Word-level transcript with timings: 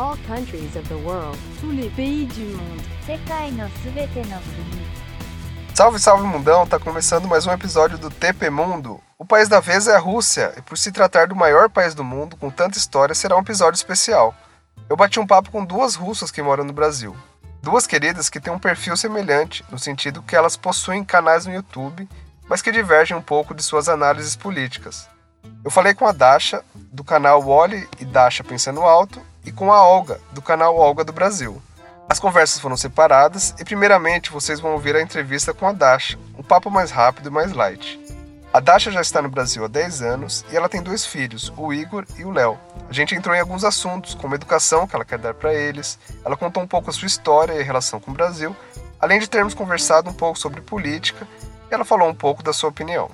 all 0.00 0.16
countries 0.26 0.74
of 0.76 0.88
the 0.88 0.96
world. 1.04 1.36
Tous 1.60 1.70
les 1.70 1.90
pays 1.90 2.26
du 2.26 2.56
monde. 2.56 2.80
Salve, 5.74 5.98
salve 5.98 6.24
mundão! 6.24 6.66
Tá 6.66 6.78
começando 6.78 7.26
mais 7.26 7.46
um 7.46 7.52
episódio 7.52 7.98
do 7.98 8.08
TP 8.08 8.48
Mundo. 8.48 9.00
O 9.18 9.24
país 9.24 9.48
da 9.48 9.60
vez 9.60 9.86
é 9.88 9.96
a 9.96 9.98
Rússia, 9.98 10.54
e 10.56 10.62
por 10.62 10.78
se 10.78 10.92
tratar 10.92 11.26
do 11.26 11.34
maior 11.34 11.68
país 11.68 11.94
do 11.94 12.04
mundo 12.04 12.36
com 12.36 12.50
tanta 12.50 12.78
história, 12.78 13.14
será 13.14 13.36
um 13.36 13.40
episódio 13.40 13.76
especial. 13.76 14.34
Eu 14.88 14.96
bati 14.96 15.18
um 15.18 15.26
papo 15.26 15.50
com 15.50 15.64
duas 15.64 15.96
russas 15.96 16.30
que 16.30 16.40
moram 16.40 16.64
no 16.64 16.72
Brasil. 16.72 17.16
Duas 17.62 17.86
queridas 17.86 18.30
que 18.30 18.40
têm 18.40 18.52
um 18.52 18.58
perfil 18.58 18.96
semelhante, 18.96 19.64
no 19.70 19.78
sentido 19.78 20.22
que 20.22 20.36
elas 20.36 20.56
possuem 20.56 21.04
canais 21.04 21.46
no 21.46 21.52
YouTube, 21.52 22.08
mas 22.48 22.62
que 22.62 22.72
divergem 22.72 23.16
um 23.16 23.22
pouco 23.22 23.54
de 23.54 23.62
suas 23.62 23.88
análises 23.88 24.36
políticas. 24.36 25.08
Eu 25.64 25.70
falei 25.70 25.94
com 25.94 26.06
a 26.06 26.12
Dasha, 26.12 26.62
do 26.74 27.04
canal 27.04 27.42
Wally 27.42 27.88
e 27.98 28.04
Dasha 28.04 28.44
Pensando 28.44 28.80
Alto, 28.82 29.20
e 29.44 29.52
com 29.52 29.72
a 29.72 29.82
Olga, 29.82 30.20
do 30.32 30.42
canal 30.42 30.76
Olga 30.76 31.04
do 31.04 31.12
Brasil. 31.12 31.60
As 32.08 32.18
conversas 32.18 32.60
foram 32.60 32.76
separadas 32.76 33.54
e, 33.58 33.64
primeiramente, 33.64 34.32
vocês 34.32 34.58
vão 34.58 34.72
ouvir 34.72 34.96
a 34.96 35.02
entrevista 35.02 35.54
com 35.54 35.66
a 35.66 35.72
Dasha, 35.72 36.18
um 36.36 36.42
papo 36.42 36.70
mais 36.70 36.90
rápido 36.90 37.28
e 37.28 37.32
mais 37.32 37.52
light. 37.52 38.00
A 38.52 38.58
Dasha 38.58 38.90
já 38.90 39.00
está 39.00 39.22
no 39.22 39.28
Brasil 39.28 39.64
há 39.64 39.68
10 39.68 40.02
anos 40.02 40.44
e 40.50 40.56
ela 40.56 40.68
tem 40.68 40.82
dois 40.82 41.06
filhos, 41.06 41.52
o 41.56 41.72
Igor 41.72 42.04
e 42.18 42.24
o 42.24 42.32
Léo. 42.32 42.58
A 42.88 42.92
gente 42.92 43.14
entrou 43.14 43.32
em 43.34 43.38
alguns 43.38 43.62
assuntos, 43.62 44.12
como 44.12 44.34
a 44.34 44.36
educação 44.36 44.88
que 44.88 44.96
ela 44.96 45.04
quer 45.04 45.18
dar 45.18 45.34
para 45.34 45.54
eles, 45.54 46.00
ela 46.24 46.36
contou 46.36 46.60
um 46.60 46.66
pouco 46.66 46.90
a 46.90 46.92
sua 46.92 47.06
história 47.06 47.52
e 47.52 47.62
relação 47.62 48.00
com 48.00 48.10
o 48.10 48.14
Brasil, 48.14 48.56
além 48.98 49.20
de 49.20 49.30
termos 49.30 49.54
conversado 49.54 50.10
um 50.10 50.14
pouco 50.14 50.36
sobre 50.36 50.60
política 50.60 51.28
e 51.70 51.74
ela 51.74 51.84
falou 51.84 52.08
um 52.08 52.14
pouco 52.14 52.42
da 52.42 52.52
sua 52.52 52.70
opinião. 52.70 53.08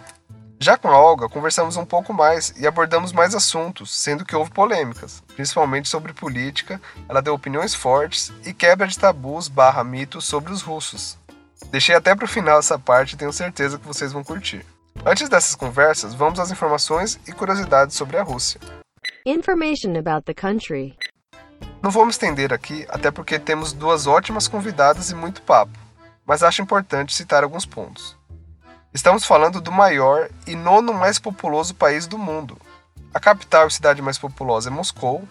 Já 0.59 0.79
com 0.79 0.89
a 0.89 0.99
Olga, 0.99 1.29
conversamos 1.29 1.77
um 1.77 1.85
pouco 1.85 2.15
mais 2.15 2.55
e 2.57 2.67
abordamos 2.67 3.13
mais 3.13 3.35
assuntos, 3.35 3.95
sendo 3.95 4.25
que 4.25 4.35
houve 4.35 4.51
polêmicas, 4.51 5.23
principalmente 5.35 5.89
sobre 5.89 6.15
política, 6.15 6.81
ela 7.09 7.21
deu 7.21 7.35
opiniões 7.35 7.75
fortes 7.75 8.33
e 8.45 8.55
quebra 8.55 8.87
de 8.87 8.99
tabus 8.99 9.49
barra 9.49 9.85
mitos 9.85 10.25
sobre 10.25 10.53
os 10.53 10.63
russos. 10.63 11.19
Deixei 11.71 11.95
até 11.95 12.15
para 12.15 12.25
o 12.25 12.29
final 12.29 12.59
essa 12.59 12.79
parte 12.79 13.13
e 13.13 13.17
tenho 13.17 13.33
certeza 13.33 13.79
que 13.79 13.87
vocês 13.87 14.13
vão 14.13 14.25
curtir. 14.25 14.65
Antes 15.05 15.29
dessas 15.29 15.55
conversas, 15.55 16.15
vamos 16.15 16.41
às 16.41 16.51
informações 16.51 17.21
e 17.29 17.33
curiosidades 17.33 17.95
sobre 17.95 18.17
a 18.17 18.23
Rússia. 18.23 18.61
Information 19.27 19.97
about 19.99 20.25
the 20.25 20.35
country. 20.35 20.97
Não 21.83 21.91
vou 21.91 22.05
me 22.05 22.11
estender 22.11 22.53
aqui, 22.53 22.87
até 22.89 23.11
porque 23.11 23.39
temos 23.39 23.73
duas 23.73 24.07
ótimas 24.07 24.49
convidadas 24.49 25.11
e 25.11 25.15
muito 25.15 25.43
papo, 25.43 25.79
mas 26.25 26.43
acho 26.43 26.63
importante 26.63 27.15
citar 27.15 27.45
alguns 27.45 27.67
pontos. 27.67 28.16
Estamos 28.97 29.27
falando 29.27 29.61
do 29.61 29.71
maior 29.71 30.31
e 30.47 30.57
nono 30.57 30.95
mais 30.95 31.19
populoso 31.19 31.75
país 31.75 32.07
do 32.07 32.17
mundo. 32.17 32.57
A 33.13 33.21
capital 33.21 33.67
e 33.67 33.71
cidade 33.71 34.01
mais 34.01 34.17
populosa 34.17 34.71
é 34.71 34.73
Moscou. 34.73 35.23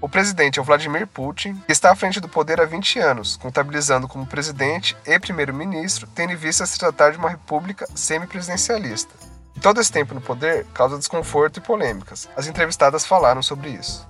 O 0.00 0.08
presidente 0.08 0.58
é 0.58 0.62
o 0.62 0.64
Vladimir 0.64 1.06
Putin, 1.06 1.54
que 1.64 1.70
está 1.70 1.92
à 1.92 1.94
frente 1.94 2.18
do 2.18 2.28
poder 2.28 2.60
há 2.60 2.64
20 2.64 2.98
anos, 2.98 3.36
contabilizando 3.36 4.08
como 4.08 4.26
presidente 4.26 4.96
e 5.06 5.20
primeiro-ministro, 5.20 6.08
tendo 6.08 6.32
em 6.32 6.36
vista 6.36 6.66
se 6.66 6.76
tratar 6.76 7.12
de 7.12 7.18
uma 7.18 7.30
república 7.30 7.86
semipresidencialista. 7.94 9.14
E 9.54 9.60
todo 9.60 9.80
esse 9.80 9.92
tempo 9.92 10.14
no 10.14 10.20
poder 10.20 10.66
causa 10.74 10.98
desconforto 10.98 11.58
e 11.58 11.62
polêmicas. 11.62 12.28
As 12.36 12.48
entrevistadas 12.48 13.06
falaram 13.06 13.40
sobre 13.40 13.70
isso. 13.70 14.04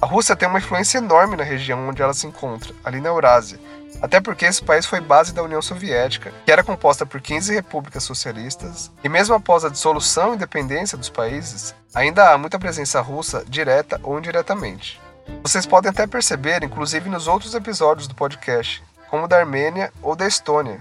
A 0.00 0.06
Rússia 0.06 0.36
tem 0.36 0.48
uma 0.48 0.60
influência 0.60 0.98
enorme 0.98 1.34
na 1.34 1.42
região 1.42 1.88
onde 1.88 2.00
ela 2.00 2.14
se 2.14 2.28
encontra, 2.28 2.72
ali 2.84 3.00
na 3.00 3.08
Eurásia, 3.08 3.58
até 4.02 4.20
porque 4.20 4.44
esse 4.44 4.60
país 4.60 4.84
foi 4.84 5.00
base 5.00 5.32
da 5.32 5.44
União 5.44 5.62
Soviética, 5.62 6.32
que 6.44 6.50
era 6.50 6.64
composta 6.64 7.06
por 7.06 7.20
15 7.20 7.54
repúblicas 7.54 8.02
socialistas, 8.02 8.90
e 9.04 9.08
mesmo 9.08 9.36
após 9.36 9.64
a 9.64 9.68
dissolução 9.68 10.32
e 10.32 10.34
independência 10.34 10.98
dos 10.98 11.08
países, 11.08 11.72
ainda 11.94 12.32
há 12.32 12.36
muita 12.36 12.58
presença 12.58 13.00
russa, 13.00 13.44
direta 13.46 14.00
ou 14.02 14.18
indiretamente. 14.18 15.00
Vocês 15.40 15.64
podem 15.64 15.90
até 15.90 16.04
perceber, 16.04 16.64
inclusive 16.64 17.08
nos 17.08 17.28
outros 17.28 17.54
episódios 17.54 18.08
do 18.08 18.14
podcast, 18.14 18.82
como 19.08 19.28
da 19.28 19.38
Armênia 19.38 19.92
ou 20.02 20.16
da 20.16 20.26
Estônia. 20.26 20.80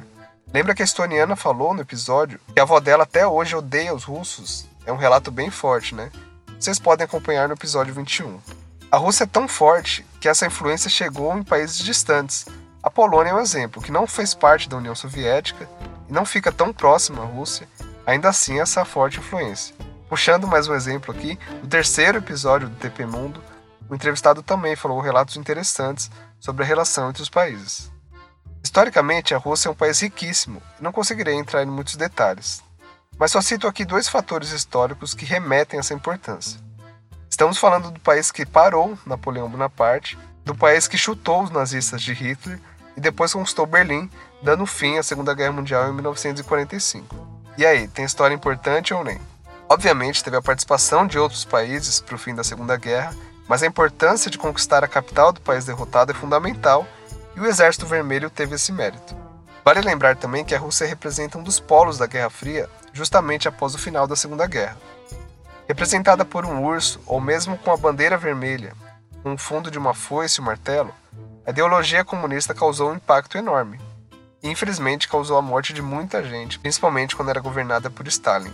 Lembra 0.52 0.74
que 0.74 0.82
a 0.82 0.86
estoniana 0.86 1.36
falou 1.36 1.76
no 1.76 1.82
episódio 1.82 2.40
que 2.54 2.60
a 2.60 2.64
avó 2.64 2.80
dela 2.80 3.04
até 3.04 3.26
hoje 3.28 3.56
odeia 3.56 3.94
os 3.94 4.04
russos? 4.04 4.66
É 4.84 4.92
um 4.92 4.98
relato 4.98 5.30
bem 5.30 5.52
forte, 5.52 5.94
né? 5.94 6.12
Vocês 6.60 6.80
podem 6.80 7.06
acompanhar 7.06 7.48
no 7.48 7.54
episódio 7.54 7.94
21. 7.94 8.40
A 8.92 8.98
Rússia 8.98 9.24
é 9.24 9.28
tão 9.28 9.48
forte 9.48 10.06
que 10.20 10.28
essa 10.28 10.46
influência 10.46 10.90
chegou 10.90 11.38
em 11.38 11.44
países 11.44 11.78
distantes, 11.78 12.46
a 12.92 12.94
Polônia 12.94 13.32
é 13.32 13.34
um 13.34 13.40
exemplo, 13.40 13.82
que 13.82 13.90
não 13.90 14.06
fez 14.06 14.34
parte 14.34 14.68
da 14.68 14.76
União 14.76 14.94
Soviética 14.94 15.66
e 16.10 16.12
não 16.12 16.26
fica 16.26 16.52
tão 16.52 16.74
próximo 16.74 17.22
à 17.22 17.26
Rússia, 17.26 17.66
ainda 18.06 18.28
assim 18.28 18.60
essa 18.60 18.84
forte 18.84 19.18
influência. 19.18 19.74
Puxando 20.10 20.46
mais 20.46 20.68
um 20.68 20.76
exemplo 20.76 21.16
aqui, 21.16 21.40
no 21.64 21.70
terceiro 21.70 22.18
episódio 22.18 22.68
do 22.68 22.76
TP 22.76 23.06
Mundo, 23.06 23.42
o 23.90 23.96
entrevistado 23.96 24.44
também 24.44 24.76
falou 24.76 25.00
relatos 25.00 25.38
interessantes 25.38 26.12
sobre 26.38 26.66
a 26.66 26.68
relação 26.68 27.10
entre 27.10 27.24
os 27.24 27.30
países. 27.30 27.90
Historicamente, 28.62 29.34
a 29.34 29.38
Rússia 29.38 29.70
é 29.70 29.72
um 29.72 29.76
país 29.76 30.02
riquíssimo 30.02 30.62
e 30.78 30.84
não 30.84 30.92
conseguirei 30.92 31.36
entrar 31.36 31.64
em 31.64 31.68
muitos 31.68 31.96
detalhes, 31.96 32.62
mas 33.18 33.32
só 33.32 33.40
cito 33.40 33.68
aqui 33.68 33.86
dois 33.86 34.10
fatores 34.10 34.52
históricos 34.52 35.14
que 35.14 35.24
remetem 35.24 35.80
a 35.80 35.80
essa 35.80 35.94
importância. 35.94 36.60
Estamos 37.30 37.58
falando 37.58 37.90
do 37.90 38.02
país 38.02 38.34
que 38.34 38.46
parou 38.46 39.00
Napoleão 39.06 39.50
Bonaparte, 39.50 40.20
do 40.44 40.54
país 40.54 40.90
que 40.90 40.98
chutou 40.98 41.42
os 41.42 41.50
nazistas 41.50 42.02
de 42.02 42.12
Hitler 42.12 42.60
e 42.96 43.02
depois 43.02 43.34
conquistou 43.34 43.66
Berlim, 43.66 44.10
dando 44.42 44.66
fim 44.66 44.98
à 44.98 45.04
Segunda 45.04 45.34
Guerra 45.34 45.54
Mundial 45.54 45.90
em 45.90 45.94
1945. 45.94 47.16
E 47.58 47.66
aí, 47.66 47.88
tem 47.88 48.06
história 48.06 48.34
importante 48.34 48.94
ou 48.94 49.04
nem? 49.04 49.20
Obviamente, 49.70 50.24
teve 50.24 50.36
a 50.38 50.42
participação 50.42 51.08
de 51.08 51.18
outros 51.18 51.46
países 51.46 52.00
para 52.00 52.16
o 52.16 52.20
fim 52.20 52.36
da 52.36 52.44
Segunda 52.44 52.76
Guerra, 52.76 53.16
mas 53.48 53.64
a 53.64 53.68
importância 53.68 54.30
de 54.30 54.38
conquistar 54.38 54.84
a 54.84 54.88
capital 54.88 55.32
do 55.32 55.42
país 55.42 55.66
derrotado 55.66 56.12
é 56.12 56.16
fundamental 56.16 56.86
e 57.36 57.40
o 57.40 57.46
Exército 57.46 57.86
Vermelho 57.86 58.30
teve 58.30 58.56
esse 58.56 58.72
mérito. 58.72 59.16
Vale 59.64 59.82
lembrar 59.82 60.16
também 60.16 60.44
que 60.44 60.56
a 60.56 60.60
Rússia 60.60 60.88
representa 60.88 61.38
um 61.38 61.44
dos 61.44 61.60
polos 61.60 61.98
da 61.98 62.08
Guerra 62.08 62.30
Fria, 62.30 62.70
justamente 62.92 63.48
após 63.48 63.76
o 63.76 63.78
final 63.78 64.08
da 64.08 64.16
Segunda 64.16 64.48
Guerra. 64.48 64.78
Representada 65.68 66.26
por 66.26 66.46
um 66.46 66.64
urso 66.64 67.00
ou 67.06 67.22
mesmo 67.22 67.58
com 67.58 67.72
a 67.72 67.78
bandeira 67.78 68.18
vermelha, 68.18 68.74
o 69.24 69.38
fundo 69.38 69.70
de 69.70 69.78
uma 69.78 69.94
foice 69.94 70.40
e 70.40 70.42
um 70.42 70.46
martelo, 70.46 70.94
a 71.46 71.50
ideologia 71.50 72.06
comunista 72.06 72.54
causou 72.54 72.92
um 72.92 72.96
impacto 72.96 73.38
enorme. 73.38 73.80
E 74.44 74.50
infelizmente 74.50 75.08
causou 75.08 75.38
a 75.38 75.42
morte 75.42 75.74
de 75.74 75.82
muita 75.82 76.24
gente, 76.24 76.60
principalmente 76.60 77.16
quando 77.16 77.30
era 77.30 77.40
governada 77.40 77.90
por 77.90 78.08
Stalin. 78.08 78.54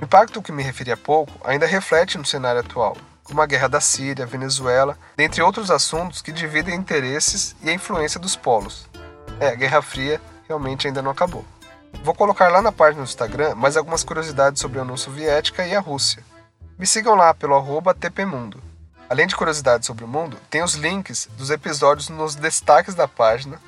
O 0.00 0.04
impacto 0.04 0.42
que 0.42 0.52
me 0.52 0.62
referi 0.62 0.90
há 0.90 0.96
pouco 0.96 1.32
ainda 1.44 1.66
reflete 1.66 2.18
no 2.18 2.24
cenário 2.24 2.60
atual, 2.60 2.96
como 3.22 3.40
a 3.40 3.46
guerra 3.46 3.68
da 3.68 3.80
Síria, 3.80 4.26
Venezuela, 4.26 4.98
dentre 5.16 5.42
outros 5.42 5.70
assuntos 5.70 6.22
que 6.22 6.32
dividem 6.32 6.74
interesses 6.74 7.54
e 7.62 7.70
a 7.70 7.74
influência 7.74 8.18
dos 8.18 8.36
polos. 8.36 8.88
É, 9.38 9.48
a 9.48 9.54
Guerra 9.54 9.82
Fria 9.82 10.20
realmente 10.48 10.86
ainda 10.86 11.02
não 11.02 11.10
acabou. 11.10 11.44
Vou 12.02 12.14
colocar 12.14 12.48
lá 12.50 12.60
na 12.60 12.72
página 12.72 13.02
do 13.02 13.08
Instagram 13.08 13.54
mais 13.54 13.76
algumas 13.76 14.02
curiosidades 14.02 14.60
sobre 14.60 14.78
a 14.78 14.82
União 14.82 14.96
Soviética 14.96 15.66
e 15.66 15.74
a 15.74 15.80
Rússia. 15.80 16.24
Me 16.78 16.86
sigam 16.86 17.14
lá 17.14 17.32
pelo 17.32 17.54
arroba 17.54 17.94
TPMundo. 17.94 18.62
Além 19.08 19.26
de 19.26 19.36
curiosidades 19.36 19.86
sobre 19.86 20.04
o 20.04 20.08
mundo, 20.08 20.38
tem 20.48 20.62
os 20.62 20.74
links 20.74 21.28
dos 21.36 21.50
episódios 21.50 22.08
nos 22.08 22.34
destaques 22.34 22.94
da 22.94 23.06
página. 23.06 23.60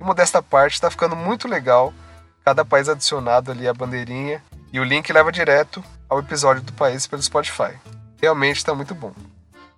E 0.00 0.04
modesta 0.04 0.42
parte 0.42 0.74
está 0.74 0.90
ficando 0.90 1.16
muito 1.16 1.48
legal, 1.48 1.92
cada 2.44 2.64
país 2.64 2.88
adicionado 2.88 3.50
ali 3.50 3.66
a 3.66 3.74
bandeirinha, 3.74 4.42
e 4.72 4.78
o 4.78 4.84
link 4.84 5.12
leva 5.12 5.32
direto 5.32 5.82
ao 6.08 6.18
episódio 6.18 6.62
do 6.62 6.72
país 6.72 7.06
pelo 7.06 7.22
Spotify. 7.22 7.74
Realmente 8.20 8.58
está 8.58 8.74
muito 8.74 8.94
bom. 8.94 9.12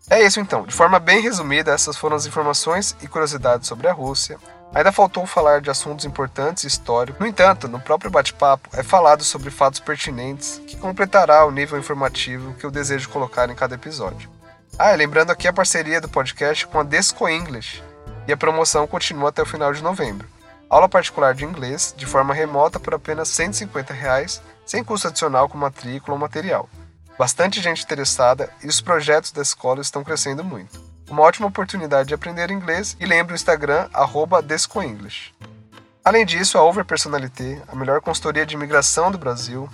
É 0.09 0.23
isso 0.23 0.39
então, 0.39 0.65
de 0.65 0.75
forma 0.75 1.01
bem 1.01 1.21
resumida, 1.21 1.73
essas 1.73 1.97
foram 1.97 2.15
as 2.15 2.27
informações 2.27 2.97
e 3.03 3.09
curiosidades 3.09 3.67
sobre 3.67 3.89
a 3.89 3.93
Rússia. 3.93 4.39
Ainda 4.75 4.93
faltou 4.93 5.27
falar 5.27 5.61
de 5.61 5.71
assuntos 5.71 6.05
importantes 6.05 6.65
e 6.65 6.67
históricos. 6.67 7.21
No 7.21 7.27
entanto, 7.27 7.67
no 7.67 7.81
próprio 7.81 8.11
bate-papo 8.11 8.69
é 8.73 8.83
falado 8.83 9.25
sobre 9.25 9.51
fatos 9.51 9.81
pertinentes 9.81 10.61
que 10.67 10.77
completará 10.77 11.45
o 11.45 11.51
nível 11.51 11.79
informativo 11.79 12.55
que 12.55 12.65
eu 12.65 12.71
desejo 12.71 13.09
colocar 13.09 13.49
em 13.51 13.55
cada 13.55 13.75
episódio. 13.75 14.36
Ah, 14.79 14.95
lembrando 14.95 15.31
aqui 15.31 15.49
a 15.49 15.53
parceria 15.55 16.03
do 16.03 16.09
podcast 16.09 16.67
com 16.67 16.79
a 16.79 16.83
Desco 16.83 17.27
English, 17.27 17.83
e 18.29 18.33
a 18.33 18.37
promoção 18.37 18.87
continua 18.87 19.31
até 19.31 19.41
o 19.41 19.47
final 19.47 19.73
de 19.73 19.83
novembro. 19.83 20.29
Aula 20.69 20.87
particular 20.87 21.35
de 21.35 21.47
inglês, 21.47 21.95
de 21.97 22.05
forma 22.05 22.35
remota 22.35 22.79
por 22.79 22.93
apenas 22.93 23.31
150 23.31 23.95
reais, 23.95 24.43
sem 24.67 24.85
custo 24.85 25.09
adicional 25.09 25.49
com 25.49 25.57
matrícula 25.57 26.15
ou 26.15 26.21
material. 26.21 26.69
Bastante 27.19 27.59
gente 27.63 27.85
interessada 27.85 28.51
e 28.63 28.67
os 28.67 28.83
projetos 28.83 29.33
da 29.33 29.41
escola 29.41 29.81
estão 29.81 30.05
crescendo 30.05 30.45
muito. 30.45 30.79
Uma 31.09 31.23
ótima 31.23 31.49
oportunidade 31.49 32.09
de 32.09 32.15
aprender 32.15 32.51
inglês 32.51 32.99
e 33.01 33.07
lembre 33.07 33.33
o 33.33 33.35
Instagram 33.37 33.89
descoenglish. 34.45 35.33
Além 36.05 36.27
disso, 36.27 36.59
a 36.59 36.63
Over 36.63 36.85
Personalité, 36.85 37.63
a 37.67 37.75
melhor 37.75 38.03
consultoria 38.03 38.45
de 38.45 38.55
imigração 38.55 39.11
do 39.11 39.17
Brasil, 39.17 39.71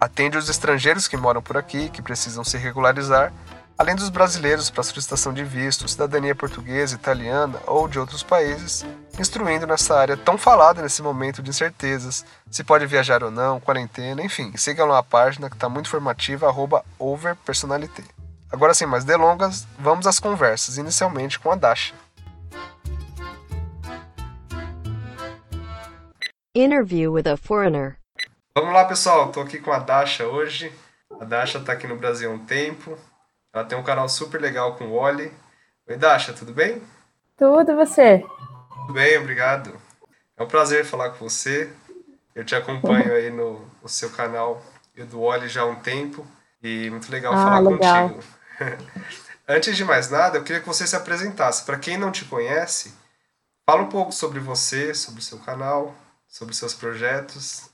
atende 0.00 0.36
os 0.36 0.48
estrangeiros 0.48 1.06
que 1.06 1.16
moram 1.16 1.40
por 1.40 1.56
aqui, 1.56 1.88
que 1.88 2.02
precisam 2.02 2.42
se 2.42 2.58
regularizar, 2.58 3.32
Além 3.80 3.96
dos 3.96 4.10
brasileiros 4.10 4.68
para 4.68 4.82
solicitação 4.82 5.32
de 5.32 5.42
visto, 5.42 5.88
cidadania 5.88 6.34
portuguesa, 6.34 6.94
italiana 6.94 7.58
ou 7.66 7.88
de 7.88 7.98
outros 7.98 8.22
países, 8.22 8.84
instruindo 9.18 9.66
nessa 9.66 9.98
área 9.98 10.18
tão 10.18 10.36
falada 10.36 10.82
nesse 10.82 11.00
momento 11.00 11.42
de 11.42 11.48
incertezas, 11.48 12.22
se 12.50 12.62
pode 12.62 12.84
viajar 12.84 13.24
ou 13.24 13.30
não, 13.30 13.58
quarentena, 13.58 14.22
enfim, 14.22 14.54
sigam 14.54 14.86
lá 14.86 14.98
a 14.98 15.02
página 15.02 15.48
que 15.48 15.56
está 15.56 15.66
muito 15.66 15.86
informativa 15.86 16.46
arroba 16.46 16.84
overpersonalité. 16.98 18.04
Agora 18.52 18.74
sem 18.74 18.86
mais 18.86 19.02
delongas, 19.02 19.66
vamos 19.78 20.06
às 20.06 20.20
conversas, 20.20 20.76
inicialmente 20.76 21.38
com 21.38 21.50
a 21.50 21.54
Dasha. 21.54 21.94
Interview 26.54 27.14
with 27.14 27.26
a 27.26 27.38
foreigner. 27.38 27.96
Vamos 28.54 28.74
lá, 28.74 28.84
pessoal. 28.84 29.28
Estou 29.28 29.42
aqui 29.42 29.58
com 29.58 29.72
a 29.72 29.78
Dasha 29.78 30.26
hoje. 30.26 30.70
A 31.18 31.24
Dasha 31.24 31.56
está 31.56 31.72
aqui 31.72 31.86
no 31.86 31.96
Brasil 31.96 32.30
há 32.30 32.34
um 32.34 32.44
tempo, 32.44 32.98
ela 33.52 33.64
tem 33.64 33.76
um 33.76 33.82
canal 33.82 34.08
super 34.08 34.40
legal 34.40 34.76
com 34.76 34.84
o 34.86 34.92
Oli. 34.92 35.32
Oi, 35.88 35.96
Dasha, 35.96 36.32
tudo 36.32 36.52
bem? 36.52 36.82
Tudo 37.36 37.74
você? 37.74 38.24
Tudo 38.70 38.92
bem, 38.92 39.18
obrigado. 39.18 39.76
É 40.36 40.42
um 40.42 40.46
prazer 40.46 40.84
falar 40.84 41.10
com 41.10 41.28
você. 41.28 41.72
Eu 42.34 42.44
te 42.44 42.54
acompanho 42.54 43.12
aí 43.12 43.30
no, 43.30 43.66
no 43.82 43.88
seu 43.88 44.10
canal 44.10 44.62
e 44.94 45.02
do 45.02 45.20
Oli 45.20 45.48
já 45.48 45.62
há 45.62 45.66
um 45.66 45.76
tempo. 45.80 46.26
E 46.62 46.88
muito 46.90 47.10
legal 47.10 47.34
Ah, 47.34 47.44
falar 47.44 47.60
legal. 47.60 48.08
contigo. 48.10 48.24
Antes 49.48 49.76
de 49.76 49.84
mais 49.84 50.10
nada, 50.10 50.38
eu 50.38 50.44
queria 50.44 50.60
que 50.60 50.68
você 50.68 50.86
se 50.86 50.94
apresentasse. 50.94 51.64
Para 51.64 51.78
quem 51.78 51.96
não 51.96 52.12
te 52.12 52.24
conhece, 52.26 52.94
fala 53.66 53.82
um 53.82 53.88
pouco 53.88 54.12
sobre 54.12 54.38
você, 54.38 54.94
sobre 54.94 55.20
o 55.20 55.24
seu 55.24 55.38
canal, 55.38 55.92
sobre 56.28 56.52
os 56.52 56.58
seus 56.58 56.74
projetos. 56.74 57.69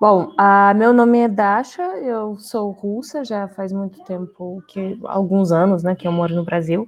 Bom, 0.00 0.32
meu 0.76 0.92
nome 0.92 1.18
é 1.20 1.28
Dasha, 1.28 1.82
eu 1.98 2.36
sou 2.38 2.70
russa, 2.72 3.24
já 3.24 3.48
faz 3.48 3.72
muito 3.72 4.02
tempo, 4.04 4.62
que 4.68 4.98
alguns 5.04 5.52
anos, 5.52 5.82
né, 5.82 5.94
que 5.94 6.06
eu 6.06 6.12
moro 6.12 6.34
no 6.34 6.44
Brasil. 6.44 6.86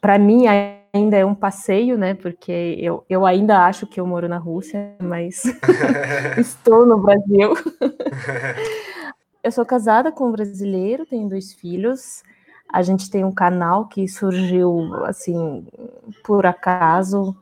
Para 0.00 0.18
mim 0.18 0.46
ainda 0.46 1.16
é 1.16 1.24
um 1.24 1.34
passeio, 1.34 1.98
né, 1.98 2.14
porque 2.14 2.76
eu, 2.80 3.04
eu 3.08 3.26
ainda 3.26 3.64
acho 3.66 3.86
que 3.86 4.00
eu 4.00 4.06
moro 4.06 4.28
na 4.28 4.38
Rússia, 4.38 4.94
mas 5.00 5.42
estou 6.38 6.86
no 6.86 6.98
Brasil. 6.98 7.54
Eu 9.40 9.52
sou 9.52 9.64
casada 9.64 10.10
com 10.10 10.28
um 10.28 10.32
brasileiro, 10.32 11.06
tenho 11.06 11.28
dois 11.28 11.54
filhos. 11.54 12.22
A 12.70 12.82
gente 12.82 13.08
tem 13.08 13.24
um 13.24 13.32
canal 13.32 13.86
que 13.86 14.06
surgiu 14.08 14.92
assim 15.04 15.64
por 16.24 16.44
acaso. 16.44 17.34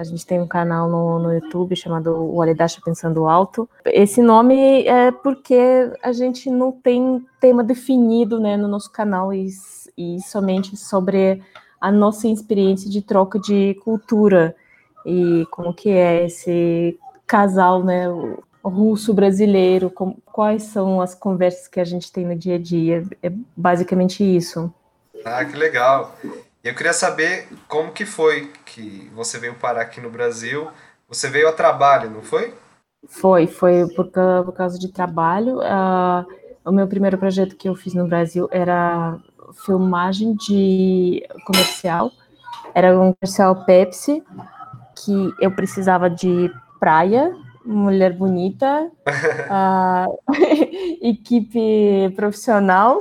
A 0.00 0.02
gente 0.02 0.24
tem 0.24 0.40
um 0.40 0.46
canal 0.46 0.88
no, 0.88 1.18
no 1.18 1.30
YouTube 1.30 1.76
chamado 1.76 2.16
O 2.16 2.40
Aledacha 2.40 2.80
Pensando 2.82 3.28
Alto. 3.28 3.68
Esse 3.84 4.22
nome 4.22 4.86
é 4.86 5.10
porque 5.10 5.92
a 6.02 6.10
gente 6.10 6.48
não 6.48 6.72
tem 6.72 7.22
tema 7.38 7.62
definido 7.62 8.40
né, 8.40 8.56
no 8.56 8.66
nosso 8.66 8.90
canal 8.90 9.30
e, 9.30 9.46
e 9.98 10.18
somente 10.22 10.74
sobre 10.74 11.42
a 11.78 11.92
nossa 11.92 12.26
experiência 12.28 12.88
de 12.88 13.02
troca 13.02 13.38
de 13.38 13.74
cultura 13.84 14.56
e 15.04 15.46
como 15.50 15.74
que 15.74 15.90
é 15.90 16.24
esse 16.24 16.98
casal, 17.26 17.84
né, 17.84 18.06
russo-brasileiro, 18.64 19.92
quais 20.24 20.62
são 20.62 21.02
as 21.02 21.14
conversas 21.14 21.68
que 21.68 21.78
a 21.78 21.84
gente 21.84 22.10
tem 22.10 22.24
no 22.24 22.34
dia 22.34 22.54
a 22.54 22.58
dia. 22.58 23.04
É 23.22 23.30
basicamente 23.54 24.24
isso. 24.24 24.72
Ah, 25.26 25.44
que 25.44 25.58
legal. 25.58 26.16
E 26.62 26.68
eu 26.68 26.74
queria 26.74 26.92
saber 26.92 27.48
como 27.66 27.92
que 27.92 28.04
foi 28.04 28.52
que 28.66 29.10
você 29.14 29.38
veio 29.38 29.54
parar 29.54 29.82
aqui 29.82 30.00
no 30.00 30.10
Brasil. 30.10 30.68
Você 31.08 31.28
veio 31.28 31.48
a 31.48 31.52
trabalho, 31.52 32.10
não 32.10 32.22
foi? 32.22 32.54
Foi, 33.08 33.46
foi 33.46 33.88
por, 33.94 34.10
por 34.10 34.52
causa 34.52 34.78
de 34.78 34.92
trabalho. 34.92 35.60
Ah, 35.62 36.26
o 36.64 36.70
meu 36.70 36.86
primeiro 36.86 37.16
projeto 37.16 37.56
que 37.56 37.68
eu 37.68 37.74
fiz 37.74 37.94
no 37.94 38.06
Brasil 38.06 38.46
era 38.52 39.18
filmagem 39.64 40.34
de 40.34 41.26
comercial. 41.46 42.10
Era 42.74 42.98
um 42.98 43.14
comercial 43.14 43.64
Pepsi, 43.64 44.22
que 45.02 45.32
eu 45.40 45.50
precisava 45.50 46.10
de 46.10 46.52
praia, 46.78 47.34
mulher 47.64 48.12
bonita, 48.12 48.90
ah, 49.48 50.06
equipe 51.00 52.12
profissional. 52.14 52.98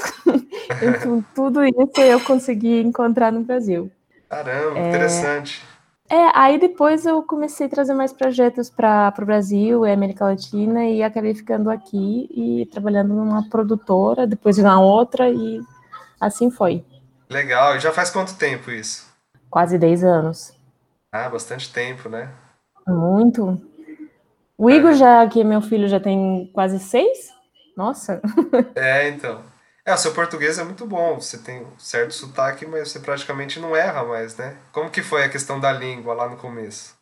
Então, 0.82 1.24
tudo 1.34 1.64
isso 1.64 2.02
eu 2.02 2.20
consegui 2.22 2.82
encontrar 2.82 3.32
no 3.32 3.42
Brasil. 3.42 3.92
Caramba, 4.30 4.80
interessante. 4.80 5.64
É, 6.10 6.32
aí 6.34 6.60
depois 6.60 7.06
eu 7.06 7.22
comecei 7.22 7.68
a 7.68 7.70
trazer 7.70 7.94
mais 7.94 8.12
projetos 8.12 8.68
para 8.70 9.14
o 9.20 9.26
Brasil 9.26 9.86
e 9.86 9.92
América 9.92 10.26
Latina 10.26 10.86
e 10.86 11.04
acabei 11.04 11.36
ficando 11.36 11.70
aqui 11.70 12.28
e 12.32 12.66
trabalhando 12.72 13.14
numa 13.14 13.48
produtora, 13.48 14.26
depois 14.26 14.58
na 14.58 14.82
outra 14.82 15.30
e 15.30 15.62
assim 16.20 16.50
foi. 16.50 16.84
Legal. 17.30 17.76
E 17.76 17.80
já 17.80 17.92
faz 17.92 18.10
quanto 18.10 18.36
tempo 18.36 18.72
isso? 18.72 19.08
Quase 19.52 19.78
10 19.78 20.04
anos. 20.04 20.52
Ah, 21.12 21.30
bastante 21.30 21.72
tempo, 21.72 22.10
né? 22.10 22.32
Muito. 22.88 23.62
O 24.58 24.70
Igor 24.70 24.94
já, 24.94 25.28
que 25.28 25.42
é 25.42 25.44
meu 25.44 25.62
filho, 25.62 25.88
já 25.88 26.00
tem 26.00 26.50
quase 26.54 26.80
seis? 26.80 27.30
Nossa. 27.78 28.20
É, 28.76 29.08
então. 29.10 29.44
É, 29.90 29.94
o 29.94 29.98
seu 29.98 30.14
português 30.14 30.58
é 30.60 30.64
muito 30.64 30.86
bom. 30.86 31.20
Você 31.20 31.38
tem 31.38 31.66
um 31.66 31.80
certo 31.80 32.14
sotaque, 32.14 32.66
mas 32.66 32.90
você 32.92 33.00
praticamente 33.00 33.60
não 33.60 33.76
erra 33.76 34.04
mais, 34.06 34.38
né? 34.38 34.58
Como 34.72 34.90
que 34.92 35.02
foi 35.04 35.24
a 35.24 35.30
questão 35.30 35.60
da 35.60 35.72
língua 35.74 36.14
lá 36.14 36.30
no 36.30 36.38
começo? 36.38 36.96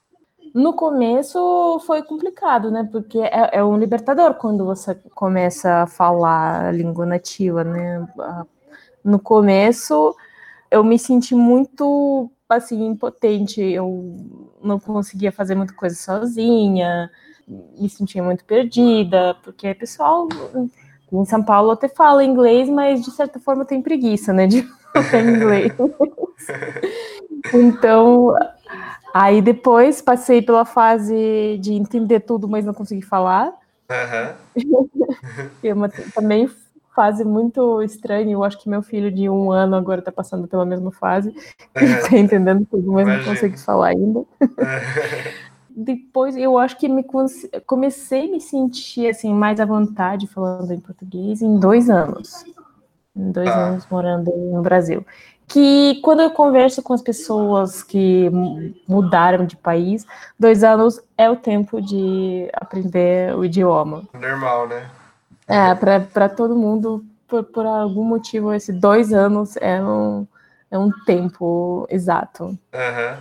No 0.53 0.73
começo 0.73 1.79
foi 1.85 2.01
complicado, 2.03 2.71
né? 2.71 2.87
Porque 2.91 3.19
é, 3.19 3.57
é 3.57 3.63
um 3.63 3.77
libertador 3.77 4.33
quando 4.35 4.65
você 4.65 4.95
começa 5.15 5.83
a 5.83 5.87
falar 5.87 6.67
a 6.67 6.71
língua 6.71 7.05
nativa, 7.05 7.63
né? 7.63 8.07
Ah, 8.19 8.45
No 9.03 9.19
começo 9.19 10.15
eu 10.71 10.83
me 10.83 10.99
senti 10.99 11.35
muito 11.35 12.31
assim 12.49 12.85
impotente, 12.87 13.61
eu 13.61 14.15
não 14.63 14.79
conseguia 14.79 15.31
fazer 15.31 15.55
muita 15.55 15.73
coisa 15.73 15.95
sozinha, 15.95 17.11
me 17.47 17.89
sentia 17.89 18.23
muito 18.23 18.45
perdida, 18.45 19.35
porque 19.43 19.73
pessoal 19.75 20.27
em 21.11 21.25
São 21.25 21.43
Paulo 21.43 21.71
até 21.71 21.87
fala 21.87 22.23
inglês, 22.23 22.69
mas 22.69 23.03
de 23.03 23.11
certa 23.11 23.39
forma 23.39 23.65
tem 23.65 23.81
preguiça, 23.81 24.33
né, 24.33 24.47
de 24.47 24.61
falar 24.93 25.23
inglês. 25.23 25.73
Então, 27.53 28.33
Aí 29.19 29.41
depois 29.41 29.99
passei 29.99 30.43
pela 30.43 30.63
fase 30.63 31.57
de 31.59 31.73
entender 31.73 32.19
tudo, 32.19 32.47
mas 32.47 32.63
não 32.65 32.73
consegui 32.73 33.01
falar. 33.01 33.51
Que 35.61 35.69
é 35.69 35.73
uma 35.73 35.89
também 35.89 36.49
fase 36.95 37.23
muito 37.23 37.81
estranha. 37.81 38.31
Eu 38.31 38.43
acho 38.43 38.61
que 38.61 38.69
meu 38.69 38.83
filho 38.83 39.11
de 39.11 39.27
um 39.29 39.51
ano 39.51 39.75
agora 39.75 39.99
está 39.99 40.11
passando 40.11 40.47
pela 40.47 40.65
mesma 40.65 40.91
fase. 40.91 41.33
Ele 41.75 41.93
está 41.93 42.17
entendendo 42.17 42.65
tudo, 42.69 42.91
mas 42.91 43.07
não 43.07 43.13
Imagino. 43.13 43.33
consegue 43.33 43.59
falar 43.59 43.87
ainda. 43.87 44.23
Depois 45.79 46.35
eu 46.35 46.57
acho 46.57 46.75
que 46.75 46.89
me 46.89 47.05
comecei 47.67 48.27
a 48.27 48.31
me 48.31 48.41
sentir 48.41 49.09
assim 49.09 49.31
mais 49.31 49.59
à 49.59 49.65
vontade 49.65 50.25
falando 50.25 50.71
em 50.73 50.79
português 50.79 51.39
em 51.43 51.59
dois 51.59 51.87
anos. 51.87 52.43
Em 53.15 53.31
dois 53.31 53.53
Tá. 53.53 53.59
anos 53.61 53.87
morando 53.89 54.31
no 54.35 54.63
Brasil. 54.63 55.05
Que 55.47 56.01
quando 56.01 56.21
eu 56.23 56.31
converso 56.31 56.81
com 56.81 56.93
as 56.93 57.01
pessoas 57.03 57.83
que 57.83 58.27
mu- 58.31 58.73
mudaram 58.87 59.45
de 59.45 59.55
país, 59.55 60.03
dois 60.37 60.63
anos 60.63 60.99
é 61.15 61.29
o 61.29 61.35
tempo 61.35 61.79
de 61.79 62.49
aprender 62.53 63.35
o 63.35 63.45
idioma. 63.45 64.03
Normal, 64.13 64.67
né? 64.67 64.89
É, 65.47 65.75
para 65.75 66.27
todo 66.27 66.55
mundo, 66.55 67.05
por, 67.27 67.43
por 67.43 67.65
algum 67.67 68.03
motivo, 68.03 68.51
esse 68.51 68.73
dois 68.73 69.13
anos 69.13 69.55
é 69.57 69.81
um, 69.81 70.27
é 70.71 70.77
um 70.77 70.89
tempo 71.05 71.85
exato. 71.89 72.57
Aham. 72.73 73.17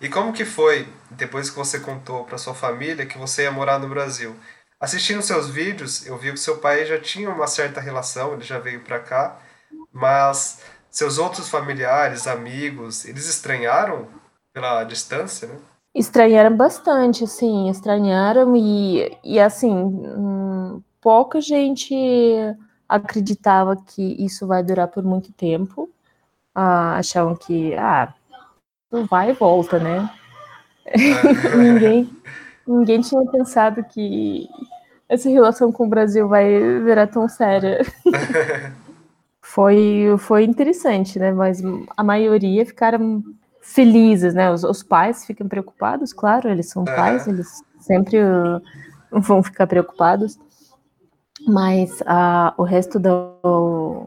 E 0.00 0.08
como 0.08 0.32
que 0.32 0.44
foi, 0.44 0.86
depois 1.10 1.50
que 1.50 1.56
você 1.56 1.80
contou 1.80 2.24
para 2.24 2.38
sua 2.38 2.54
família 2.54 3.06
que 3.06 3.18
você 3.18 3.42
ia 3.42 3.50
morar 3.50 3.78
no 3.78 3.88
Brasil? 3.88 4.34
Assistindo 4.80 5.22
seus 5.22 5.48
vídeos, 5.48 6.06
eu 6.06 6.16
vi 6.16 6.32
que 6.32 6.38
seu 6.38 6.58
pai 6.58 6.86
já 6.86 6.98
tinha 6.98 7.28
uma 7.28 7.46
certa 7.46 7.80
relação, 7.80 8.32
ele 8.32 8.42
já 8.42 8.58
veio 8.58 8.80
para 8.80 8.98
cá, 8.98 9.38
mas 9.92 10.62
seus 10.90 11.18
outros 11.18 11.48
familiares, 11.48 12.26
amigos, 12.26 13.04
eles 13.04 13.28
estranharam 13.28 14.08
pela 14.52 14.82
distância, 14.84 15.48
né? 15.48 15.58
Estranharam 15.94 16.56
bastante, 16.56 17.24
assim, 17.24 17.68
estranharam 17.68 18.56
e, 18.56 19.16
e 19.22 19.38
assim, 19.38 19.70
hum, 19.70 20.82
pouca 21.00 21.40
gente 21.40 21.94
acreditava 22.88 23.76
que 23.76 24.02
isso 24.24 24.46
vai 24.46 24.62
durar 24.62 24.88
por 24.88 25.02
muito 25.02 25.32
tempo. 25.32 25.90
Ah, 26.54 26.96
achavam 26.96 27.36
que, 27.36 27.74
ah, 27.74 28.12
vai 29.08 29.30
e 29.30 29.32
volta, 29.32 29.78
né? 29.78 30.08
ninguém, 31.56 32.10
ninguém 32.66 33.00
tinha 33.00 33.24
pensado 33.30 33.84
que 33.84 34.48
essa 35.08 35.28
relação 35.28 35.72
com 35.72 35.86
o 35.86 35.88
Brasil 35.88 36.28
vai 36.28 36.48
virar 36.80 37.06
tão 37.06 37.28
séria. 37.28 37.80
Foi, 39.42 40.14
foi 40.18 40.44
interessante, 40.44 41.18
né? 41.18 41.32
Mas 41.32 41.60
a 41.96 42.04
maioria 42.04 42.64
ficaram 42.64 43.20
felizes, 43.60 44.32
né? 44.32 44.48
Os, 44.52 44.62
os 44.62 44.80
pais 44.80 45.24
ficam 45.26 45.48
preocupados, 45.48 46.12
claro, 46.12 46.48
eles 46.48 46.68
são 46.68 46.84
Aham. 46.84 46.94
pais, 46.94 47.26
eles 47.26 47.60
sempre 47.80 48.18
uh, 48.22 48.62
vão 49.10 49.42
ficar 49.42 49.66
preocupados. 49.66 50.38
Mas 51.48 52.00
ah, 52.06 52.54
o 52.56 52.62
resto 52.62 53.00
do, 53.00 54.06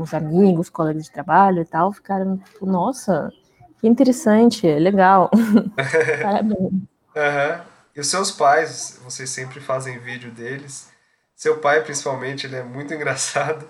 os 0.00 0.14
amigos, 0.14 0.70
colegas 0.70 1.04
de 1.04 1.12
trabalho 1.12 1.62
e 1.62 1.66
tal, 1.66 1.92
ficaram 1.92 2.38
tipo, 2.38 2.64
nossa, 2.64 3.30
que 3.80 3.88
interessante, 3.88 4.66
legal. 4.66 5.30
Parabéns. 6.22 6.72
Aham. 7.16 7.60
E 7.96 8.00
os 8.00 8.06
seus 8.06 8.30
pais, 8.30 9.00
vocês 9.04 9.30
sempre 9.30 9.60
fazem 9.60 9.98
vídeo 9.98 10.30
deles. 10.30 10.90
Seu 11.34 11.58
pai, 11.58 11.82
principalmente, 11.82 12.46
ele 12.46 12.56
é 12.56 12.62
muito 12.62 12.94
engraçado. 12.94 13.66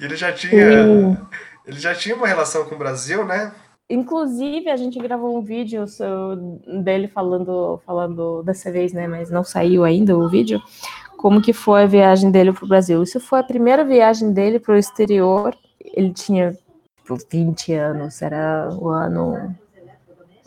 Ele 0.00 0.14
já 0.16 0.32
tinha, 0.32 0.84
Sim. 0.84 1.16
ele 1.64 1.78
já 1.78 1.94
tinha 1.94 2.14
uma 2.14 2.26
relação 2.26 2.64
com 2.64 2.74
o 2.74 2.78
Brasil, 2.78 3.24
né? 3.24 3.52
inclusive, 3.88 4.70
a 4.70 4.76
gente 4.76 4.98
gravou 4.98 5.36
um 5.36 5.42
vídeo 5.42 5.84
dele 6.82 7.08
falando, 7.08 7.80
falando 7.84 8.42
dessa 8.42 8.70
vez, 8.72 8.92
né? 8.92 9.06
Mas 9.06 9.30
não 9.30 9.44
saiu 9.44 9.84
ainda 9.84 10.16
o 10.16 10.28
vídeo. 10.28 10.60
Como 11.16 11.40
que 11.40 11.52
foi 11.52 11.84
a 11.84 11.86
viagem 11.86 12.30
dele 12.30 12.52
para 12.52 12.64
o 12.64 12.68
Brasil? 12.68 13.02
Isso 13.02 13.20
foi 13.20 13.40
a 13.40 13.44
primeira 13.44 13.84
viagem 13.84 14.32
dele 14.32 14.58
para 14.58 14.74
o 14.74 14.78
exterior. 14.78 15.56
Ele 15.80 16.12
tinha 16.12 16.56
tipo, 17.04 17.18
20 17.30 17.72
anos, 17.72 18.20
era 18.22 18.68
o 18.72 18.88
ano. 18.88 19.54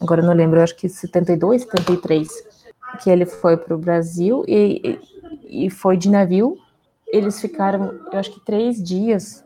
Agora 0.02 0.22
eu 0.22 0.26
não 0.26 0.34
lembro, 0.34 0.60
eu 0.60 0.64
acho 0.64 0.76
que 0.76 0.90
72, 0.90 1.64
73, 1.64 2.28
que 3.02 3.10
ele 3.10 3.26
foi 3.26 3.56
para 3.58 3.76
o 3.76 3.80
Brasil 3.80 4.44
e, 4.48 5.00
e 5.44 5.70
foi 5.70 5.98
de 5.98 6.10
navio. 6.10 6.58
Eles 7.08 7.40
ficaram, 7.40 8.00
eu 8.12 8.20
acho 8.20 8.32
que 8.32 8.44
três 8.44 8.84
dias 8.84 9.46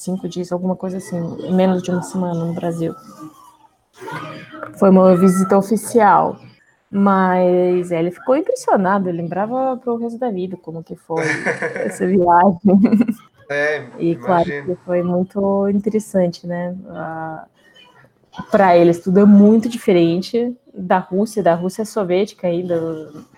cinco 0.00 0.26
dias, 0.26 0.50
alguma 0.50 0.74
coisa 0.74 0.96
assim, 0.96 1.20
menos 1.52 1.82
de 1.82 1.90
uma 1.90 2.02
semana 2.02 2.46
no 2.46 2.54
Brasil. 2.54 2.94
Foi 4.78 4.88
uma 4.88 5.14
visita 5.14 5.58
oficial, 5.58 6.38
mas 6.90 7.90
ele 7.90 8.10
ficou 8.10 8.34
impressionado, 8.34 9.08
ele 9.08 9.20
lembrava 9.20 9.76
para 9.76 9.92
o 9.92 9.98
resto 9.98 10.18
da 10.18 10.30
vida 10.30 10.56
como 10.56 10.82
que 10.82 10.96
foi 10.96 11.22
essa 11.84 12.06
viagem. 12.06 12.60
É, 13.50 13.84
e 13.98 14.14
claro 14.14 14.44
que 14.44 14.76
foi 14.84 15.02
muito 15.02 15.68
interessante, 15.68 16.46
né? 16.46 16.74
para 18.48 18.76
eles 18.76 19.00
tudo 19.00 19.18
é 19.18 19.24
muito 19.24 19.68
diferente 19.68 20.56
da 20.72 20.98
Rússia, 20.98 21.42
da 21.42 21.54
Rússia 21.54 21.84
soviética 21.84 22.46
ainda, 22.46 22.76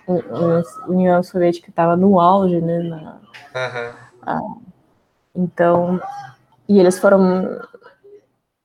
a 0.07 0.87
União 0.87 1.23
Soviética 1.23 1.69
estava 1.69 1.97
no 1.97 2.19
auge, 2.19 2.61
né? 2.61 2.77
Na, 2.83 3.19
uhum. 3.55 4.61
então 5.35 5.99
e 6.69 6.79
eles 6.79 6.99
foram 6.99 7.59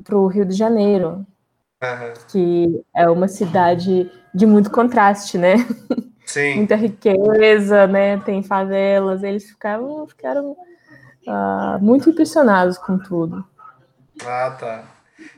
para 0.05 0.17
o 0.17 0.27
Rio 0.27 0.45
de 0.45 0.55
Janeiro, 0.55 1.27
uhum. 1.83 2.13
que 2.31 2.85
é 2.95 3.09
uma 3.09 3.27
cidade 3.27 4.11
de 4.35 4.47
muito 4.47 4.71
contraste, 4.71 5.39
né? 5.39 5.57
Sim. 6.27 6.57
Muita 6.65 6.77
riqueza, 6.77 7.87
né? 7.87 8.19
Tem 8.19 8.43
favelas. 8.43 9.23
Eles 9.23 9.49
ficaram, 9.49 10.07
ficaram 10.07 10.57
uh, 11.29 11.79
muito 11.81 12.09
impressionados 12.09 12.79
com 12.79 12.99
tudo. 12.99 13.45
Ah, 14.25 14.57
tá. 14.59 14.85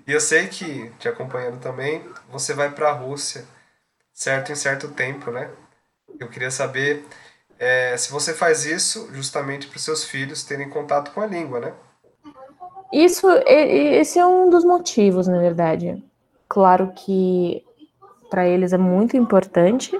E 0.06 0.12
eu 0.12 0.20
sei 0.20 0.47
que, 0.47 0.90
te 0.99 1.09
acompanhando 1.09 1.61
também, 1.61 2.04
você 2.30 2.54
vai 2.54 2.70
para 2.70 2.90
a 2.90 2.92
Rússia, 2.92 3.44
certo 4.12 4.52
em 4.52 4.54
certo 4.54 4.88
tempo, 4.88 5.30
né? 5.30 5.50
Eu 6.18 6.28
queria 6.28 6.50
saber 6.50 7.04
é, 7.59 7.97
se 7.97 8.11
você 8.11 8.32
faz 8.32 8.64
isso 8.64 9.09
justamente 9.12 9.66
para 9.66 9.76
os 9.76 9.85
seus 9.85 10.04
filhos 10.04 10.44
terem 10.44 10.68
contato 10.68 11.12
com 11.12 11.20
a 11.20 11.26
língua, 11.26 11.61
né? 11.61 11.75
Isso, 12.92 13.28
esse 13.47 14.18
é 14.18 14.26
um 14.26 14.50
dos 14.50 14.64
motivos, 14.64 15.28
na 15.28 15.38
verdade. 15.38 16.02
Claro 16.49 16.92
que 16.94 17.64
para 18.28 18.47
eles 18.47 18.73
é 18.73 18.78
muito 18.78 19.16
importante, 19.16 19.97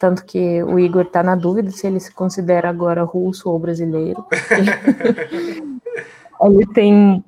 tanto 0.00 0.24
que 0.24 0.62
o 0.62 0.78
Igor 0.78 1.02
está 1.02 1.22
na 1.22 1.36
dúvida 1.36 1.70
se 1.70 1.86
ele 1.86 2.00
se 2.00 2.10
considera 2.10 2.70
agora 2.70 3.04
russo 3.04 3.50
ou 3.50 3.58
brasileiro. 3.58 4.24
ele 6.40 6.66
tem 6.72 7.22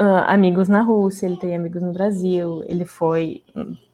uh, 0.00 0.24
amigos 0.26 0.70
na 0.70 0.80
Rússia, 0.80 1.26
ele 1.26 1.36
tem 1.36 1.54
amigos 1.54 1.82
no 1.82 1.92
Brasil, 1.92 2.64
ele 2.66 2.86
foi 2.86 3.44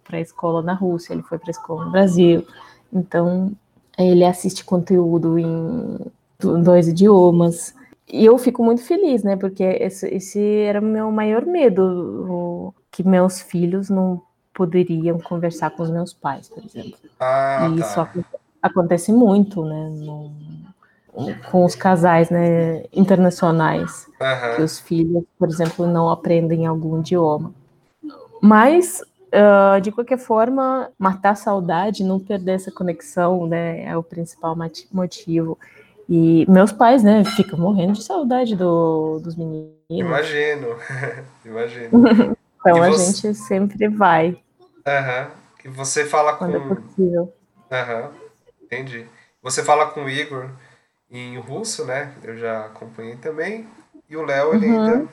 para 0.05 0.19
a 0.19 0.21
escola 0.21 0.63
na 0.63 0.75
Rússia, 0.75 1.13
ele 1.13 1.25
foi 1.25 1.41
para 1.41 1.49
a 1.49 1.51
escola 1.51 1.87
no 1.87 1.91
Brasil. 1.91 2.47
Então, 2.93 3.51
ele 3.99 4.25
assiste 4.25 4.65
conteúdo 4.65 5.37
em 5.37 5.99
dois 6.39 6.87
idiomas. 6.87 7.75
E 8.09 8.25
eu 8.25 8.39
fico 8.39 8.63
muito 8.63 8.83
feliz, 8.83 9.25
né? 9.25 9.35
Porque 9.35 9.65
esse, 9.65 10.07
esse 10.07 10.41
era 10.41 10.81
o 10.81 10.85
meu 10.85 11.11
maior 11.11 11.45
medo, 11.45 11.83
o, 12.31 12.75
que 12.93 13.03
meus 13.03 13.41
filhos 13.41 13.91
não 13.91 14.23
poderiam 14.55 15.19
conversar 15.19 15.71
com 15.71 15.83
os 15.83 15.91
meus 15.91 16.13
pais, 16.13 16.49
por 16.49 16.65
exemplo. 16.65 16.99
Ah, 17.21 17.69
e 17.71 17.81
tá. 17.81 17.87
isso 17.87 18.25
acontece 18.63 19.13
muito, 19.13 19.65
né? 19.65 19.91
No, 19.91 20.33
com 21.51 21.65
os 21.65 21.75
casais 21.75 22.29
né, 22.29 22.85
internacionais, 22.93 24.07
uhum. 24.21 24.57
que 24.57 24.63
os 24.63 24.81
filhos, 24.81 25.23
por 25.39 25.49
exemplo, 25.49 25.87
não 25.87 26.11
aprendem 26.11 26.67
algum 26.67 26.99
idioma. 26.99 27.55
Mas, 28.43 29.01
uh, 29.33 29.81
de 29.81 29.93
qualquer 29.93 30.19
forma, 30.19 30.91
matar 30.99 31.31
a 31.31 31.37
saudade, 31.37 32.03
não 32.03 32.19
perder 32.19 32.53
essa 32.53 32.71
conexão, 32.71 33.47
né, 33.47 33.85
é 33.85 33.97
o 33.97 34.03
principal 34.03 34.57
motivo. 34.93 35.57
E 36.09 36.45
meus 36.51 36.73
pais, 36.73 37.03
né, 37.03 37.25
ficam 37.25 37.59
morrendo 37.59 37.93
de 37.93 38.03
saudade 38.03 38.57
do, 38.57 39.21
dos 39.21 39.37
meninos. 39.37 39.73
Imagino, 39.89 40.77
imagino. 41.47 42.37
então 42.61 42.83
a 42.83 42.91
gente 42.91 43.35
sempre 43.35 43.89
vai. 43.89 44.37
Aham. 44.87 45.31
E 45.65 45.69
você 45.69 46.05
fala 46.05 46.33
com. 46.37 46.39
Quando 46.51 46.57
é 46.57 46.75
possível. 46.75 47.33
Aham, 47.71 48.13
entendi. 48.63 49.07
Você 49.43 49.63
fala 49.65 49.87
com 49.91 50.05
o 50.05 50.11
Igor 50.11 50.51
em 51.11 51.39
russo, 51.39 51.85
né? 51.85 52.15
Eu 52.23 52.37
já 52.37 52.67
acompanhei 52.67 53.17
também. 53.17 53.67
E 54.09 54.17
o 54.17 54.23
Léo, 54.25 54.55
ele, 54.55 54.67
Uhum. 54.67 54.85
ainda, 54.85 55.09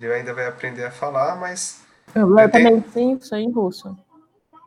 ele 0.00 0.12
ainda 0.12 0.34
vai 0.34 0.46
aprender 0.46 0.84
a 0.84 0.90
falar, 0.90 1.36
mas. 1.36 1.84
Eu 2.14 2.32
Pretende- 2.34 2.64
também 2.82 2.84
sim, 2.92 3.20
sou 3.20 3.38
em 3.38 3.50
russo. 3.50 3.96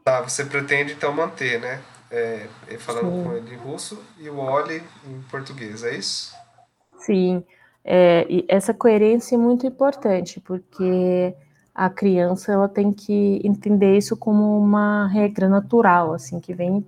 Tá, 0.04 0.22
você 0.22 0.46
pretende 0.46 0.94
então 0.94 1.12
manter, 1.14 1.60
né? 1.60 1.82
É, 2.12 2.48
ele 2.68 2.78
falando 2.78 3.12
Sim. 3.12 3.24
com 3.24 3.34
ele 3.34 3.54
em 3.54 3.58
russo 3.58 4.02
e 4.20 4.30
o 4.30 4.38
Oli 4.38 4.84
em 5.06 5.22
português, 5.32 5.84
é 5.84 5.96
isso? 5.96 6.34
Sim, 7.00 7.44
é, 7.84 8.26
e 8.30 8.46
essa 8.48 8.74
coerência 8.74 9.36
é 9.36 9.38
muito 9.38 9.66
importante, 9.66 10.40
porque 10.40 11.36
a 11.76 11.90
criança 11.90 12.54
ela 12.54 12.70
tem 12.70 12.94
que 12.94 13.42
entender 13.44 13.98
isso 13.98 14.16
como 14.16 14.58
uma 14.58 15.08
regra 15.08 15.50
natural, 15.50 16.14
assim, 16.14 16.40
que 16.40 16.54
vem 16.54 16.86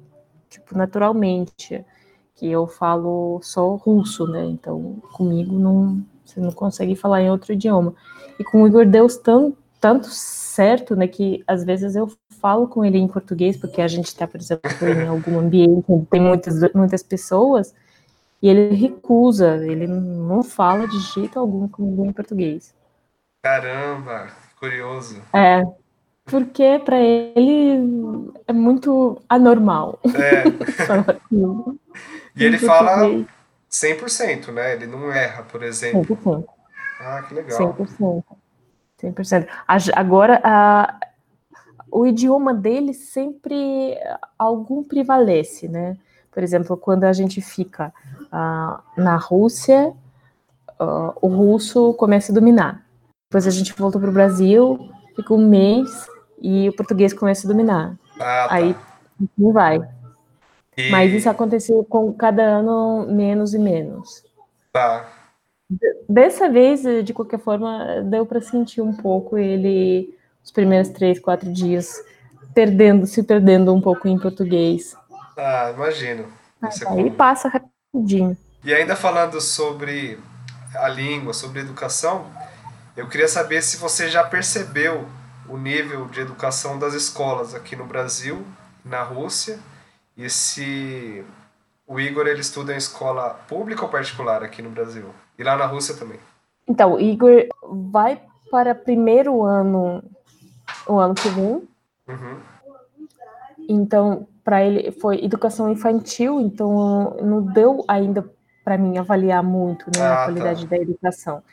tipo 0.50 0.78
naturalmente. 0.78 1.86
Que 2.34 2.50
eu 2.50 2.68
falo 2.68 3.40
só 3.44 3.76
russo, 3.76 4.26
né? 4.28 4.46
Então, 4.46 5.02
comigo 5.12 5.58
não, 5.60 6.06
você 6.24 6.40
não 6.40 6.52
consegue 6.52 6.96
falar 6.96 7.22
em 7.22 7.30
outro 7.30 7.52
idioma. 7.52 7.94
E 8.40 8.44
com 8.44 8.62
o 8.62 8.68
Igor 8.68 8.86
deu 8.86 9.08
tão, 9.22 9.58
tanto 9.82 10.08
certo, 10.08 10.96
né? 10.96 11.08
Que 11.08 11.44
às 11.48 11.66
vezes 11.66 11.96
eu 11.96 12.10
falo 12.40 12.68
com 12.68 12.86
ele 12.86 12.98
em 12.98 13.08
português, 13.08 13.58
porque 13.58 13.82
a 13.82 13.88
gente 13.88 14.06
está, 14.06 14.28
por 14.28 14.40
exemplo, 14.40 14.70
em 14.88 15.08
algum 15.10 15.40
ambiente 15.40 15.84
onde 15.90 16.06
tem 16.06 16.22
muitas, 16.22 16.74
muitas 16.74 17.04
pessoas. 17.04 17.74
E 18.42 18.48
ele 18.48 18.76
recusa, 18.76 19.58
ele 19.66 19.88
não 19.88 20.44
fala 20.44 20.88
de 20.88 21.00
jeito 21.00 21.40
algum 21.40 21.68
comigo 21.68 22.06
em 22.06 22.14
português. 22.14 22.74
Caramba, 23.42 24.28
curioso. 24.60 25.22
É, 25.34 25.64
porque 26.26 26.80
para 26.84 26.98
ele 27.00 28.32
é 28.48 28.54
muito 28.54 29.22
anormal 29.30 30.00
É, 30.16 30.44
e 32.36 32.46
ele 32.46 32.58
em 32.58 32.60
fala 32.60 32.92
português. 32.92 33.28
100%, 33.70 34.52
né? 34.52 34.74
Ele 34.74 34.88
não 34.88 35.12
erra, 35.12 35.44
por 35.44 35.62
exemplo. 35.64 36.16
100%, 36.16 36.48
Ah, 37.00 37.22
que 37.28 37.34
legal. 37.34 37.76
100%. 37.78 38.24
100%. 38.98 39.48
A- 39.68 39.78
Agora, 40.00 40.42
a- 40.44 41.00
o 41.92 42.06
idioma 42.06 42.54
dele 42.54 42.94
sempre 42.94 43.98
algum 44.38 44.84
prevalece, 44.84 45.68
né? 45.68 45.98
Por 46.32 46.44
exemplo, 46.44 46.78
quando 46.78 47.04
a 47.06 47.14
gente 47.14 47.42
fica 47.42 47.94
ah, 48.32 48.82
na 48.96 49.16
Rússia, 49.18 49.94
ah, 50.80 51.14
o 51.22 51.28
russo 51.28 51.94
começa 51.94 52.32
a 52.32 52.36
dominar. 52.36 52.86
Depois 53.30 53.46
a 53.46 53.52
gente 53.52 53.74
volta 53.74 54.00
para 54.00 54.10
o 54.10 54.14
Brasil, 54.14 54.90
fica 55.16 55.34
um 55.34 55.50
mês 55.50 56.08
e 56.42 56.70
o 56.70 56.76
português 56.76 57.12
começa 57.14 57.46
a 57.46 57.50
dominar. 57.52 57.98
Ah, 58.16 58.48
tá. 58.48 58.48
Aí 58.52 58.76
não 59.38 59.52
vai. 59.52 59.82
E- 60.78 60.90
Mas 60.90 61.12
isso 61.12 61.30
aconteceu 61.30 61.84
com 61.84 62.14
cada 62.14 62.42
ano 62.44 63.06
menos 63.12 63.54
e 63.54 63.60
menos. 63.60 64.24
Tá. 64.72 65.10
Dessa 66.08 66.48
vez, 66.50 66.84
de 67.04 67.14
qualquer 67.14 67.40
forma, 67.40 68.02
deu 68.06 68.26
para 68.26 68.40
sentir 68.40 68.80
um 68.80 68.94
pouco 68.94 69.38
ele, 69.38 70.16
os 70.42 70.50
primeiros 70.50 70.88
três, 70.90 71.20
quatro 71.20 71.52
dias, 71.52 72.02
perdendo, 72.54 73.06
se 73.06 73.22
perdendo 73.24 73.74
um 73.74 73.82
pouco 73.82 74.08
em 74.08 74.18
português. 74.18 74.96
Ah, 75.36 75.72
imagino. 75.76 76.26
Comum. 76.86 77.12
passa 77.12 77.50
rapidinho. 77.50 78.38
E 78.64 78.74
ainda 78.74 78.96
falando 78.96 79.42
sobre 79.42 80.18
a 80.76 80.88
língua, 80.88 81.34
sobre 81.34 81.60
educação, 81.60 82.26
eu 82.98 83.08
queria 83.08 83.28
saber 83.28 83.62
se 83.62 83.78
você 83.78 84.10
já 84.10 84.24
percebeu 84.24 85.06
o 85.48 85.56
nível 85.56 86.08
de 86.08 86.20
educação 86.20 86.80
das 86.80 86.96
escolas 86.96 87.54
aqui 87.54 87.76
no 87.76 87.86
Brasil, 87.86 88.44
na 88.84 89.04
Rússia, 89.04 89.60
e 90.18 90.28
se 90.30 91.24
o 91.86 92.00
Igor 92.00 92.28
ele 92.28 92.42
estuda 92.42 92.74
em 92.74 92.78
escola 92.78 93.40
pública 93.48 93.84
ou 93.84 93.90
particular 93.90 94.44
aqui 94.44 94.64
no 94.64 94.72
Brasil? 94.72 95.06
E 95.38 95.44
lá 95.44 95.56
na 95.56 95.68
Rússia 95.68 95.96
também. 95.96 96.20
Então, 96.68 96.96
o 96.96 97.00
Igor 97.00 97.48
vai 97.64 98.20
para 98.50 98.74
primeiro 98.74 99.44
ano, 99.44 100.04
o 100.88 100.98
ano 100.98 101.14
que 101.14 101.30
vem. 101.30 101.68
Uhum. 102.08 102.40
Então, 103.70 104.28
para 104.44 104.64
ele 104.64 104.92
foi 104.92 105.24
educação 105.24 105.72
infantil, 105.72 106.40
então 106.42 107.16
não 107.22 107.42
deu 107.42 107.86
ainda 107.88 108.28
para 108.64 108.78
mim 108.78 108.98
avaliar 108.98 109.44
muito 109.44 109.86
né, 109.96 110.02
Ah, 110.02 110.24
a 110.24 110.26
qualidade 110.26 110.64
tá. 110.64 110.76
da 110.76 110.82
educação. 110.82 111.44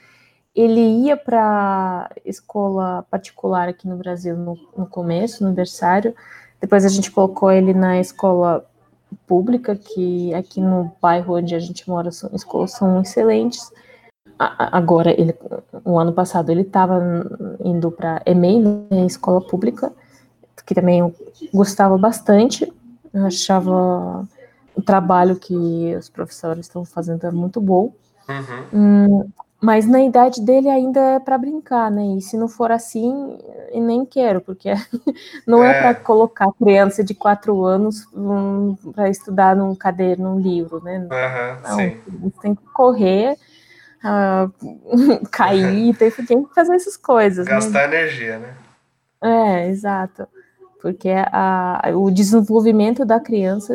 Ele 0.55 0.81
ia 0.81 1.17
para 1.17 2.11
escola 2.25 3.05
particular 3.11 3.69
aqui 3.69 3.89
no 3.89 3.97
Brasil 3.97 4.37
no, 4.37 4.57
no 4.77 4.87
começo, 4.87 5.45
no 5.45 5.53
berçário. 5.53 6.15
Depois 6.61 6.85
a 6.85 6.89
gente 6.89 7.11
colocou 7.11 7.51
ele 7.51 7.75
na 7.75 7.99
escola 7.99 8.65
pública, 9.27 9.75
que 9.75 10.33
aqui 10.35 10.61
no 10.61 10.93
bairro 11.01 11.37
onde 11.37 11.55
a 11.55 11.59
gente 11.59 11.89
mora, 11.89 12.11
são 12.11 12.31
escolas 12.33 12.73
são 12.73 13.01
excelentes. 13.03 13.71
Agora, 14.39 15.11
ele, 15.11 15.35
o 15.85 15.99
ano 15.99 16.13
passado, 16.13 16.51
ele 16.51 16.63
estava 16.63 17.01
indo 17.61 17.91
para 17.91 18.23
EMEI, 18.27 18.61
né, 18.61 19.07
escola 19.07 19.41
pública, 19.41 19.93
que 20.67 20.75
também 20.75 21.01
eu 21.01 21.15
gostava 21.53 21.97
bastante. 21.99 22.73
Eu 23.13 23.27
achava 23.27 24.27
o 24.75 24.83
trabalho 24.83 25.37
que 25.37 25.95
os 25.97 26.09
professores 26.09 26.67
estão 26.67 26.85
fazendo 26.85 27.25
é 27.27 27.31
muito 27.31 27.61
bom. 27.61 27.93
Uhum. 28.29 28.65
Hum, 28.73 29.29
mas 29.65 29.87
na 29.87 30.05
idade 30.05 30.43
dele 30.43 30.69
ainda 30.69 31.01
é 31.01 31.19
para 31.19 31.39
brincar, 31.39 31.91
né? 31.91 32.19
E 32.19 32.21
se 32.21 32.37
não 32.37 32.49
for 32.49 32.71
assim, 32.71 33.39
nem 33.75 34.05
quero, 34.05 34.43
porque 34.43 34.69
não 35.47 35.65
é, 35.65 35.71
é 35.71 35.81
para 35.81 35.95
colocar 35.95 36.53
criança 36.53 37.03
de 37.03 37.15
quatro 37.15 37.65
anos 37.65 38.07
um, 38.13 38.77
para 38.95 39.09
estudar 39.09 39.57
num 39.57 39.75
caderno, 39.75 40.35
num 40.35 40.39
livro, 40.39 40.85
né? 40.85 40.99
Uhum, 40.99 41.63
não, 41.63 41.77
sim. 41.77 41.97
tem 42.43 42.55
que 42.55 42.65
correr, 42.75 43.39
uh, 44.05 45.29
cair, 45.31 45.97
tem, 45.97 46.11
tem, 46.11 46.45
que 46.45 46.55
fazer 46.55 46.75
essas 46.75 46.99
coisas. 46.99 47.47
Né? 47.47 47.53
Gastar 47.53 47.89
né? 47.89 47.97
energia, 47.97 48.39
né? 48.39 48.55
É, 49.23 49.69
exato. 49.71 50.29
Porque 50.79 51.09
a, 51.33 51.91
o 51.95 52.11
desenvolvimento 52.11 53.07
da 53.07 53.19
criança 53.19 53.73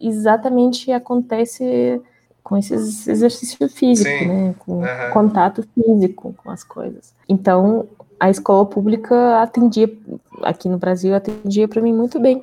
exatamente 0.00 0.90
acontece 0.90 2.00
com 2.52 2.58
esse 2.58 2.74
exercício 2.74 3.66
físico, 3.66 4.10
Sim. 4.10 4.26
né? 4.26 4.54
Com 4.58 4.80
uhum. 4.80 5.10
contato 5.10 5.66
físico 5.74 6.34
com 6.36 6.50
as 6.50 6.62
coisas. 6.62 7.14
Então, 7.26 7.88
a 8.20 8.28
escola 8.28 8.66
pública 8.66 9.40
atendia, 9.40 9.90
aqui 10.42 10.68
no 10.68 10.76
Brasil, 10.76 11.14
atendia 11.14 11.66
para 11.66 11.80
mim 11.80 11.94
muito 11.94 12.20
bem. 12.20 12.42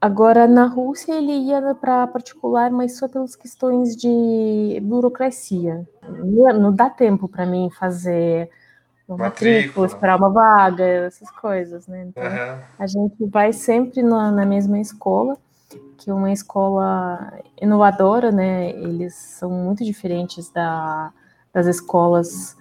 Agora, 0.00 0.46
na 0.46 0.66
Rússia, 0.66 1.12
ele 1.12 1.32
ia 1.32 1.74
para 1.74 2.06
particular, 2.06 2.70
mas 2.70 2.96
só 2.98 3.08
pelas 3.08 3.34
questões 3.34 3.96
de 3.96 4.78
burocracia. 4.80 5.84
Não 6.08 6.72
dá 6.72 6.88
tempo 6.88 7.26
para 7.26 7.44
mim 7.44 7.68
fazer 7.76 8.48
uma 9.08 9.18
matrícula, 9.18 9.88
esperar 9.88 10.18
uma 10.18 10.30
vaga, 10.30 10.84
essas 10.84 11.32
coisas, 11.32 11.88
né? 11.88 12.06
Então, 12.10 12.22
uhum. 12.22 12.58
a 12.78 12.86
gente 12.86 13.24
vai 13.26 13.52
sempre 13.52 14.04
na, 14.04 14.30
na 14.30 14.46
mesma 14.46 14.78
escola 14.78 15.36
que 15.96 16.10
é 16.10 16.14
uma 16.14 16.32
escola 16.32 17.32
inovadora, 17.60 18.30
né? 18.30 18.70
Eles 18.70 19.14
são 19.14 19.50
muito 19.50 19.84
diferentes 19.84 20.50
da, 20.50 21.12
das 21.52 21.66
escolas 21.66 22.56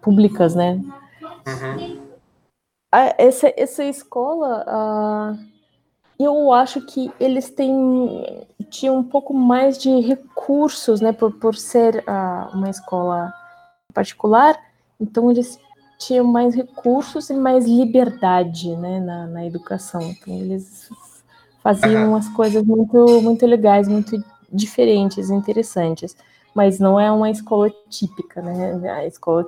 públicas, 0.00 0.54
né? 0.54 0.80
Uhum. 1.46 2.00
Essa, 3.18 3.52
essa 3.56 3.84
escola, 3.84 4.64
uh, 4.66 5.38
eu 6.18 6.52
acho 6.52 6.80
que 6.82 7.12
eles 7.20 7.50
têm 7.50 8.46
tinham 8.68 8.96
um 8.98 9.02
pouco 9.02 9.34
mais 9.34 9.78
de 9.78 10.00
recursos, 10.00 11.00
né? 11.00 11.12
Por, 11.12 11.32
por 11.32 11.54
ser 11.56 12.04
uh, 12.06 12.54
uma 12.54 12.70
escola 12.70 13.32
particular, 13.92 14.56
então 15.00 15.30
eles 15.30 15.58
tinham 15.98 16.24
mais 16.24 16.54
recursos 16.54 17.30
e 17.30 17.34
mais 17.34 17.66
liberdade, 17.66 18.76
né? 18.76 19.00
Na, 19.00 19.26
na 19.26 19.46
educação. 19.46 20.00
Então 20.02 20.34
eles 20.34 20.88
faziam 21.74 22.16
as 22.16 22.28
coisas 22.28 22.64
muito, 22.64 23.22
muito 23.22 23.46
legais, 23.46 23.86
muito 23.86 24.22
diferentes, 24.52 25.30
interessantes. 25.30 26.16
Mas 26.54 26.80
não 26.80 26.98
é 26.98 27.10
uma 27.10 27.30
escola 27.30 27.70
típica, 27.88 28.42
né? 28.42 28.90
A 28.90 29.06
escola, 29.06 29.46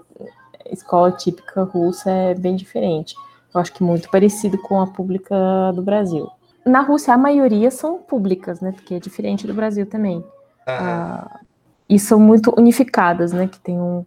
a 0.65 0.73
escola 0.73 1.11
típica 1.13 1.65
russa 1.65 2.11
é 2.11 2.35
bem 2.35 2.55
diferente. 2.55 3.17
Eu 3.53 3.61
acho 3.61 3.73
que 3.73 3.83
muito 3.83 4.09
parecido 4.09 4.57
com 4.59 4.81
a 4.81 4.87
pública 4.87 5.35
do 5.75 5.83
Brasil. 5.83 6.31
Na 6.65 6.81
Rússia, 6.81 7.13
a 7.13 7.19
maioria 7.19 7.71
são 7.71 7.99
públicas, 7.99 8.61
né? 8.61 8.71
Porque 8.71 8.95
é 8.95 9.01
diferente 9.01 9.47
do 9.47 9.55
Brasil 9.55 9.85
também. 9.85 10.25
Ah, 10.65 11.41
e 11.89 11.99
são 11.99 12.21
muito 12.21 12.55
unificadas, 12.57 13.33
né? 13.33 13.49
Que 13.49 13.59
tem 13.59 13.81
um 13.81 14.07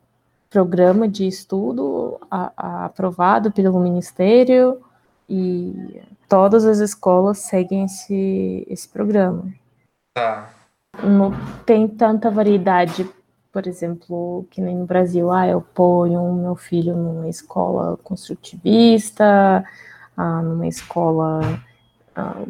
programa 0.49 1.05
de 1.05 1.27
estudo 1.27 2.17
a, 2.31 2.51
a, 2.55 2.85
aprovado 2.85 3.51
pelo 3.51 3.77
Ministério 3.77 4.79
e 5.29 6.01
todas 6.27 6.65
as 6.65 6.79
escolas 6.79 7.39
seguem 7.39 7.85
esse, 7.85 8.65
esse 8.69 8.87
programa. 8.87 9.45
Tá. 10.13 10.49
Não 11.03 11.31
tem 11.65 11.87
tanta 11.87 12.31
variedade, 12.31 13.09
por 13.51 13.67
exemplo, 13.67 14.47
que 14.49 14.61
nem 14.61 14.75
no 14.75 14.85
Brasil. 14.85 15.31
Ah, 15.31 15.47
eu 15.47 15.61
ponho 15.61 16.33
meu 16.33 16.55
filho 16.55 16.95
numa 16.95 17.27
escola 17.27 17.97
construtivista, 18.03 19.65
ah, 20.15 20.41
numa 20.41 20.67
escola 20.67 21.61
ah, 22.15 22.43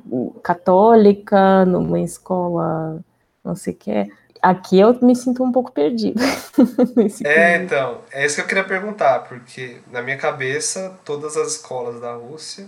católica, 0.44 1.66
numa 1.66 2.00
escola 2.00 3.00
não 3.46 3.56
sei 3.56 3.74
o 3.74 3.78
que. 3.78 4.12
Aqui 4.42 4.80
eu 4.80 5.00
me 5.02 5.16
sinto 5.16 5.44
um 5.44 5.52
pouco 5.52 5.72
perdida. 5.72 6.22
é, 7.24 7.58
então, 7.58 8.02
é 8.12 8.26
isso 8.26 8.36
que 8.36 8.42
eu 8.42 8.48
queria 8.48 8.64
perguntar, 8.64 9.22
porque 9.22 9.78
na 9.92 10.02
minha 10.02 10.18
cabeça, 10.18 11.00
todas 11.04 11.38
as 11.38 11.54
escolas 11.54 12.00
da 12.00 12.14
Rússia 12.14 12.68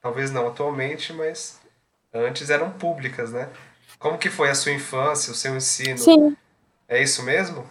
Talvez 0.00 0.30
não 0.30 0.46
atualmente, 0.46 1.12
mas 1.12 1.60
antes 2.14 2.50
eram 2.50 2.70
públicas, 2.70 3.32
né? 3.32 3.48
Como 3.98 4.18
que 4.18 4.30
foi 4.30 4.48
a 4.50 4.54
sua 4.54 4.72
infância, 4.72 5.32
o 5.32 5.34
seu 5.34 5.56
ensino? 5.56 5.98
Sim. 5.98 6.36
É 6.88 7.02
isso 7.02 7.22
mesmo? 7.22 7.64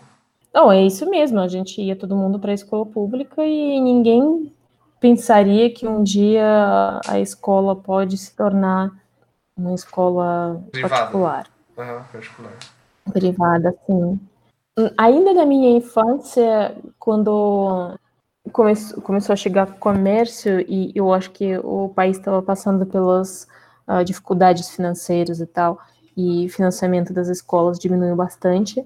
Não, 0.53 0.71
é 0.71 0.81
isso 0.81 1.09
mesmo. 1.09 1.39
A 1.39 1.47
gente 1.47 1.81
ia 1.81 1.95
todo 1.95 2.15
mundo 2.15 2.39
para 2.39 2.51
a 2.51 2.55
escola 2.55 2.85
pública 2.85 3.45
e 3.45 3.79
ninguém 3.79 4.51
pensaria 4.99 5.73
que 5.73 5.87
um 5.87 6.03
dia 6.03 6.99
a 7.07 7.19
escola 7.19 7.75
pode 7.75 8.17
se 8.17 8.35
tornar 8.35 8.91
uma 9.55 9.73
escola 9.73 10.61
Privada. 10.71 10.95
particular. 10.95 11.47
Uhum, 11.77 12.03
particular. 12.11 12.53
Privada, 13.11 13.75
sim. 13.85 14.19
Ainda 14.97 15.33
na 15.33 15.45
minha 15.45 15.75
infância, 15.77 16.75
quando 16.99 17.97
começou, 18.51 19.01
começou 19.01 19.33
a 19.33 19.35
chegar 19.35 19.79
comércio 19.79 20.59
e 20.61 20.91
eu 20.95 21.13
acho 21.13 21.31
que 21.31 21.57
o 21.59 21.89
país 21.89 22.17
estava 22.17 22.41
passando 22.41 22.85
pelas 22.85 23.47
uh, 23.87 24.03
dificuldades 24.03 24.69
financeiras 24.69 25.39
e 25.39 25.45
tal, 25.45 25.79
e 26.15 26.49
financiamento 26.49 27.13
das 27.13 27.27
escolas 27.27 27.79
diminuiu 27.79 28.15
bastante. 28.15 28.85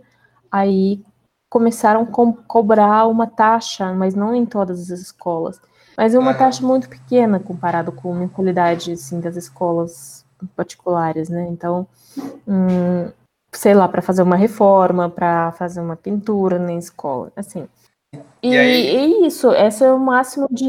Aí 0.51 1.03
começaram 1.49 2.03
a 2.03 2.05
co 2.05 2.33
cobrar 2.47 3.07
uma 3.07 3.27
taxa, 3.27 3.93
mas 3.93 4.13
não 4.15 4.33
em 4.33 4.45
todas 4.45 4.91
as 4.91 4.99
escolas, 4.99 5.59
mas 5.97 6.15
é 6.15 6.19
uma 6.19 6.33
taxa 6.33 6.65
muito 6.65 6.89
pequena 6.89 7.39
comparado 7.39 7.91
com 7.91 8.13
a 8.13 8.15
mensalidade 8.15 8.93
assim, 8.93 9.19
das 9.19 9.35
escolas 9.35 10.25
particulares, 10.55 11.29
né? 11.29 11.47
Então, 11.49 11.87
hum, 12.47 13.11
sei 13.51 13.73
lá, 13.73 13.87
para 13.87 14.01
fazer 14.01 14.23
uma 14.23 14.35
reforma, 14.35 15.09
para 15.09 15.51
fazer 15.53 15.81
uma 15.81 15.95
pintura 15.95 16.57
na 16.57 16.73
escola, 16.73 17.31
assim. 17.35 17.67
E, 18.41 18.49
e 18.49 18.55
é 18.55 19.05
isso, 19.25 19.51
esse 19.51 19.83
é 19.83 19.91
o 19.91 19.99
máximo 19.99 20.47
de 20.51 20.67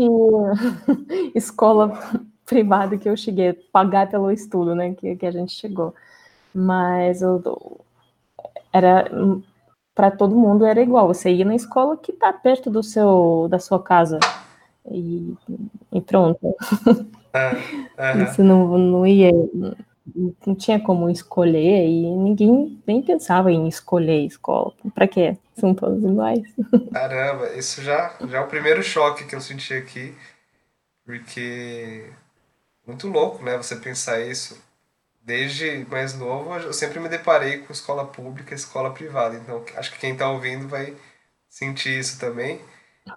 escola 1.35 1.99
privada 2.45 2.99
que 2.99 3.09
eu 3.09 3.17
cheguei, 3.17 3.53
pagar 3.53 4.09
pelo 4.09 4.31
estudo, 4.31 4.75
né, 4.75 4.95
que, 4.95 5.17
que 5.17 5.27
a 5.27 5.31
gente 5.31 5.53
chegou. 5.53 5.95
Mas 6.55 7.23
eu, 7.23 7.81
era 8.73 9.11
para 9.95 10.11
todo 10.11 10.37
mundo 10.37 10.65
era 10.65 10.81
igual, 10.81 11.09
você 11.09 11.33
ia 11.33 11.45
na 11.45 11.55
escola 11.55 11.97
que 11.97 12.13
está 12.13 12.33
perto 12.33 12.71
do 12.71 12.83
seu 12.83 13.47
da 13.51 13.59
sua 13.59 13.83
casa 13.83 14.19
e, 14.91 15.35
e 15.93 16.01
pronto. 16.01 16.39
Uh, 17.35 18.25
Isso 18.25 18.45
não, 18.45 18.77
não 18.77 19.07
ia 19.07 19.31
não 20.47 20.55
tinha 20.55 20.81
como 20.81 21.09
escolher 21.09 21.87
e 21.87 22.11
ninguém 22.11 22.83
nem 22.87 23.03
pensava 23.03 23.53
em 23.53 23.69
escolher 23.69 24.27
escola. 24.27 24.73
Para 24.95 25.07
quê? 25.07 25.37
São 25.55 25.75
todos 25.75 26.03
iguais. 26.03 26.43
Caramba, 26.93 27.53
isso 27.55 27.83
já, 27.83 28.17
já 28.29 28.39
é 28.39 28.41
o 28.41 28.49
primeiro 28.49 28.83
choque 28.83 29.25
que 29.25 29.35
eu 29.35 29.41
senti 29.41 29.75
aqui, 29.75 30.15
porque 31.05 32.11
muito 32.87 33.09
louco, 33.09 33.45
né? 33.45 33.57
Você 33.57 33.77
pensar 33.77 34.21
isso. 34.21 34.61
Desde 35.25 35.87
mais 35.89 36.19
novo, 36.19 36.53
eu 36.57 36.73
sempre 36.73 36.99
me 36.99 37.09
deparei 37.09 37.59
com 37.59 37.73
escola 37.73 38.05
pública 38.05 38.53
e 38.53 38.57
escola 38.57 38.93
privada. 38.93 39.37
Então, 39.37 39.65
acho 39.77 39.93
que 39.93 39.99
quem 39.99 40.15
está 40.15 40.29
ouvindo 40.29 40.67
vai 40.67 40.97
sentir 41.49 41.97
isso 41.97 42.19
também. 42.19 42.61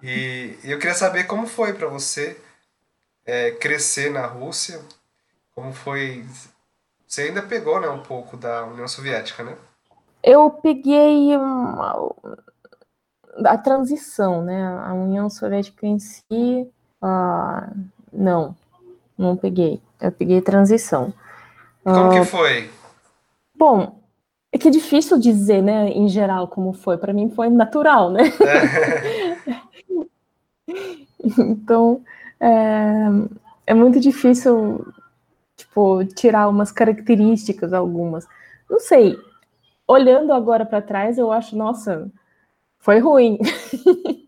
E, 0.02 0.56
e 0.62 0.70
eu 0.70 0.78
queria 0.78 0.94
saber 0.94 1.24
como 1.24 1.48
foi 1.48 1.72
para 1.72 1.88
você 1.88 2.36
é, 3.24 3.50
crescer 3.52 4.10
na 4.10 4.24
Rússia, 4.26 4.80
como 5.52 5.72
foi 5.72 6.24
você 7.06 7.22
ainda 7.22 7.42
pegou, 7.42 7.80
né, 7.80 7.88
um 7.88 8.02
pouco 8.02 8.36
da 8.36 8.64
União 8.64 8.88
Soviética, 8.88 9.42
né? 9.42 9.56
Eu 10.22 10.50
peguei 10.50 11.36
uma, 11.36 12.12
a 13.44 13.58
transição, 13.58 14.42
né? 14.42 14.66
A 14.84 14.92
União 14.92 15.30
Soviética 15.30 15.86
em 15.86 15.98
si, 15.98 16.68
uh, 17.02 17.76
não, 18.12 18.56
não 19.16 19.36
peguei. 19.36 19.80
Eu 20.00 20.10
peguei 20.10 20.40
transição. 20.40 21.12
Como 21.84 22.08
uh, 22.08 22.10
que 22.10 22.24
foi? 22.24 22.70
Bom, 23.54 24.00
é 24.52 24.58
que 24.58 24.68
é 24.68 24.70
difícil 24.70 25.18
dizer, 25.18 25.62
né, 25.62 25.88
em 25.90 26.08
geral, 26.08 26.48
como 26.48 26.72
foi. 26.72 26.96
Para 26.98 27.12
mim 27.12 27.30
foi 27.30 27.48
natural, 27.48 28.10
né? 28.10 28.22
É. 28.40 29.56
Então, 31.38 32.02
é, 32.38 33.06
é 33.66 33.74
muito 33.74 33.98
difícil, 33.98 34.86
tipo, 35.76 36.04
tirar 36.06 36.48
umas 36.48 36.72
características, 36.72 37.72
algumas. 37.74 38.26
Não 38.68 38.80
sei. 38.80 39.18
Olhando 39.86 40.32
agora 40.32 40.64
para 40.64 40.80
trás, 40.80 41.18
eu 41.18 41.30
acho, 41.30 41.54
nossa, 41.54 42.10
foi 42.78 42.98
ruim. 42.98 43.38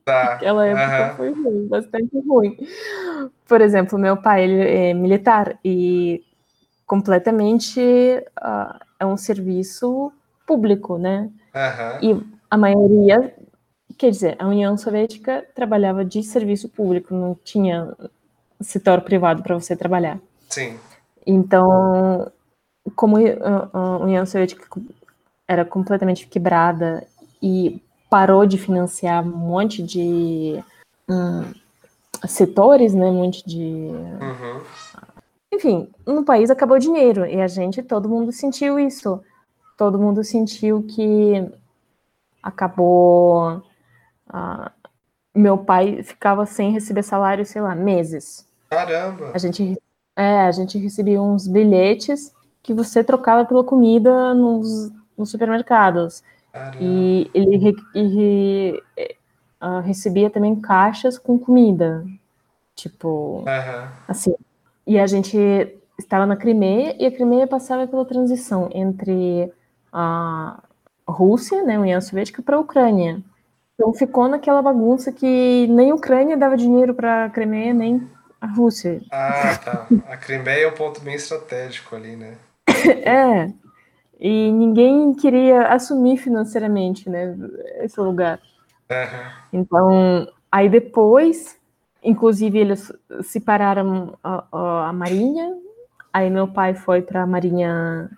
Tá. 0.05 0.35
Aquela 0.35 0.67
época 0.67 1.15
foi 1.17 1.33
ruim, 1.33 1.67
bastante 1.67 2.21
ruim. 2.21 2.57
Por 3.47 3.61
exemplo, 3.61 3.99
meu 3.99 4.17
pai 4.19 4.45
ele 4.45 4.61
é 4.61 4.95
militar 4.95 5.59
e 5.65 6.23
completamente 6.87 7.81
uh, 7.81 8.79
é 9.01 9.07
um 9.07 9.17
serviço 9.17 10.13
público, 10.47 10.99
né? 10.99 11.31
Uhum. 11.55 12.11
E 12.11 12.27
a 12.51 12.57
maioria, 12.57 13.35
quer 13.97 14.11
dizer, 14.11 14.37
a 14.39 14.47
União 14.47 14.77
Soviética 14.77 15.45
trabalhava 15.55 16.05
de 16.05 16.23
serviço 16.23 16.69
público, 16.69 17.15
não 17.15 17.35
tinha 17.43 17.95
setor 18.61 19.01
privado 19.01 19.43
para 19.43 19.59
você 19.59 19.77
trabalhar. 19.77 20.19
Sim. 20.49 20.79
Então, 21.31 22.33
como 22.97 23.19
a 23.19 23.99
União 23.99 24.25
Soviética 24.25 24.65
era 25.47 25.63
completamente 25.63 26.27
quebrada 26.27 27.07
e 27.43 27.83
parou 28.09 28.47
de 28.47 28.57
financiar 28.57 29.23
um 29.23 29.37
monte 29.37 29.83
de 29.83 30.65
um, 31.07 31.53
setores, 32.27 32.95
né, 32.95 33.05
um 33.07 33.13
monte 33.13 33.47
de 33.47 33.59
uhum. 33.61 34.63
enfim, 35.53 35.91
no 36.07 36.25
país 36.25 36.49
acabou 36.49 36.79
o 36.79 36.81
dinheiro 36.81 37.27
e 37.27 37.39
a 37.43 37.47
gente, 37.47 37.83
todo 37.83 38.09
mundo 38.09 38.33
sentiu 38.33 38.79
isso. 38.79 39.23
Todo 39.77 39.99
mundo 39.99 40.25
sentiu 40.25 40.83
que 40.83 41.47
acabou. 42.43 43.63
Uh, 44.29 44.71
meu 45.35 45.59
pai 45.59 46.03
ficava 46.03 46.47
sem 46.47 46.73
receber 46.73 47.03
salário, 47.03 47.45
sei 47.45 47.61
lá, 47.61 47.75
meses. 47.75 48.49
Caramba! 48.71 49.31
A 49.33 49.39
gente, 49.39 49.79
é, 50.19 50.41
a 50.41 50.51
gente 50.51 50.77
recebia 50.79 51.23
uns 51.23 51.47
bilhetes 51.47 52.35
que 52.61 52.75
você 52.75 53.05
trocava 53.05 53.45
pela 53.45 53.63
comida 53.63 54.35
nos, 54.35 54.91
nos 55.17 55.31
supermercados. 55.31 56.25
Caramba. 56.53 56.77
E 56.81 57.31
ele, 57.33 57.77
ele 57.95 58.83
uh, 59.63 59.79
recebia 59.81 60.29
também 60.29 60.57
caixas 60.57 61.17
com 61.17 61.39
comida. 61.39 62.05
Tipo, 62.75 63.45
uhum. 63.47 63.89
assim. 64.09 64.35
E 64.85 64.99
a 64.99 65.07
gente 65.07 65.39
estava 65.97 66.27
na 66.27 66.35
Crimeia 66.35 66.97
e 66.99 67.07
a 67.07 67.13
Crimeia 67.13 67.47
passava 67.47 67.87
pela 67.87 68.05
transição 68.05 68.69
entre 68.73 69.53
a 69.93 70.61
Rússia, 71.07 71.63
né, 71.63 71.79
União 71.79 72.01
Soviética, 72.01 72.43
para 72.43 72.57
a 72.57 72.61
Ucrânia. 72.61 73.23
Então 73.75 73.95
ficou 73.95 74.27
naquela 74.27 74.61
bagunça 74.63 75.13
que 75.13 75.69
nem 75.69 75.93
a 75.93 75.95
Ucrânia 75.95 76.37
dava 76.37 76.57
dinheiro 76.57 76.93
para 76.93 77.27
a 77.27 77.31
Crimeia, 77.31 77.73
nem 77.73 78.05
a 78.41 78.47
Rússia. 78.47 79.01
Ah, 79.11 79.57
tá. 79.57 79.87
A 80.09 80.17
Crimeia 80.17 80.65
é 80.65 80.69
um 80.69 80.75
ponto 80.75 81.01
bem 81.01 81.15
estratégico 81.15 81.97
ali, 81.97 82.17
né? 82.17 82.37
é. 83.05 83.53
E 84.21 84.51
ninguém 84.51 85.15
queria 85.15 85.69
assumir 85.69 86.17
financeiramente, 86.17 87.09
né, 87.09 87.37
esse 87.81 88.01
lugar. 88.01 88.41
Uhum. 88.91 89.61
Então, 89.61 90.29
aí 90.51 90.69
depois, 90.69 91.57
inclusive 92.03 92.59
eles 92.59 92.93
separaram 93.23 94.19
a, 94.23 94.89
a, 94.89 94.93
marinha. 94.93 95.57
Aí 96.13 96.31
meu 96.31 96.49
pai 96.49 96.75
foi 96.75 97.01
para 97.03 97.23
a 97.23 97.27
marinha 97.27 98.11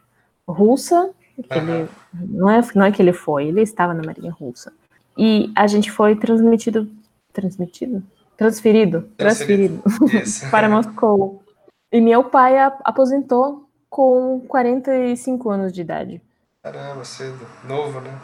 russa 0.49 1.13
que 1.43 1.59
uhum. 1.59 1.75
ele, 1.75 1.89
não, 2.15 2.51
é, 2.51 2.61
não 2.75 2.87
é 2.87 2.93
que 2.93 3.03
ele 3.03 3.13
foi, 3.13 3.47
ele 3.47 3.63
estava 3.63 3.95
na 3.95 4.03
Marinha 4.03 4.33
Russa. 4.33 4.73
E 5.17 5.53
a 5.55 5.67
gente 5.67 5.91
foi 5.91 6.17
transmitido. 6.17 6.89
Transmitido? 7.33 8.03
Transferido. 8.41 9.03
Transferido. 9.19 9.83
transferido 9.83 10.49
para 10.51 10.67
Moscou. 10.67 11.45
E 11.93 12.01
meu 12.01 12.25
pai 12.25 12.59
aposentou 12.59 13.69
com 13.91 14.41
45 14.49 15.51
anos 15.51 15.75
de 15.75 15.83
idade. 15.83 16.23
Caramba, 16.63 17.05
cedo. 17.05 17.47
Novo, 17.65 18.01
né? 18.01 18.19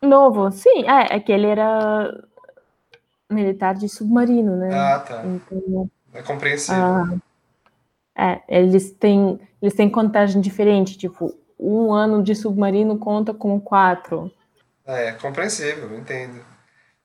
Novo, 0.00 0.50
sim. 0.50 0.88
É, 0.88 1.16
é 1.16 1.20
que 1.20 1.30
ele 1.30 1.46
era 1.46 2.24
militar 3.30 3.74
de 3.74 3.90
submarino, 3.90 4.56
né? 4.56 4.70
Ah, 4.72 5.00
tá. 5.00 5.22
Então, 5.22 5.90
é 6.14 6.22
compreensível. 6.22 6.82
Ah, 6.82 7.14
é, 8.16 8.40
eles 8.48 8.90
têm, 8.92 9.38
eles 9.60 9.74
têm 9.74 9.90
contagem 9.90 10.40
diferente, 10.40 10.96
tipo, 10.96 11.34
um 11.60 11.92
ano 11.92 12.22
de 12.22 12.34
submarino 12.34 12.96
conta 12.96 13.34
como 13.34 13.60
quatro. 13.60 14.32
É, 14.86 15.12
compreensível, 15.12 15.94
entendo. 15.94 16.40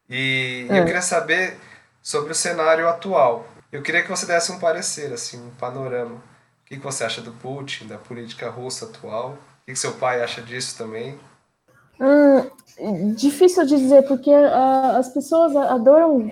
E 0.10 0.65
é. 0.69 0.79
eu 0.79 0.86
queria 0.86 1.01
saber 1.01 1.57
sobre 2.08 2.32
o 2.32 2.36
cenário 2.36 2.88
atual. 2.88 3.46
Eu 3.70 3.82
queria 3.82 4.02
que 4.02 4.10
você 4.10 4.26
desse 4.26 4.50
um 4.50 4.60
parecer, 4.60 5.12
assim, 5.12 5.46
um 5.46 5.50
panorama. 5.60 6.15
O 6.15 6.22
que 6.63 6.78
você 6.78 7.04
acha 7.04 7.20
do 7.20 7.34
Putin, 7.34 7.86
da 7.86 7.98
política 7.98 8.50
russa 8.50 8.86
atual? 8.86 9.32
O 9.32 9.65
que 9.65 9.76
seu 9.76 9.91
pai 9.91 10.24
acha 10.24 10.41
disso 10.41 10.78
também? 10.78 11.20
Hum, 12.00 13.13
difícil 13.13 13.65
de 13.65 13.76
dizer, 13.76 14.08
porque 14.08 14.30
uh, 14.30 14.96
as 14.96 15.10
pessoas 15.10 15.54
adoram 15.54 16.32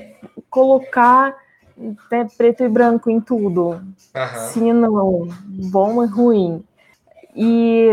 colocar 0.50 1.36
né, 1.76 2.26
preto 2.38 2.64
e 2.64 2.70
branco 2.70 3.10
em 3.10 3.20
tudo. 3.20 3.72
Uhum. 3.72 4.50
Sim, 4.54 4.72
não, 4.72 5.28
bom 5.70 6.06
e 6.06 6.08
ruim. 6.08 6.64
E 7.36 7.90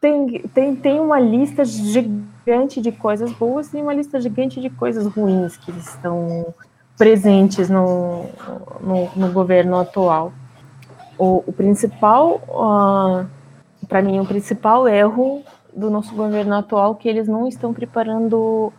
tem, 0.00 0.42
tem, 0.48 0.74
tem 0.74 0.98
uma 0.98 1.20
lista 1.20 1.64
gigante 1.64 2.80
de 2.80 2.90
coisas 2.90 3.30
boas 3.30 3.72
e 3.72 3.76
uma 3.76 3.94
lista 3.94 4.20
gigante 4.20 4.60
de 4.60 4.68
coisas 4.68 5.06
ruins 5.06 5.56
que 5.56 5.70
estão 5.70 6.52
presentes 6.98 7.70
no, 7.70 8.26
no, 8.80 9.10
no 9.14 9.32
governo 9.32 9.78
atual. 9.78 10.32
O, 11.16 11.44
o 11.46 11.52
principal, 11.52 12.42
uh, 12.48 13.26
para 13.88 14.02
mim, 14.02 14.20
o 14.20 14.26
principal 14.26 14.86
erro 14.88 15.42
do 15.72 15.90
nosso 15.90 16.14
governo 16.14 16.54
atual 16.54 16.96
é 16.98 17.02
que 17.02 17.08
eles 17.08 17.28
não 17.28 17.48
estão 17.48 17.72
preparando 17.72 18.72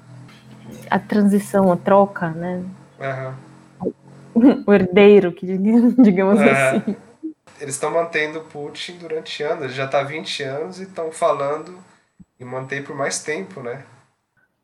a 0.89 0.99
transição, 0.99 1.71
a 1.71 1.77
troca, 1.77 2.29
né? 2.29 2.63
Uhum. 4.35 4.63
o 4.67 4.73
herdeiro, 4.73 5.31
que 5.31 5.45
digamos 5.97 6.39
uhum. 6.39 6.49
assim 6.49 6.95
eles 7.59 7.75
estão 7.75 7.91
mantendo 7.91 8.41
Putin 8.41 8.97
durante 8.97 9.43
anos, 9.43 9.73
já 9.73 9.85
está 9.85 9.99
há 9.99 10.03
20 10.03 10.43
anos 10.43 10.79
e 10.79 10.83
estão 10.83 11.11
falando 11.11 11.77
em 12.39 12.45
manter 12.45 12.83
por 12.83 12.95
mais 12.95 13.21
tempo, 13.21 13.61
né? 13.61 13.83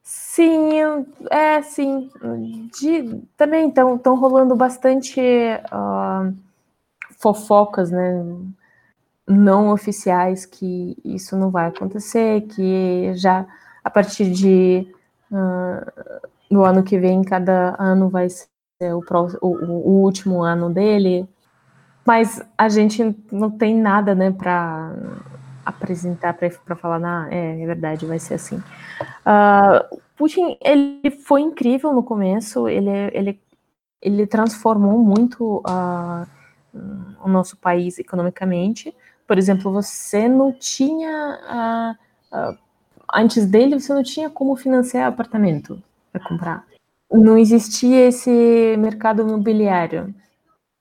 Sim, 0.07 0.69
é, 1.31 1.63
sim. 1.63 2.11
De, 2.79 3.23
também 3.35 3.69
estão 3.69 4.15
rolando 4.15 4.55
bastante 4.55 5.19
uh, 5.19 6.31
fofocas, 7.19 7.89
né? 7.89 8.23
Não 9.27 9.71
oficiais 9.71 10.45
que 10.45 10.95
isso 11.03 11.35
não 11.35 11.49
vai 11.49 11.67
acontecer, 11.69 12.41
que 12.41 13.15
já 13.15 13.47
a 13.83 13.89
partir 13.89 14.29
de 14.31 14.87
uh, 15.31 16.21
do 16.51 16.63
ano 16.63 16.83
que 16.83 16.99
vem, 16.99 17.23
cada 17.23 17.75
ano 17.79 18.07
vai 18.07 18.29
ser 18.29 18.93
o, 18.93 19.01
próximo, 19.01 19.39
o, 19.41 19.47
o 19.47 20.03
último 20.03 20.43
ano 20.43 20.69
dele. 20.69 21.27
Mas 22.05 22.39
a 22.55 22.69
gente 22.69 23.15
não 23.31 23.49
tem 23.49 23.75
nada, 23.75 24.13
né, 24.13 24.31
para 24.31 24.93
apresentar, 25.65 26.33
para 26.33 26.75
falar, 26.75 26.99
na 26.99 27.27
é, 27.31 27.61
é, 27.61 27.65
verdade, 27.65 28.05
vai 28.05 28.19
ser 28.19 28.35
assim. 28.35 28.57
Uh, 28.57 29.99
Putin, 30.15 30.57
ele 30.61 31.09
foi 31.11 31.41
incrível 31.41 31.91
no 31.91 32.03
começo, 32.03 32.69
ele, 32.69 32.89
ele, 33.11 33.41
ele 34.01 34.27
transformou 34.27 34.99
muito 34.99 35.63
uh, 35.67 36.27
o 37.23 37.27
nosso 37.27 37.57
país 37.57 37.97
economicamente. 37.97 38.95
Por 39.27 39.37
exemplo, 39.37 39.71
você 39.71 40.27
não 40.27 40.53
tinha, 40.53 41.97
uh, 42.31 42.57
antes 43.13 43.47
dele, 43.47 43.79
você 43.79 43.93
não 43.93 44.03
tinha 44.03 44.29
como 44.29 44.55
financiar 44.55 45.07
apartamento 45.07 45.81
para 46.11 46.21
comprar. 46.23 46.65
Não 47.11 47.37
existia 47.37 48.07
esse 48.07 48.75
mercado 48.77 49.21
imobiliário. 49.21 50.13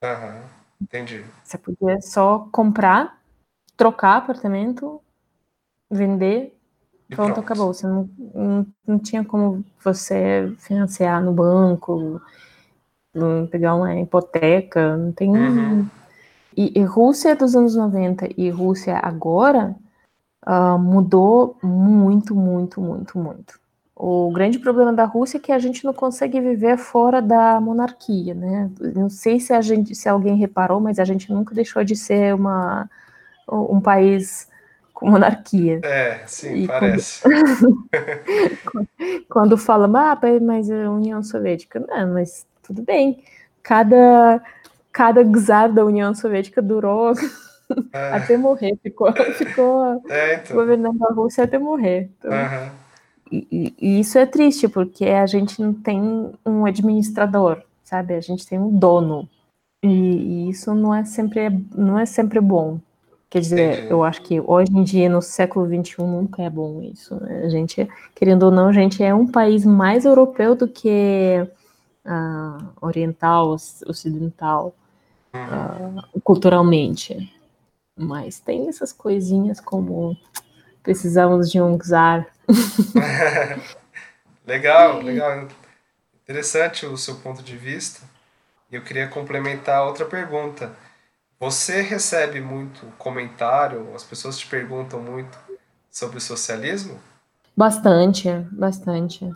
Uhum. 0.02 0.42
Entendi. 0.80 1.24
Você 1.42 1.56
podia 1.56 2.00
só 2.02 2.46
comprar, 2.52 3.18
trocar 3.76 4.16
apartamento, 4.16 5.00
vender, 5.90 6.56
pronto, 7.08 7.34
pronto, 7.34 7.40
acabou. 7.40 7.72
Você 7.72 7.86
não, 7.86 8.08
não, 8.34 8.66
não, 8.86 8.98
tinha 8.98 9.24
como 9.24 9.64
você 9.82 10.52
financiar 10.58 11.22
no 11.22 11.32
banco, 11.32 12.20
pegar 13.50 13.74
uma 13.74 13.94
hipoteca, 13.94 14.96
não 14.96 15.12
tem. 15.12 15.30
Uhum. 15.30 15.88
E, 16.56 16.78
e, 16.78 16.84
Rússia 16.84 17.34
dos 17.34 17.56
anos 17.56 17.74
90 17.74 18.28
e 18.36 18.48
Rússia 18.48 18.96
agora 19.02 19.74
uh, 20.46 20.78
mudou 20.78 21.56
muito, 21.62 22.34
muito, 22.34 22.80
muito, 22.80 23.18
muito. 23.18 23.64
O 23.96 24.32
grande 24.32 24.58
problema 24.58 24.92
da 24.92 25.04
Rússia 25.04 25.38
é 25.38 25.40
que 25.40 25.52
a 25.52 25.58
gente 25.58 25.84
não 25.84 25.92
consegue 25.92 26.40
viver 26.40 26.76
fora 26.76 27.22
da 27.22 27.60
monarquia, 27.60 28.34
né? 28.34 28.70
Não 28.94 29.08
sei 29.08 29.38
se 29.38 29.52
a 29.52 29.60
gente, 29.60 29.94
se 29.94 30.08
alguém 30.08 30.36
reparou, 30.36 30.80
mas 30.80 30.98
a 30.98 31.04
gente 31.04 31.32
nunca 31.32 31.54
deixou 31.54 31.84
de 31.84 31.94
ser 31.94 32.34
uma, 32.34 32.90
um 33.50 33.80
país 33.80 34.48
com 34.92 35.10
monarquia. 35.10 35.80
É, 35.82 36.22
sim, 36.26 36.54
e 36.54 36.68
parece. 36.68 37.22
Quando, 38.64 38.88
quando 39.28 39.58
fala, 39.58 39.86
ah, 40.12 40.18
mas 40.40 40.70
a 40.70 40.90
União 40.90 41.22
Soviética, 41.22 41.78
não, 41.80 42.14
mas 42.14 42.46
tudo 42.62 42.82
bem. 42.82 43.22
cada, 43.62 44.42
cada 44.92 45.22
czar 45.40 45.72
da 45.72 45.84
União 45.84 46.14
Soviética 46.14 46.62
durou 46.62 47.12
É, 47.92 48.10
até 48.16 48.36
morrer, 48.36 48.76
ficou, 48.82 49.12
ficou 49.12 50.02
é, 50.08 50.34
então. 50.36 50.56
governando 50.56 51.02
a 51.04 51.12
Rússia 51.12 51.44
até 51.44 51.58
morrer. 51.58 52.10
Então, 52.18 52.32
Aham. 52.32 52.70
e, 53.30 53.46
e- 53.50 53.74
e 53.80 54.00
isso 54.00 54.18
é 54.18 54.26
triste, 54.26 54.68
porque 54.68 55.04
a 55.06 55.26
gente 55.26 55.60
não 55.60 55.72
tem 55.72 56.00
um 56.44 56.64
administrador, 56.66 57.62
sabe? 57.82 58.14
A 58.14 58.20
gente 58.20 58.46
tem 58.46 58.58
um 58.58 58.70
dono. 58.76 59.28
E, 59.82 59.88
e 59.88 60.50
isso 60.50 60.74
não 60.74 60.94
é 60.94 61.04
sempre, 61.04 61.50
não 61.74 61.98
é 61.98 62.06
sempre 62.06 62.40
bom. 62.40 62.78
Quer 63.34 63.40
dizer, 63.40 63.86
eu 63.90 64.04
acho 64.04 64.22
que 64.22 64.40
hoje 64.40 64.70
em 64.72 64.84
dia, 64.84 65.08
no 65.08 65.20
século 65.20 65.66
XXI, 65.66 66.06
nunca 66.06 66.40
é 66.40 66.48
bom 66.48 66.80
isso. 66.80 67.16
né? 67.16 67.42
A 67.44 67.48
gente, 67.48 67.88
querendo 68.14 68.44
ou 68.44 68.52
não, 68.52 68.68
a 68.68 68.72
gente 68.72 69.02
é 69.02 69.12
um 69.12 69.26
país 69.26 69.64
mais 69.64 70.04
europeu 70.04 70.54
do 70.54 70.68
que 70.68 71.44
ah, 72.04 72.58
oriental, 72.80 73.50
oc- 73.50 73.88
ocidental, 73.88 74.74
ah, 75.48 76.04
culturalmente. 76.24 77.32
Mas 77.96 78.40
tem 78.40 78.68
essas 78.68 78.92
coisinhas 78.92 79.60
como 79.60 80.16
precisamos 80.82 81.50
de 81.50 81.60
um 81.62 81.78
czar. 81.78 82.26
Legal, 84.46 85.02
legal. 85.02 85.48
Interessante 86.24 86.86
o 86.86 86.96
seu 86.96 87.16
ponto 87.16 87.42
de 87.42 87.56
vista. 87.56 88.02
Eu 88.70 88.82
queria 88.84 89.08
complementar 89.08 89.84
outra 89.86 90.04
pergunta. 90.06 90.76
Você 91.44 91.82
recebe 91.82 92.40
muito 92.40 92.86
comentário? 92.96 93.94
As 93.94 94.02
pessoas 94.02 94.38
te 94.38 94.46
perguntam 94.46 95.02
muito 95.02 95.38
sobre 95.90 96.16
o 96.16 96.20
socialismo? 96.20 96.98
Bastante, 97.54 98.30
bastante, 98.50 99.30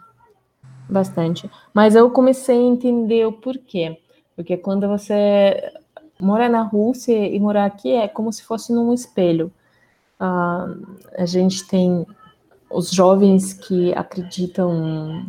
bastante. 0.89 1.51
Mas 1.75 1.95
eu 1.95 2.11
comecei 2.11 2.57
a 2.57 2.63
entender 2.63 3.27
o 3.27 3.33
porquê. 3.33 4.01
Porque 4.35 4.57
quando 4.57 4.89
você 4.89 5.71
mora 6.19 6.49
na 6.49 6.63
Rússia 6.63 7.13
e 7.13 7.39
morar 7.39 7.67
aqui 7.67 7.93
é 7.93 8.09
como 8.09 8.33
se 8.33 8.43
fosse 8.43 8.73
num 8.73 8.95
espelho. 8.95 9.53
Ah, 10.19 10.67
a 11.19 11.27
gente 11.27 11.69
tem 11.69 12.07
os 12.71 12.91
jovens 12.91 13.53
que 13.53 13.93
acreditam 13.93 15.27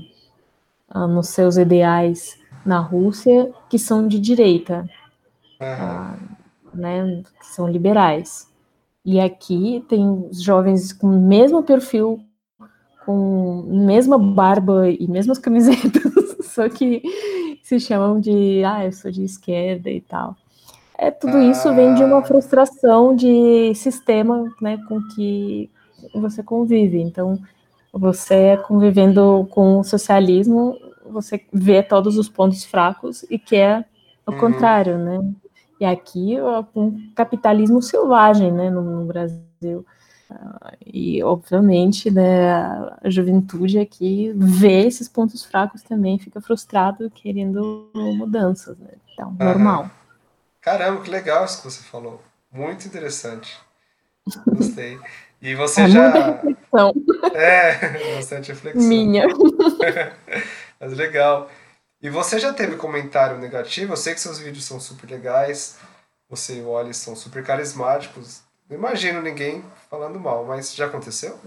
ah, 0.87 1.05
nos 1.05 1.27
seus 1.27 1.57
ideais 1.57 2.39
na 2.65 2.79
Rússia, 2.79 3.51
que 3.69 3.77
são 3.77 4.07
de 4.07 4.17
direita, 4.17 4.89
Aham. 5.59 6.38
Né, 6.79 7.23
que 7.39 7.45
são 7.47 7.67
liberais. 7.67 8.47
E 9.05 9.19
aqui 9.19 9.85
tem 9.89 10.07
os 10.29 10.41
jovens 10.41 10.93
com 10.93 11.07
o 11.07 11.21
mesmo 11.21 11.63
perfil, 11.63 12.19
com 13.05 13.63
mesma 13.67 14.17
barba 14.17 14.89
e 14.89 15.07
mesmas 15.07 15.37
camisetas, 15.39 16.37
só 16.43 16.69
que 16.69 17.01
se 17.63 17.79
chamam 17.79 18.19
de, 18.19 18.63
ah, 18.63 18.85
eu 18.85 18.91
sou 18.91 19.11
de 19.11 19.23
esquerda 19.23 19.89
e 19.89 20.01
tal. 20.01 20.35
É, 20.97 21.11
tudo 21.11 21.39
isso 21.41 21.73
vem 21.75 21.93
de 21.93 22.03
uma 22.03 22.19
Ah. 22.19 22.23
frustração 22.23 23.15
de 23.15 23.73
sistema, 23.75 24.53
né, 24.61 24.77
com 24.87 25.01
que 25.15 25.69
você 26.13 26.43
convive. 26.43 26.99
Então, 27.01 27.39
você 27.93 28.57
convivendo 28.67 29.47
com 29.51 29.79
o 29.79 29.83
socialismo, 29.83 30.77
você 31.09 31.41
vê 31.53 31.81
todos 31.83 32.17
os 32.17 32.29
pontos 32.29 32.63
fracos 32.65 33.23
e 33.29 33.39
quer 33.39 33.87
o 34.27 34.31
Uhum. 34.31 34.37
contrário, 34.37 34.97
né? 34.97 35.19
E 35.79 35.85
aqui, 35.85 36.35
um 36.75 37.11
capitalismo 37.15 37.81
selvagem, 37.81 38.51
né, 38.51 38.69
no, 38.69 38.81
no 38.81 39.05
Brasil. 39.05 39.85
Ah, 40.29 40.73
E, 40.85 41.23
obviamente, 41.23 42.11
né, 42.11 42.51
a 42.53 43.09
juventude 43.09 43.79
aqui 43.79 44.31
vê 44.35 44.85
esses 44.85 45.07
pontos 45.07 45.43
fracos 45.45 45.81
também, 45.81 46.19
fica 46.19 46.41
frustrado, 46.41 47.09
querendo 47.11 47.89
mudanças, 47.95 48.77
né? 48.77 48.89
Então, 49.13 49.35
Aham. 49.39 49.45
normal. 49.45 49.91
Caramba, 50.61 51.01
que 51.03 51.09
legal 51.09 51.45
isso 51.45 51.59
que 51.59 51.65
você 51.71 51.83
falou. 51.83 52.21
Muito 52.51 52.87
interessante. 52.87 53.57
Gostei. 54.53 54.99
E 55.41 55.55
você 55.55 55.83
É 55.83 55.87
já. 55.87 56.11
muita 56.11 56.19
reflexão 56.19 56.93
É, 57.33 57.71
bastante 58.15 58.49
reflexão. 58.51 58.81
minha. 58.89 59.25
Mas 60.79 60.93
legal. 60.93 61.49
E 62.01 62.09
você 62.09 62.39
já 62.39 62.53
teve 62.53 62.77
comentário 62.77 63.37
negativo? 63.37 63.91
Eu 63.91 63.97
sei 63.97 64.13
que 64.13 64.21
seus 64.21 64.39
vídeos 64.39 64.63
são 64.63 64.79
super 64.79 65.09
legais. 65.09 65.77
Você 66.29 66.59
e 66.59 66.61
o 66.61 66.69
Oli 66.69 66.93
são 66.93 67.13
super 67.13 67.43
carismáticos. 67.43 68.41
Não 68.69 68.77
imagino 68.77 69.21
ninguém 69.21 69.63
falando 69.89 70.17
mal, 70.17 70.45
mas 70.45 70.73
já 70.73 70.85
aconteceu? 70.85 71.37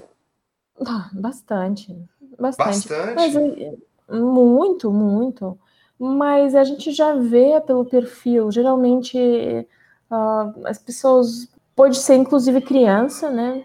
Ah, 0.86 1.08
bastante, 1.12 1.96
bastante. 2.38 2.88
Bastante? 2.88 3.14
Mas 3.14 3.34
é, 3.34 3.76
muito, 4.10 4.90
muito. 4.90 5.58
Mas 5.98 6.54
a 6.54 6.64
gente 6.64 6.92
já 6.92 7.14
vê 7.14 7.58
pelo 7.60 7.86
perfil. 7.86 8.50
Geralmente 8.50 9.66
ah, 10.10 10.52
as 10.66 10.78
pessoas, 10.78 11.48
pode 11.74 11.96
ser 11.96 12.16
inclusive 12.16 12.60
criança, 12.60 13.30
né? 13.30 13.64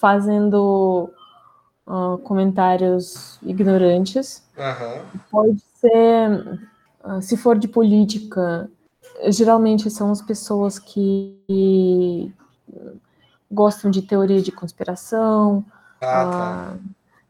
Fazendo 0.00 1.10
ah, 1.86 2.16
comentários 2.24 3.38
ignorantes. 3.42 4.42
Aham. 4.56 5.04
Pode 5.30 5.62
ser, 5.88 6.60
ah, 7.02 7.20
se 7.20 7.36
for 7.36 7.58
de 7.58 7.68
política, 7.68 8.70
geralmente 9.28 9.90
são 9.90 10.10
as 10.10 10.22
pessoas 10.22 10.78
que 10.78 12.32
gostam 13.50 13.90
de 13.90 14.02
teoria 14.02 14.40
de 14.40 14.50
conspiração. 14.52 15.64
Ah, 16.00 16.24
tá. 16.26 16.68
Ah, 16.72 16.76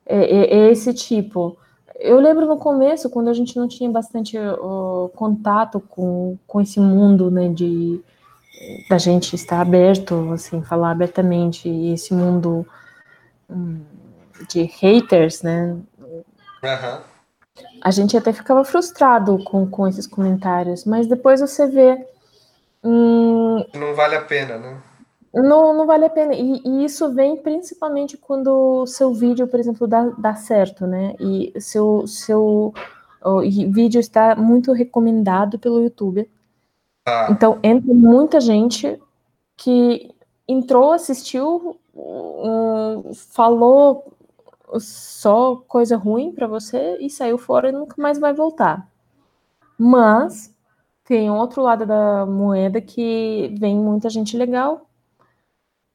é, 0.07 0.19
é- 0.25 0.55
é 0.67 0.73
esse 0.73 0.93
tipo. 0.95 1.57
Eu 1.97 2.19
lembro 2.21 2.47
no 2.47 2.57
começo, 2.59 3.09
quando 3.11 3.29
a 3.29 3.33
gente 3.33 3.57
não 3.57 3.69
tinha 3.69 3.91
bastante 3.91 4.37
ó, 4.39 5.09
contato 5.15 5.81
com, 5.81 6.37
com 6.47 6.61
esse 6.61 6.81
mundo, 6.81 7.31
né, 7.31 7.49
de 7.49 8.01
da 8.89 8.99
gente 8.99 9.35
estar 9.35 9.61
aberto, 9.61 10.33
assim, 10.33 10.63
falar 10.63 10.93
abertamente, 10.93 11.69
e 11.69 11.93
esse 11.93 12.15
mundo 12.15 12.67
hum, 13.51 13.81
de 14.49 14.63
haters, 14.63 15.43
né. 15.43 15.77
A 17.81 17.91
gente 17.91 18.17
até 18.17 18.33
ficava 18.33 18.65
frustrado 18.65 19.43
com, 19.45 19.69
com 19.69 19.87
esses 19.87 20.07
comentários, 20.07 20.85
mas 20.85 21.07
depois 21.07 21.41
você 21.41 21.67
vê, 21.67 22.07
hum, 22.83 23.65
Não 23.75 23.95
vale 23.95 24.17
a 24.17 24.23
pena, 24.23 24.59
né? 24.59 24.81
Não, 25.33 25.77
não 25.77 25.87
vale 25.87 26.05
a 26.05 26.11
pena. 26.11 26.33
E, 26.35 26.63
e 26.65 26.85
isso 26.85 27.13
vem 27.13 27.37
principalmente 27.37 28.17
quando 28.17 28.83
o 28.83 28.87
seu 28.87 29.13
vídeo, 29.13 29.49
por 29.49 29.59
exemplo, 29.59 29.87
dá, 29.87 30.05
dá 30.17 30.35
certo, 30.37 30.87
né? 30.87 31.15
E 31.19 31.53
seu, 31.61 32.07
seu 32.07 32.73
e 33.45 33.67
vídeo 33.67 33.99
está 33.99 34.37
muito 34.37 34.73
recomendado 34.73 35.59
pelo 35.59 35.81
YouTube. 35.81 36.31
Tá. 37.05 37.29
Então, 37.31 37.59
entra 37.63 37.93
muita 37.93 38.41
gente 38.41 39.01
que 39.57 40.15
entrou, 40.47 40.93
assistiu, 40.93 41.79
hum, 41.95 43.13
falou 43.15 44.14
só 44.81 45.57
coisa 45.69 45.97
ruim 45.97 46.33
para 46.33 46.47
você 46.47 46.99
e 47.01 47.11
saiu 47.11 47.39
fora 47.39 47.69
e 47.69 47.73
nunca 47.73 47.95
mais 48.01 48.19
vai 48.19 48.33
voltar. 48.35 48.89
Mas 49.79 50.55
tem 51.05 51.31
outro 51.31 51.63
lado 51.63 51.87
da 51.87 52.27
moeda 52.27 52.81
que 52.81 53.55
vem 53.59 53.77
muita 53.79 54.11
gente 54.11 54.37
legal, 54.37 54.89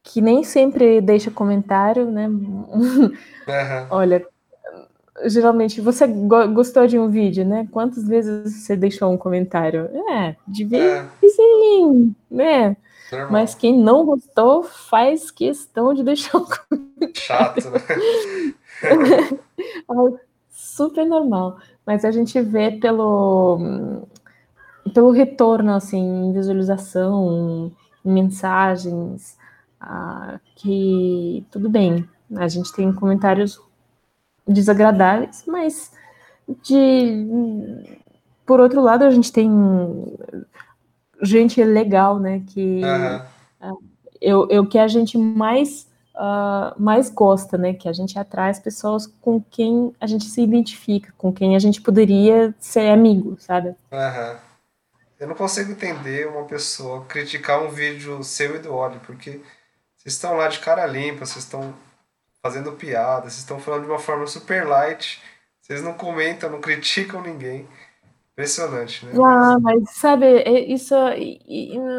que 0.02 0.20
nem 0.20 0.42
sempre 0.42 1.00
deixa 1.00 1.30
comentário, 1.30 2.10
né? 2.10 2.26
Aham. 3.48 3.86
Olha, 3.90 4.26
geralmente 5.26 5.80
você 5.80 6.06
go- 6.06 6.48
gostou 6.48 6.86
de 6.86 6.98
um 6.98 7.08
vídeo, 7.08 7.44
né? 7.44 7.68
Quantas 7.70 8.06
vezes 8.06 8.64
você 8.64 8.76
deixou 8.76 9.12
um 9.12 9.16
comentário? 9.18 9.86
É, 10.10 10.36
de 10.46 10.64
É, 10.76 11.04
vizinho, 11.20 12.14
né? 12.30 12.76
normal. 13.12 13.30
Mas 13.32 13.54
quem 13.54 13.76
não 13.78 14.04
gostou 14.04 14.62
faz 14.62 15.30
questão 15.30 15.92
de 15.94 16.02
deixar 16.02 16.38
um 16.38 16.46
Chato, 17.14 17.70
né? 17.70 17.80
super 20.50 21.06
normal. 21.06 21.58
Mas 21.86 22.04
a 22.04 22.10
gente 22.10 22.40
vê 22.40 22.72
pelo, 22.72 24.06
pelo 24.94 25.10
retorno, 25.10 25.72
assim, 25.72 25.98
em 25.98 26.32
visualização, 26.32 27.72
em 28.04 28.12
mensagens, 28.12 29.36
ah, 29.80 30.38
que 30.56 31.44
tudo 31.50 31.68
bem. 31.68 32.08
A 32.36 32.46
gente 32.48 32.72
tem 32.72 32.92
comentários 32.92 33.60
desagradáveis, 34.46 35.44
mas 35.46 35.92
de 36.62 37.26
por 38.46 38.60
outro 38.60 38.80
lado 38.80 39.04
a 39.04 39.10
gente 39.10 39.32
tem 39.32 39.50
gente 41.22 41.62
legal, 41.62 42.18
né? 42.18 42.42
Que 42.46 42.82
Aham. 42.84 43.26
eu, 44.20 44.48
eu 44.50 44.66
que 44.66 44.78
a 44.78 44.88
gente 44.88 45.16
mais 45.18 45.89
ah, 46.14 46.74
mais 46.78 47.10
gosta, 47.10 47.56
né? 47.56 47.74
Que 47.74 47.88
a 47.88 47.92
gente 47.92 48.18
atrai 48.18 48.50
as 48.50 48.58
pessoas 48.58 49.06
com 49.06 49.40
quem 49.40 49.94
a 50.00 50.06
gente 50.06 50.24
se 50.24 50.42
identifica, 50.42 51.12
com 51.16 51.32
quem 51.32 51.56
a 51.56 51.58
gente 51.58 51.80
poderia 51.80 52.54
ser 52.58 52.90
amigo, 52.90 53.36
sabe? 53.38 53.74
Aham. 53.92 54.38
Eu 55.18 55.28
não 55.28 55.34
consigo 55.34 55.72
entender 55.72 56.26
uma 56.26 56.44
pessoa 56.44 57.04
criticar 57.04 57.62
um 57.62 57.68
vídeo 57.68 58.24
seu 58.24 58.56
e 58.56 58.58
do 58.58 58.74
Oli, 58.74 58.98
porque 59.00 59.40
vocês 59.94 60.14
estão 60.14 60.34
lá 60.34 60.48
de 60.48 60.58
cara 60.60 60.86
limpa, 60.86 61.26
vocês 61.26 61.44
estão 61.44 61.74
fazendo 62.42 62.72
piada, 62.72 63.22
vocês 63.22 63.38
estão 63.38 63.58
falando 63.58 63.84
de 63.84 63.90
uma 63.90 63.98
forma 63.98 64.26
super 64.26 64.66
light, 64.66 65.20
vocês 65.60 65.82
não 65.82 65.92
comentam, 65.92 66.48
não 66.50 66.60
criticam 66.60 67.20
ninguém. 67.20 67.68
Impressionante, 68.32 69.04
né? 69.04 69.12
Ah, 69.22 69.58
mas 69.60 69.90
sabe, 69.90 70.24
é- 70.24 70.72
isso. 70.72 70.94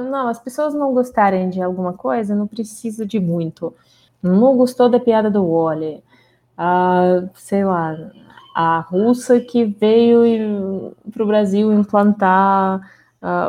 Não, 0.10 0.28
as 0.28 0.40
pessoas 0.40 0.74
não 0.74 0.92
gostarem 0.92 1.50
de 1.50 1.62
alguma 1.62 1.94
coisa, 1.94 2.34
não 2.34 2.48
precisa 2.48 3.06
de 3.06 3.20
muito. 3.20 3.76
Não 4.22 4.56
gostou 4.58 4.90
da 4.90 5.00
piada 5.00 5.30
do 5.30 5.44
Wally. 5.46 6.04
Ah, 6.58 7.24
sei 7.36 7.66
lá, 7.66 7.98
a 8.56 8.80
russa 8.82 9.40
que 9.40 9.66
veio 9.66 10.96
para 11.12 11.24
o 11.24 11.28
Brasil 11.28 11.72
implantar 11.74 12.82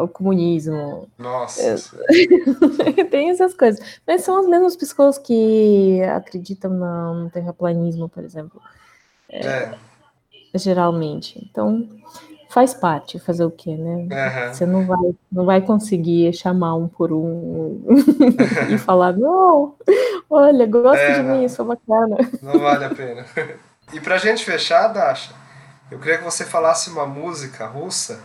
o 0.02 0.08
comunismo. 0.08 1.08
Nossa. 1.18 1.90
Tem 3.10 3.30
essas 3.30 3.54
coisas. 3.54 4.00
Mas 4.06 4.22
são 4.22 4.38
as 4.38 4.46
mesmas 4.46 4.76
pessoas 4.76 5.16
que 5.18 6.02
acreditam 6.02 6.70
no 6.70 7.30
terraplanismo, 7.30 8.08
por 8.08 8.22
exemplo, 8.22 8.60
É. 9.30 9.74
geralmente. 10.54 11.42
Então, 11.50 11.88
faz 12.52 12.74
parte, 12.74 13.18
fazer 13.18 13.44
o 13.44 13.50
quê, 13.50 13.76
né? 13.76 14.10
aham. 14.10 14.50
Você 14.50 14.66
não 14.66 14.84
vai, 14.86 14.98
não 15.30 15.44
vai 15.46 15.60
conseguir 15.62 16.32
chamar 16.34 16.76
um 16.76 16.88
por 16.88 17.12
um 17.12 17.84
e 18.68 18.78
falar, 18.78 19.14
não, 19.16 19.76
olha, 20.30 20.66
gosta 20.66 21.10
É, 21.10 21.12
de 21.12 21.22
não. 21.22 21.42
mim, 21.42 21.48
sou 21.48 21.66
bacana. 21.66 22.18
Não 22.42 22.60
vale 22.60 22.84
a 22.84 22.90
pena. 22.90 23.26
E 23.92 24.00
pra 24.00 24.18
gente 24.18 24.44
fechar, 24.44 24.88
Dasha, 24.88 25.34
eu 25.90 25.98
queria 26.00 26.18
que 26.18 26.24
você 26.24 26.44
falasse 26.46 26.90
uma 26.90 27.06
música 27.06 27.66
russa, 27.66 28.20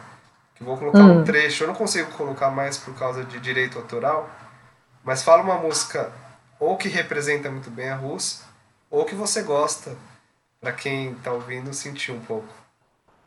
que 0.55 0.63
vou 0.63 0.77
colocar 0.77 1.07
um 1.07 1.19
Hum. 1.19 1.23
trecho, 1.23 1.63
eu 1.63 1.67
não 1.69 1.75
consigo 1.75 2.11
colocar 2.13 2.51
mais 2.51 2.77
por 2.77 2.95
causa 2.95 3.23
de 3.25 3.39
direito 3.39 3.77
autoral, 3.79 4.29
mas 5.03 5.23
fala 5.23 5.43
uma 5.43 5.57
música 5.59 6.11
ou 6.59 6.77
que 6.77 6.89
representa 6.89 7.51
muito 7.51 7.71
bem 7.71 7.89
a 7.89 7.95
Rússia, 7.97 8.45
ou 8.91 9.05
que 9.05 9.15
você 9.15 9.43
gosta, 9.43 9.97
pra 10.61 10.73
quem 10.73 11.15
tá 11.15 11.31
ouvindo 11.33 11.73
sentir 11.73 12.11
um 12.13 12.21
pouco. 12.21 12.49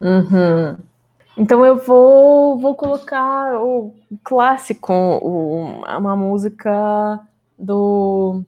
Uhum. 0.00 0.89
Então 1.36 1.64
eu 1.64 1.78
vou, 1.78 2.58
vou 2.58 2.74
colocar 2.74 3.60
o 3.62 3.94
clássico, 4.22 4.92
o- 4.92 5.82
uma 5.98 6.16
música 6.16 7.20
do 7.58 8.42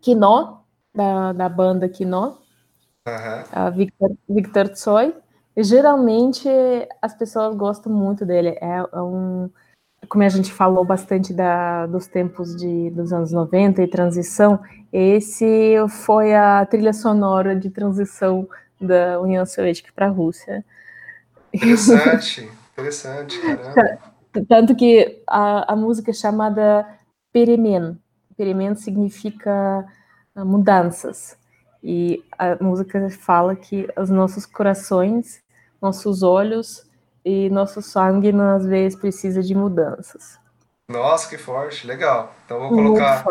Quinó, 0.00 0.58
da, 0.94 1.32
da 1.32 1.48
banda 1.48 1.88
Quinó, 1.88 2.34
Aham. 3.06 3.44
a 3.52 3.70
Victor, 3.70 4.10
Victor 4.28 4.68
Tsoi. 4.70 5.14
E, 5.56 5.62
geralmente 5.62 6.48
as 7.00 7.14
pessoas 7.14 7.54
gostam 7.56 7.92
muito 7.92 8.24
dele. 8.24 8.50
É, 8.60 8.78
é 8.92 9.02
um, 9.02 9.50
como 10.08 10.24
a 10.24 10.28
gente 10.28 10.52
falou 10.52 10.84
bastante 10.84 11.32
da, 11.34 11.86
dos 11.86 12.06
tempos 12.06 12.56
de, 12.56 12.90
dos 12.90 13.12
anos 13.12 13.32
90 13.32 13.82
e 13.82 13.88
transição, 13.88 14.60
esse 14.92 15.76
foi 15.88 16.34
a 16.34 16.64
trilha 16.66 16.92
sonora 16.92 17.54
de 17.56 17.70
transição 17.70 18.48
da 18.80 19.20
União 19.20 19.44
Soviética 19.46 19.90
para 19.94 20.06
a 20.06 20.10
Rússia. 20.10 20.64
Interessante, 21.52 22.48
interessante, 22.72 23.38
caramba. 23.40 23.98
Tanto 24.48 24.74
que 24.74 25.22
a, 25.26 25.72
a 25.72 25.76
música 25.76 26.10
é 26.10 26.14
chamada 26.14 26.88
Peremen. 27.32 27.98
Peremen 28.36 28.74
significa 28.74 29.84
ah, 30.34 30.44
mudanças. 30.44 31.36
E 31.82 32.24
a 32.38 32.62
música 32.62 33.10
fala 33.10 33.54
que 33.56 33.88
os 33.96 34.08
nossos 34.08 34.46
corações, 34.46 35.42
nossos 35.80 36.22
olhos 36.22 36.86
e 37.24 37.50
nosso 37.50 37.82
sangue, 37.82 38.32
às 38.56 38.64
vezes, 38.64 38.98
precisa 38.98 39.42
de 39.42 39.54
mudanças. 39.54 40.38
Nossa, 40.88 41.28
que 41.28 41.36
forte, 41.36 41.86
legal. 41.86 42.34
Então 42.44 42.60
vou 42.60 42.70
colocar, 42.70 43.24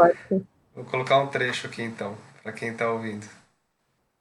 vou 0.75 0.85
colocar 0.85 1.17
um 1.19 1.27
trecho 1.27 1.67
aqui 1.67 1.81
então, 1.81 2.15
pra 2.43 2.51
quem 2.51 2.73
tá 2.73 2.91
ouvindo. 2.91 3.25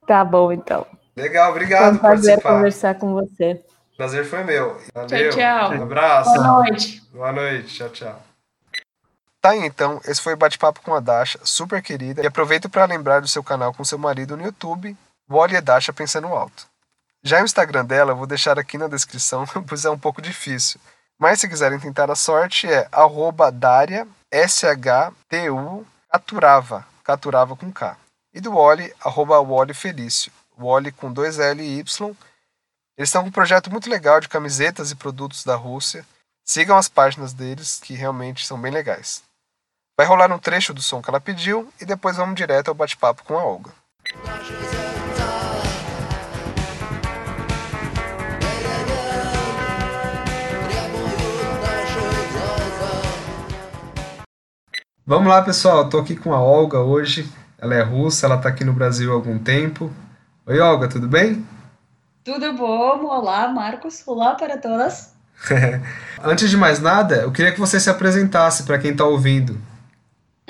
Tá 0.07 0.23
bom, 0.23 0.51
então. 0.51 0.85
Legal, 1.15 1.51
Foi 1.51 1.61
obrigado 1.61 1.93
um 1.93 1.97
por 1.97 2.01
prazer 2.01 2.41
participar. 2.41 2.55
conversar 2.55 2.95
com 2.95 3.13
você. 3.13 3.63
Prazer 4.01 4.25
foi 4.25 4.43
meu. 4.43 4.81
Valeu. 4.95 5.29
tchau. 5.29 5.73
Um 5.73 5.83
abraço. 5.83 6.33
Boa 6.33 6.47
noite. 6.47 7.03
Boa 7.13 7.31
noite. 7.31 7.75
Tchau, 7.75 7.89
tchau. 7.89 8.23
Tá 9.39 9.51
aí, 9.51 9.59
então, 9.59 10.01
esse 10.05 10.19
foi 10.19 10.33
o 10.33 10.37
bate-papo 10.37 10.81
com 10.81 10.95
a 10.95 10.99
Dasha, 10.99 11.39
super 11.43 11.83
querida. 11.83 12.23
E 12.23 12.25
aproveito 12.25 12.67
para 12.67 12.85
lembrar 12.85 13.21
do 13.21 13.27
seu 13.27 13.43
canal 13.43 13.71
com 13.71 13.83
seu 13.83 13.99
marido 13.99 14.35
no 14.35 14.43
YouTube, 14.43 14.97
Wally 15.29 15.55
e 15.55 15.61
Dasha 15.61 15.93
Pensando 15.93 16.29
Alto. 16.29 16.65
Já 17.21 17.43
o 17.43 17.45
Instagram 17.45 17.85
dela 17.85 18.13
eu 18.13 18.15
vou 18.15 18.25
deixar 18.25 18.57
aqui 18.57 18.75
na 18.75 18.87
descrição, 18.87 19.45
pois 19.69 19.85
é 19.85 19.89
um 19.91 19.99
pouco 19.99 20.19
difícil. 20.19 20.81
Mas 21.19 21.39
se 21.39 21.47
quiserem 21.47 21.79
tentar 21.79 22.09
a 22.09 22.15
sorte 22.15 22.65
é 22.65 22.87
arroba 22.91 23.51
Daria, 23.51 24.07
S-H-T-U, 24.31 25.85
Caturava, 26.11 26.87
Caturava 27.03 27.55
com 27.55 27.71
K. 27.71 27.95
E 28.33 28.41
do 28.41 28.55
Wally, 28.55 28.91
arroba 28.99 29.39
Wally 29.39 29.75
Felício, 29.75 30.31
Wally 30.57 30.91
com 30.91 31.13
dois 31.13 31.37
L 31.37 31.61
e 31.61 31.77
Y. 31.77 32.15
Eles 32.97 33.07
estão 33.07 33.23
com 33.23 33.29
um 33.29 33.31
projeto 33.31 33.71
muito 33.71 33.89
legal 33.89 34.19
de 34.19 34.27
camisetas 34.27 34.91
e 34.91 34.95
produtos 34.95 35.45
da 35.45 35.55
Rússia. 35.55 36.05
Sigam 36.45 36.77
as 36.77 36.89
páginas 36.89 37.33
deles, 37.33 37.79
que 37.79 37.93
realmente 37.93 38.45
são 38.45 38.59
bem 38.59 38.71
legais. 38.71 39.23
Vai 39.97 40.05
rolar 40.05 40.31
um 40.31 40.37
trecho 40.37 40.73
do 40.73 40.81
som 40.81 41.01
que 41.01 41.09
ela 41.09 41.21
pediu 41.21 41.71
e 41.79 41.85
depois 41.85 42.17
vamos 42.17 42.35
direto 42.35 42.67
ao 42.67 42.75
bate-papo 42.75 43.23
com 43.23 43.37
a 43.37 43.43
Olga. 43.43 43.71
Vamos 55.05 55.27
lá, 55.27 55.41
pessoal. 55.41 55.85
Estou 55.85 56.01
aqui 56.01 56.15
com 56.15 56.33
a 56.33 56.41
Olga 56.41 56.79
hoje. 56.79 57.31
Ela 57.57 57.75
é 57.75 57.81
russa, 57.81 58.25
ela 58.25 58.35
está 58.35 58.49
aqui 58.49 58.65
no 58.65 58.73
Brasil 58.73 59.11
há 59.11 59.15
algum 59.15 59.39
tempo. 59.39 59.91
Oi, 60.45 60.59
Olga, 60.59 60.89
tudo 60.89 61.07
bem? 61.07 61.45
Tudo 62.23 62.53
bom? 62.53 63.05
Olá, 63.07 63.47
Marcos. 63.47 64.03
Olá 64.05 64.35
para 64.35 64.55
todas. 64.55 65.11
Antes 66.23 66.51
de 66.51 66.55
mais 66.55 66.79
nada, 66.79 67.15
eu 67.15 67.31
queria 67.31 67.51
que 67.51 67.59
você 67.59 67.79
se 67.79 67.89
apresentasse 67.89 68.61
para 68.61 68.77
quem 68.77 68.91
está 68.91 69.03
ouvindo. 69.05 69.59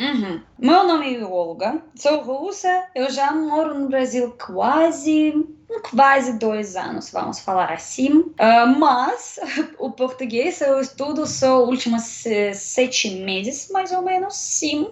Uhum. 0.02 0.42
Meu 0.58 0.88
nome 0.88 1.16
é 1.16 1.24
Olga, 1.24 1.80
sou 1.94 2.22
russa, 2.24 2.88
eu 2.96 3.12
já 3.12 3.32
moro 3.34 3.78
no 3.78 3.88
Brasil 3.88 4.36
quase, 4.44 5.48
quase 5.92 6.40
dois 6.40 6.76
anos, 6.76 7.12
vamos 7.12 7.40
falar 7.40 7.72
assim. 7.72 8.34
Ah, 8.40 8.66
mas 8.66 9.40
o 9.78 9.92
português 9.92 10.60
eu 10.60 10.82
estudo 10.82 11.28
só 11.28 11.64
últimos 11.64 12.26
eh, 12.26 12.52
sete 12.54 13.12
meses, 13.12 13.70
mais 13.70 13.92
ou 13.92 14.02
menos, 14.02 14.36
sim. 14.36 14.90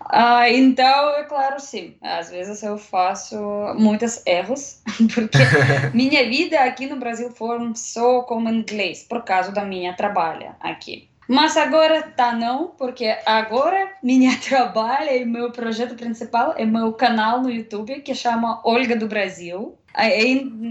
Ah, 0.00 0.50
então, 0.50 1.10
é 1.10 1.22
claro, 1.22 1.60
sim. 1.60 1.94
Às 2.02 2.30
vezes 2.30 2.60
eu 2.64 2.76
faço 2.76 3.36
muitos 3.78 4.20
erros, 4.26 4.82
porque 5.14 5.38
minha 5.94 6.28
vida 6.28 6.58
aqui 6.58 6.88
no 6.88 6.96
Brasil 6.96 7.30
foi 7.30 7.56
só 7.76 8.22
como 8.22 8.48
inglês, 8.48 9.04
por 9.08 9.22
causa 9.22 9.52
da 9.52 9.64
minha 9.64 9.94
trabalho 9.94 10.56
aqui. 10.58 11.09
Mas 11.30 11.56
agora 11.56 12.02
tá 12.02 12.32
não, 12.32 12.72
porque 12.76 13.16
agora 13.24 13.92
minha 14.02 14.36
trabalho 14.42 15.10
e 15.10 15.24
meu 15.24 15.52
projeto 15.52 15.94
principal 15.94 16.54
é 16.56 16.66
meu 16.66 16.92
canal 16.92 17.40
no 17.40 17.48
YouTube 17.48 18.00
que 18.00 18.12
chama 18.16 18.60
Olga 18.64 18.96
do 18.96 19.06
Brasil, 19.06 19.78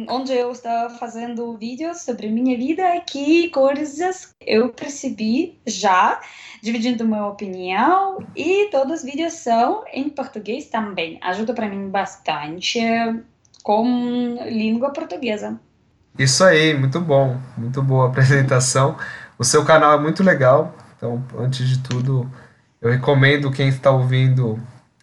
onde 0.10 0.34
eu 0.34 0.52
estou 0.52 0.90
fazendo 1.00 1.56
vídeos 1.56 2.02
sobre 2.02 2.28
minha 2.28 2.58
vida 2.58 2.94
aqui, 2.94 3.50
coisas 3.52 4.26
que 4.26 4.36
eu 4.46 4.68
percebi 4.68 5.58
já, 5.66 6.20
dividindo 6.62 7.08
minha 7.08 7.28
opinião 7.28 8.18
e 8.36 8.68
todos 8.70 9.00
os 9.00 9.06
vídeos 9.06 9.32
são 9.36 9.86
em 9.94 10.10
português 10.10 10.66
também. 10.66 11.18
Ajuda 11.22 11.54
para 11.54 11.70
mim 11.70 11.88
bastante 11.88 12.82
com 13.64 14.38
língua 14.46 14.92
portuguesa. 14.92 15.58
Isso 16.18 16.44
aí, 16.44 16.78
muito 16.78 17.00
bom, 17.00 17.38
muito 17.58 17.82
boa 17.82 18.08
apresentação. 18.08 18.98
O 19.40 19.44
seu 19.46 19.64
canal 19.64 19.98
é 19.98 20.02
muito 20.02 20.22
legal, 20.22 20.76
então, 20.98 21.24
antes 21.38 21.66
de 21.66 21.80
tudo, 21.80 22.30
eu 22.82 22.92
recomendo 22.92 23.50
quem 23.50 23.70
está 23.70 23.90
ouvindo 23.90 24.60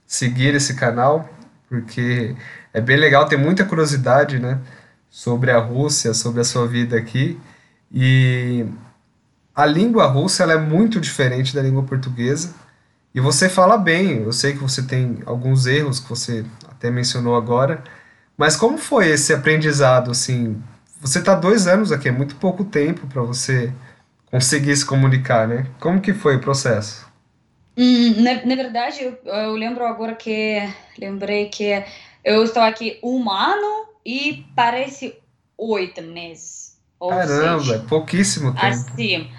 seguir 0.07 0.55
esse 0.55 0.75
canal, 0.75 1.27
porque 1.71 2.37
é 2.71 2.79
bem 2.79 2.98
legal, 2.98 3.25
tem 3.25 3.38
muita 3.38 3.65
curiosidade, 3.65 4.38
né, 4.38 4.61
sobre 5.08 5.50
a 5.50 5.58
Rússia, 5.58 6.13
sobre 6.13 6.42
a 6.42 6.44
sua 6.44 6.69
vida 6.69 6.98
aqui. 6.98 7.40
E 7.90 8.67
a 9.54 9.65
língua 9.65 10.04
russa 10.04 10.42
ela 10.42 10.52
é 10.52 10.58
muito 10.58 11.00
diferente 11.00 11.54
da 11.54 11.63
língua 11.63 11.83
portuguesa. 11.85 12.54
E 13.15 13.21
você 13.21 13.48
fala 13.48 13.79
bem, 13.79 14.23
eu 14.23 14.35
sei 14.35 14.52
que 14.52 14.58
você 14.58 14.83
tem 14.83 15.23
alguns 15.25 15.65
erros 15.65 15.98
que 15.98 16.11
você 16.11 16.44
até 16.69 16.90
mencionou 16.90 17.37
agora, 17.37 17.83
mas 18.37 18.54
como 18.54 18.77
foi 18.77 19.08
esse 19.08 19.33
aprendizado, 19.33 20.11
assim, 20.11 20.63
você 21.00 21.21
está 21.21 21.35
dois 21.35 21.67
anos 21.67 21.90
aqui, 21.90 22.11
é 22.11 22.13
muito 22.13 22.37
pouco 22.37 22.65
tempo 22.67 23.06
para 23.06 23.23
você 23.23 23.73
conseguir 24.31 24.77
se 24.77 24.85
comunicar, 24.85 25.48
né? 25.48 25.66
Como 25.81 26.00
que 26.00 26.12
foi 26.12 26.37
o 26.37 26.40
processo? 26.40 27.06
Hum, 27.77 28.22
na, 28.22 28.35
na 28.44 28.54
verdade, 28.54 29.02
eu, 29.02 29.18
eu 29.24 29.52
lembro 29.52 29.85
agora 29.85 30.14
que 30.14 30.58
lembrei 30.98 31.48
que 31.48 31.85
eu 32.24 32.42
estou 32.42 32.62
aqui 32.62 32.98
um 33.02 33.31
ano 33.31 33.87
e 34.04 34.46
parece 34.54 35.14
oito 35.58 36.02
meses. 36.02 36.77
Caramba, 36.98 37.58
seja, 37.62 37.77
é 37.77 37.79
pouquíssimo 37.81 38.52
tempo. 38.52 38.66
assim. 38.66 39.31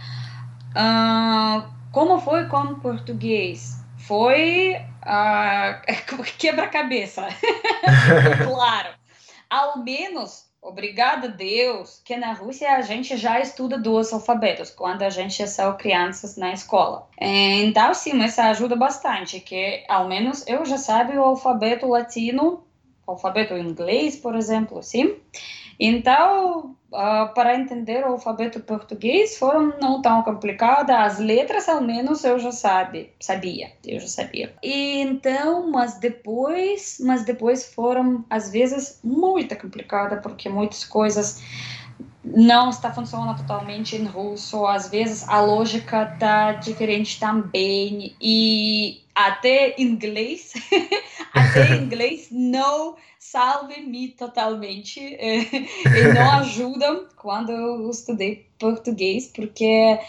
ah, 0.75 1.69
como 1.91 2.19
foi 2.19 2.45
com 2.45 2.75
português? 2.75 3.83
Foi 3.97 4.75
ah, 5.01 5.81
quebra-cabeça. 6.38 7.27
claro. 8.45 8.89
Ao 9.49 9.79
menos 9.83 10.47
obrigada 10.62 11.28
Deus, 11.28 12.01
que 12.05 12.16
na 12.16 12.34
Rússia 12.34 12.76
a 12.76 12.82
gente 12.82 13.18
já 13.18 13.39
estuda 13.39 13.78
dois 13.78 14.14
alfabetos 14.14 14.70
quando 14.70 15.03
a 15.03 15.10
gente 15.10 15.47
são 15.47 15.76
crianças 15.76 16.38
na 16.38 16.53
escola. 16.53 17.08
Então, 17.20 17.93
sim, 17.93 18.24
isso 18.24 18.39
ajuda 18.41 18.76
bastante, 18.76 19.39
que 19.39 19.84
ao 19.88 20.08
menos 20.08 20.45
eu 20.47 20.66
já 20.66 20.78
sabia 20.78 21.20
o 21.20 21.24
alfabeto 21.24 21.88
latino, 21.88 22.64
alfabeto 23.05 23.58
inglês, 23.58 24.16
por 24.16 24.36
exemplo, 24.36 24.84
sim. 24.84 25.18
Então, 25.80 26.76
uh, 26.91 27.33
para 27.33 27.55
entender 27.55 28.03
o 28.03 28.13
alfabeto 28.13 28.59
português, 28.59 29.38
foram 29.38 29.73
não 29.79 30.01
tão 30.01 30.21
complicadas. 30.23 30.95
As 30.95 31.19
letras, 31.19 31.67
ao 31.67 31.81
menos, 31.81 32.23
eu 32.23 32.39
já 32.39 32.51
sabe, 32.51 33.11
sabia. 33.19 33.71
Eu 33.85 33.99
já 33.99 34.07
sabia. 34.07 34.53
E 34.63 35.01
então, 35.01 35.69
mas 35.69 35.99
depois, 35.99 36.97
mas 37.01 37.23
depois 37.23 37.73
foram, 37.73 38.25
às 38.29 38.51
vezes, 38.51 38.99
muito 39.03 39.55
complicadas, 39.57 40.21
porque 40.21 40.49
muitas 40.49 40.83
coisas 40.83 41.41
não 42.23 42.69
está 42.69 42.91
funcionando 42.91 43.38
totalmente 43.38 43.95
em 43.95 44.05
russo. 44.05 44.65
Às 44.65 44.89
vezes, 44.89 45.27
a 45.27 45.41
lógica 45.41 46.11
está 46.13 46.53
diferente 46.53 47.19
também. 47.19 48.15
E 48.21 49.01
até 49.15 49.75
inglês, 49.79 50.53
até 51.34 51.75
inglês 51.75 52.28
não 52.32 52.95
salve-me 53.19 54.09
totalmente 54.09 54.99
é, 54.99 55.39
e 55.39 56.13
não 56.13 56.32
ajudam 56.39 57.07
quando 57.15 57.51
eu 57.51 57.89
estudei 57.89 58.47
português, 58.59 59.28
porque 59.28 59.99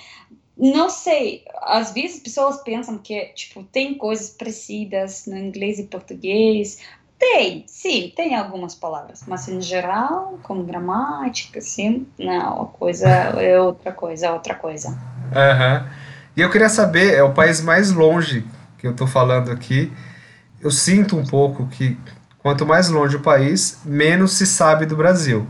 não 0.56 0.90
sei, 0.90 1.44
às 1.62 1.92
vezes 1.92 2.20
pessoas 2.20 2.62
pensam 2.62 2.98
que 2.98 3.26
tipo 3.34 3.62
tem 3.64 3.94
coisas 3.94 4.30
parecidas 4.30 5.26
no 5.26 5.36
inglês 5.36 5.78
e 5.78 5.84
português. 5.84 6.78
Tem, 7.18 7.64
sim, 7.66 8.12
tem 8.14 8.36
algumas 8.36 8.76
palavras, 8.76 9.24
mas 9.26 9.48
em 9.48 9.60
geral, 9.60 10.38
como 10.44 10.62
gramática, 10.62 11.60
sim, 11.60 12.06
não, 12.16 12.62
a 12.62 12.66
coisa 12.66 13.08
é 13.08 13.60
outra 13.60 13.90
coisa, 13.90 14.26
é 14.26 14.30
outra 14.30 14.54
coisa. 14.54 14.90
Uhum. 14.90 15.88
E 16.36 16.40
eu 16.40 16.48
queria 16.48 16.68
saber, 16.68 17.14
é 17.14 17.22
o 17.24 17.34
país 17.34 17.60
mais 17.60 17.90
longe 17.90 18.44
que 18.78 18.86
eu 18.86 18.92
estou 18.92 19.08
falando 19.08 19.50
aqui. 19.50 19.92
Eu 20.60 20.70
sinto 20.70 21.16
um 21.16 21.24
pouco 21.24 21.66
que 21.68 21.96
quanto 22.38 22.66
mais 22.66 22.88
longe 22.88 23.16
o 23.16 23.20
país, 23.20 23.80
menos 23.84 24.32
se 24.32 24.46
sabe 24.46 24.86
do 24.86 24.96
Brasil. 24.96 25.46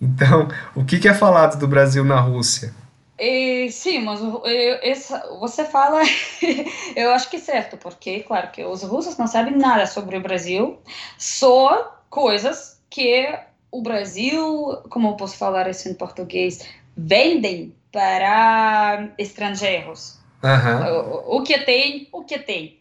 Então, 0.00 0.48
o 0.74 0.84
que, 0.84 0.98
que 0.98 1.08
é 1.08 1.14
falado 1.14 1.58
do 1.58 1.66
Brasil 1.66 2.04
na 2.04 2.20
Rússia? 2.20 2.72
E, 3.18 3.68
sim, 3.72 4.04
mas 4.04 4.20
eu, 4.20 4.40
essa, 4.44 5.28
você 5.40 5.64
fala, 5.64 6.02
eu 6.94 7.10
acho 7.10 7.28
que 7.28 7.36
é 7.36 7.40
certo, 7.40 7.76
porque, 7.76 8.20
claro, 8.20 8.52
que 8.52 8.64
os 8.64 8.84
russos 8.84 9.16
não 9.16 9.26
sabem 9.26 9.56
nada 9.56 9.86
sobre 9.86 10.16
o 10.16 10.20
Brasil, 10.20 10.78
só 11.18 12.00
coisas 12.08 12.80
que 12.88 13.36
o 13.72 13.82
Brasil, 13.82 14.78
como 14.88 15.08
eu 15.08 15.14
posso 15.14 15.36
falar 15.36 15.68
isso 15.68 15.88
em 15.88 15.94
português, 15.94 16.64
vendem 16.96 17.74
para 17.90 19.08
estrangeiros. 19.18 20.18
Uhum. 20.42 21.26
O, 21.26 21.38
o 21.38 21.42
que 21.42 21.58
tem, 21.58 22.08
o 22.12 22.22
que 22.22 22.38
tem. 22.38 22.77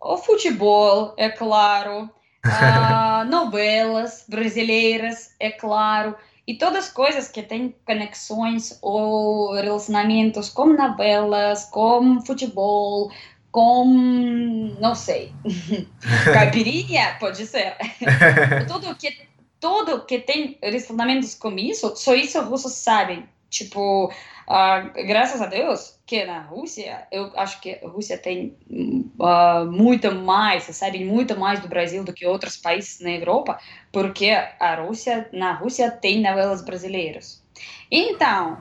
O 0.00 0.16
futebol, 0.16 1.14
é 1.16 1.28
claro, 1.28 2.10
uh, 2.46 3.24
novelas 3.28 4.24
brasileiras, 4.28 5.34
é 5.38 5.50
claro, 5.50 6.16
e 6.46 6.54
todas 6.54 6.86
as 6.86 6.92
coisas 6.92 7.28
que 7.28 7.42
têm 7.42 7.74
conexões 7.86 8.78
ou 8.82 9.54
relacionamentos 9.54 10.48
com 10.48 10.66
novelas, 10.66 11.66
com 11.66 12.20
futebol, 12.22 13.10
com, 13.52 14.74
não 14.80 14.94
sei, 14.94 15.32
caipirinha, 16.32 17.16
pode 17.20 17.46
ser. 17.46 17.76
tudo 18.66 18.94
que 18.96 19.28
tudo 19.60 20.06
que 20.06 20.18
tem 20.18 20.58
relacionamentos 20.62 21.34
com 21.34 21.52
isso, 21.58 21.94
só 21.94 22.14
isso 22.14 22.40
os 22.40 22.46
russos 22.48 22.72
sabem. 22.72 23.28
Tipo, 23.50 24.10
uh, 24.50 25.06
graças 25.06 25.40
a 25.40 25.46
Deus 25.46 25.98
que 26.04 26.24
na 26.24 26.40
Rússia, 26.40 27.06
eu 27.12 27.30
acho 27.36 27.60
que 27.60 27.78
a 27.82 27.88
Rússia 27.88 28.18
tem 28.18 28.56
uh, 28.68 29.70
muito 29.70 30.12
mais, 30.12 30.64
sabe, 30.64 31.04
muito 31.04 31.38
mais 31.38 31.60
do 31.60 31.68
Brasil 31.68 32.02
do 32.02 32.12
que 32.12 32.26
outros 32.26 32.56
países 32.56 32.98
na 33.00 33.12
Europa, 33.12 33.58
porque 33.92 34.30
a 34.30 34.74
Rússia, 34.74 35.28
na 35.32 35.52
Rússia 35.52 35.90
tem 35.90 36.20
novelas 36.20 36.62
brasileiras. 36.62 37.40
Então, 37.88 38.58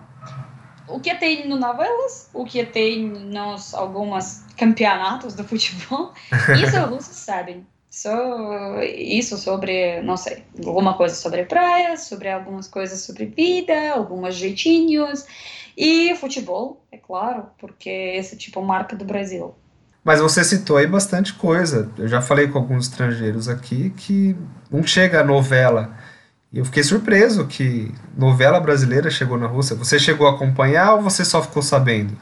o 0.87 0.99
que 0.99 1.13
tem 1.15 1.47
no 1.47 1.57
novelas, 1.57 2.29
o 2.33 2.45
que 2.45 2.63
tem 2.65 3.07
nos 3.07 3.73
alguns 3.73 4.43
campeonatos 4.55 5.33
do 5.33 5.43
futebol, 5.43 6.13
isso 6.63 6.79
os 6.79 6.89
russos 6.89 7.15
sabem. 7.15 7.65
So, 7.91 8.11
isso 8.83 9.35
sobre, 9.37 9.99
não 10.03 10.15
sei, 10.15 10.43
alguma 10.63 10.95
coisa 10.95 11.15
sobre 11.15 11.45
praia, 11.45 11.97
sobre 11.97 12.29
algumas 12.29 12.67
coisas 12.67 13.01
sobre 13.01 13.25
vida, 13.25 13.93
alguns 13.93 14.35
jeitinhos. 14.35 15.25
E 15.79 16.13
futebol, 16.17 16.85
é 16.91 16.97
claro, 16.97 17.45
porque 17.57 17.89
esse 17.89 18.35
tipo 18.35 18.61
marca 18.61 18.97
do 18.97 19.05
Brasil. 19.05 19.55
Mas 20.03 20.19
você 20.19 20.43
citou 20.43 20.75
aí 20.75 20.85
bastante 20.85 21.33
coisa. 21.33 21.89
Eu 21.97 22.05
já 22.05 22.21
falei 22.21 22.49
com 22.49 22.57
alguns 22.57 22.89
estrangeiros 22.89 23.47
aqui 23.47 23.91
que 23.91 24.35
não 24.69 24.83
chega 24.83 25.21
a 25.21 25.23
novela. 25.23 25.95
E 26.51 26.59
eu 26.59 26.65
fiquei 26.65 26.83
surpreso 26.83 27.47
que 27.47 27.93
novela 28.17 28.59
brasileira 28.59 29.09
chegou 29.09 29.37
na 29.37 29.47
Rússia. 29.47 29.73
Você 29.77 29.97
chegou 29.97 30.27
a 30.27 30.31
acompanhar 30.31 30.95
ou 30.95 31.01
você 31.01 31.23
só 31.23 31.41
ficou 31.41 31.61
sabendo? 31.61 32.17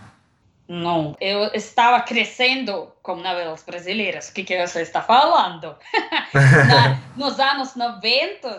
Não, 0.67 1.15
eu 1.19 1.45
estava 1.53 1.99
crescendo 2.01 2.89
com 3.01 3.15
novelas 3.15 3.63
brasileiras. 3.63 4.29
O 4.29 4.33
que, 4.33 4.43
que 4.43 4.67
você 4.67 4.81
está 4.81 5.01
falando? 5.01 5.75
Na, 6.33 6.99
nos 7.15 7.39
anos 7.39 7.75
90, 7.75 8.57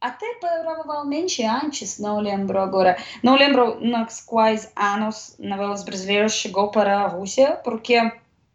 até 0.00 0.34
provavelmente 0.34 1.42
antes, 1.44 1.98
não 1.98 2.20
lembro 2.20 2.60
agora, 2.60 2.96
não 3.22 3.36
lembro 3.36 3.80
nos 3.80 4.20
quais 4.20 4.70
anos 4.76 5.36
novelas 5.38 5.84
brasileiras 5.84 6.32
chegou 6.32 6.70
para 6.70 7.00
a 7.00 7.08
Rússia, 7.08 7.58
porque 7.64 7.96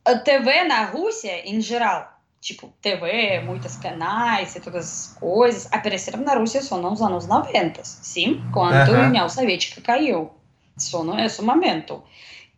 a 0.05 0.17
TV 0.17 0.63
na 0.63 0.85
Rússia, 0.85 1.47
em 1.47 1.59
geral, 1.59 2.13
tipo 2.39 2.73
TV, 2.81 3.41
muitos 3.41 3.75
canais 3.77 4.55
e 4.55 4.59
todas 4.59 4.85
as 4.85 5.17
coisas, 5.19 5.71
apareceram 5.71 6.21
na 6.21 6.35
Rússia 6.35 6.61
só 6.61 6.77
nos 6.77 7.01
anos 7.01 7.27
90, 7.27 7.83
sim, 7.83 8.43
quando 8.53 8.89
uhum. 8.89 9.03
a 9.03 9.07
União 9.07 9.29
Soviética 9.29 9.81
caiu. 9.81 10.31
Só 10.77 11.03
nesse 11.03 11.41
momento. 11.41 12.01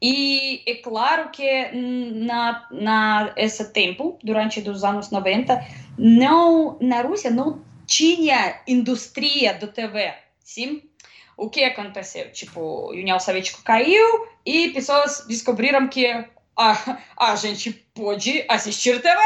E 0.02 0.62
é 0.66 0.76
claro 0.76 1.30
que 1.32 1.70
na, 1.74 2.66
na 2.72 3.34
esse 3.36 3.74
tempo, 3.74 4.18
durante 4.24 4.60
os 4.70 4.84
anos 4.84 5.12
90, 5.12 5.62
não, 5.98 6.78
na 6.80 7.02
Rússia 7.02 7.30
não 7.30 7.62
tinha 7.86 8.60
indústria 8.68 9.54
do 9.54 9.68
TV, 9.68 10.14
sim? 10.40 10.84
O 11.38 11.50
que 11.50 11.64
aconteceu? 11.64 12.32
Tipo, 12.32 12.90
a 12.90 12.92
União 12.92 13.20
Soviética 13.20 13.60
caiu 13.64 14.28
e 14.46 14.70
pessoas 14.70 15.26
descobriram 15.28 15.88
que 15.88 16.08
a, 16.58 16.98
a 17.20 17.36
gente 17.36 17.72
pode 17.94 18.46
assistir 18.48 19.02
TV, 19.02 19.20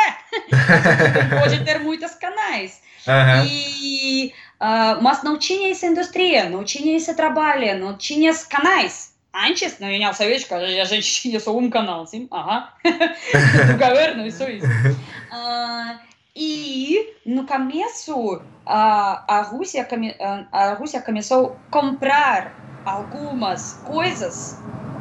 pode 1.40 1.64
ter 1.64 1.80
muitos 1.80 2.16
canais. 2.16 2.82
Uhum. 3.08 3.46
E, 3.48 4.34
uh, 4.60 5.02
mas 5.02 5.24
não 5.24 5.38
tinha 5.38 5.72
essa 5.72 5.86
indústria, 5.86 6.50
não 6.50 6.64
tinha 6.64 6.98
esse 6.98 7.14
trabalho, 7.16 7.78
não 7.78 7.96
tinha 7.96 8.32
os 8.32 8.44
canais. 8.44 9.14
Antes, 9.34 9.80
na 9.80 9.88
União 9.88 10.12
Soviética, 10.12 10.56
a 10.56 10.84
gente 10.86 11.22
tinha 11.22 11.40
só 11.40 11.56
um 11.56 11.70
canal, 11.70 12.06
sim, 12.08 12.28
aham, 12.32 12.68
do 12.84 13.78
governo, 13.78 14.26
isso 14.26 14.44
isso. 14.50 14.66
Uh, 14.66 16.09
e 16.40 17.16
no 17.26 17.46
começo, 17.46 18.42
a, 18.66 19.40
a, 19.40 19.42
Rússia, 19.42 19.86
a 20.52 20.74
Rússia 20.74 21.02
começou 21.02 21.58
a 21.68 21.72
comprar 21.72 22.82
algumas 22.86 23.74
coisas 23.86 24.58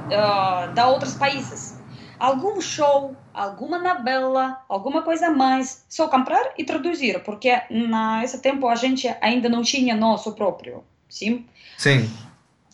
uh, 0.07 0.75
da 0.75 0.89
outros 0.89 1.15
países. 1.15 1.79
Algum 2.19 2.61
show, 2.61 3.15
alguma 3.33 3.79
novela, 3.79 4.61
alguma 4.69 5.03
coisa 5.03 5.31
mais, 5.31 5.85
só 5.89 6.09
comprar 6.09 6.55
e 6.59 6.65
traduzir, 6.65 7.23
porque 7.23 7.63
nesse 7.71 8.43
tempo 8.43 8.67
a 8.67 8.75
gente 8.75 9.07
ainda 9.21 9.49
não 9.49 9.63
tinha 9.63 9.95
nosso 9.95 10.33
próprio, 10.33 10.83
sim? 11.09 11.47
Sim 11.77 12.11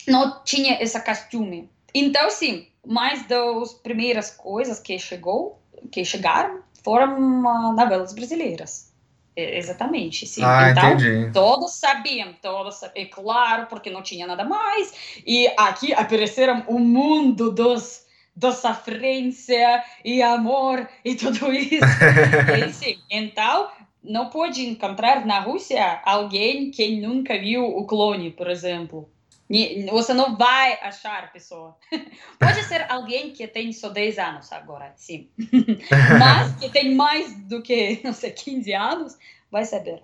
não 0.07 0.43
tinha 0.43 0.81
esse 0.81 0.99
costume. 0.99 1.69
Então, 1.93 2.29
sim, 2.29 2.67
mais 2.85 3.25
das 3.27 3.73
primeiras 3.73 4.31
coisas 4.31 4.79
que 4.79 4.97
chegou, 4.99 5.59
que 5.91 6.03
chegaram, 6.03 6.61
foram 6.85 7.17
uh, 7.17 7.73
novelas 7.73 8.13
brasileiras. 8.13 8.93
Exatamente, 9.35 10.25
sim. 10.25 10.41
Ah, 10.45 10.69
então, 10.71 10.93
entendi. 10.93 11.33
todos 11.33 11.73
sabiam, 11.75 12.33
todos 12.41 12.75
sabiam, 12.75 13.09
claro, 13.11 13.65
porque 13.65 13.89
não 13.89 14.01
tinha 14.01 14.25
nada 14.25 14.45
mais. 14.45 14.93
E 15.25 15.47
aqui 15.57 15.93
apareceram 15.93 16.63
o 16.67 16.79
mundo 16.79 17.51
dos 17.51 18.05
da 18.33 18.51
sofrência 18.51 19.83
e 20.03 20.21
amor 20.21 20.87
e 21.03 21.15
tudo 21.15 21.51
isso. 21.53 21.83
e, 22.67 22.73
sim, 22.73 22.97
então, 23.09 23.69
não 24.03 24.29
pode 24.29 24.65
encontrar 24.65 25.25
na 25.25 25.39
Rússia 25.39 26.01
alguém 26.05 26.69
que 26.69 26.99
nunca 27.01 27.37
viu 27.37 27.65
o 27.65 27.85
clone, 27.85 28.31
por 28.31 28.49
exemplo. 28.49 29.09
Você 29.91 30.13
não 30.13 30.35
vai 30.35 30.73
achar 30.81 31.31
pessoa. 31.31 31.75
Pode 32.39 32.63
ser 32.63 32.85
alguém 32.89 33.31
que 33.31 33.47
tem 33.47 33.71
só 33.71 33.89
10 33.89 34.17
anos 34.17 34.51
agora, 34.51 34.91
sim. 34.95 35.29
Mas 36.19 36.55
que 36.55 36.69
tem 36.69 36.95
mais 36.95 37.35
do 37.43 37.61
que, 37.61 38.01
não 38.03 38.13
sei, 38.13 38.31
15 38.31 38.73
anos, 38.73 39.17
vai 39.51 39.63
saber. 39.63 40.01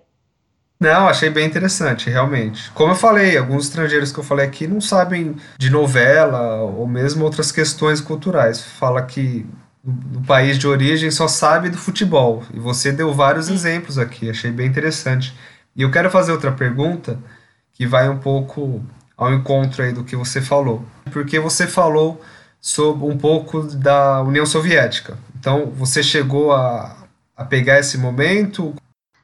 Não, 0.78 1.08
achei 1.08 1.30
bem 1.30 1.46
interessante, 1.46 2.10
realmente. 2.10 2.70
Como 2.72 2.92
eu 2.92 2.96
falei, 2.96 3.36
alguns 3.36 3.66
estrangeiros 3.66 4.10
que 4.10 4.18
eu 4.18 4.24
falei 4.24 4.46
aqui 4.46 4.66
não 4.66 4.80
sabem 4.80 5.36
de 5.56 5.70
novela 5.70 6.62
ou 6.62 6.88
mesmo 6.88 7.24
outras 7.24 7.52
questões 7.52 8.00
culturais. 8.00 8.60
Fala 8.60 9.02
que 9.02 9.46
no 9.84 10.22
país 10.24 10.58
de 10.58 10.66
origem 10.66 11.10
só 11.10 11.28
sabe 11.28 11.70
do 11.70 11.78
futebol. 11.78 12.42
E 12.52 12.58
você 12.58 12.90
deu 12.90 13.12
vários 13.12 13.48
exemplos 13.48 13.98
aqui, 13.98 14.28
achei 14.28 14.50
bem 14.50 14.66
interessante. 14.66 15.32
E 15.74 15.82
eu 15.82 15.90
quero 15.90 16.10
fazer 16.10 16.32
outra 16.32 16.50
pergunta 16.50 17.18
que 17.72 17.86
vai 17.86 18.08
um 18.08 18.18
pouco 18.18 18.84
ao 19.24 19.32
encontro 19.32 19.82
aí 19.82 19.92
do 19.92 20.04
que 20.04 20.16
você 20.16 20.40
falou. 20.40 20.84
Porque 21.12 21.38
você 21.38 21.66
falou 21.66 22.20
sobre 22.60 23.06
um 23.06 23.18
pouco 23.18 23.62
da 23.62 24.22
União 24.22 24.46
Soviética. 24.46 25.18
Então, 25.38 25.66
você 25.70 26.02
chegou 26.02 26.52
a, 26.52 27.08
a 27.36 27.44
pegar 27.44 27.80
esse 27.80 27.98
momento? 27.98 28.74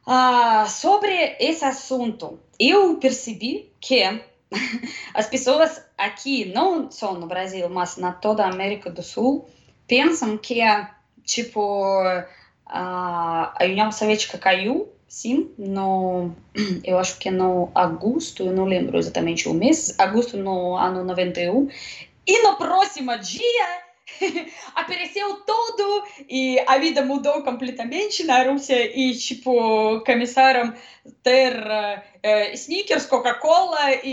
Ah, 0.05 0.67
sobre 0.67 1.37
esse 1.39 1.65
assunto, 1.65 2.39
eu 2.59 2.97
percebi 2.97 3.73
que 3.81 4.03
as 5.15 5.27
pessoas 5.27 5.83
aqui, 5.97 6.53
não 6.53 6.91
só 6.91 7.15
no 7.15 7.27
Brasil, 7.27 7.69
mas 7.69 7.97
na 7.97 8.13
toda 8.13 8.45
a 8.45 8.51
América 8.51 8.91
do 8.91 9.03
Sul, 9.03 9.49
pensam 9.87 10.37
que, 10.37 10.61
tipo, 11.25 11.95
a 12.67 13.57
União 13.61 13.93
Soviética 13.93 14.37
caiu, 14.39 14.93
sim, 15.09 15.51
no, 15.59 16.31
eu 16.85 16.99
acho 16.99 17.19
que 17.19 17.29
é 17.29 17.33
no 17.33 17.71
agosto, 17.75 18.45
eu 18.45 18.53
não 18.53 18.65
lembro 18.65 18.99
exatamente 18.99 19.49
o 19.49 19.55
mês, 19.55 19.99
agosto 19.99 20.37
no 20.37 20.77
ano 20.77 21.03
91, 21.03 21.69
e 22.27 22.43
no 22.43 22.57
próximo 22.57 23.17
dia 23.19 23.89
apareceu 24.75 25.37
tudo 25.47 26.05
e 26.29 26.59
a 26.67 26.79
vida 26.79 27.03
mudou 27.03 27.43
completamente 27.43 28.25
na 28.25 28.43
Rússia 28.43 28.77
e 28.95 29.15
tipo 29.17 30.01
começaram 30.05 30.69
a 30.71 31.11
ter 31.23 31.55
uh, 31.57 32.55
sneakers, 32.55 33.07
Coca-Cola 33.07 33.93
e 34.03 34.11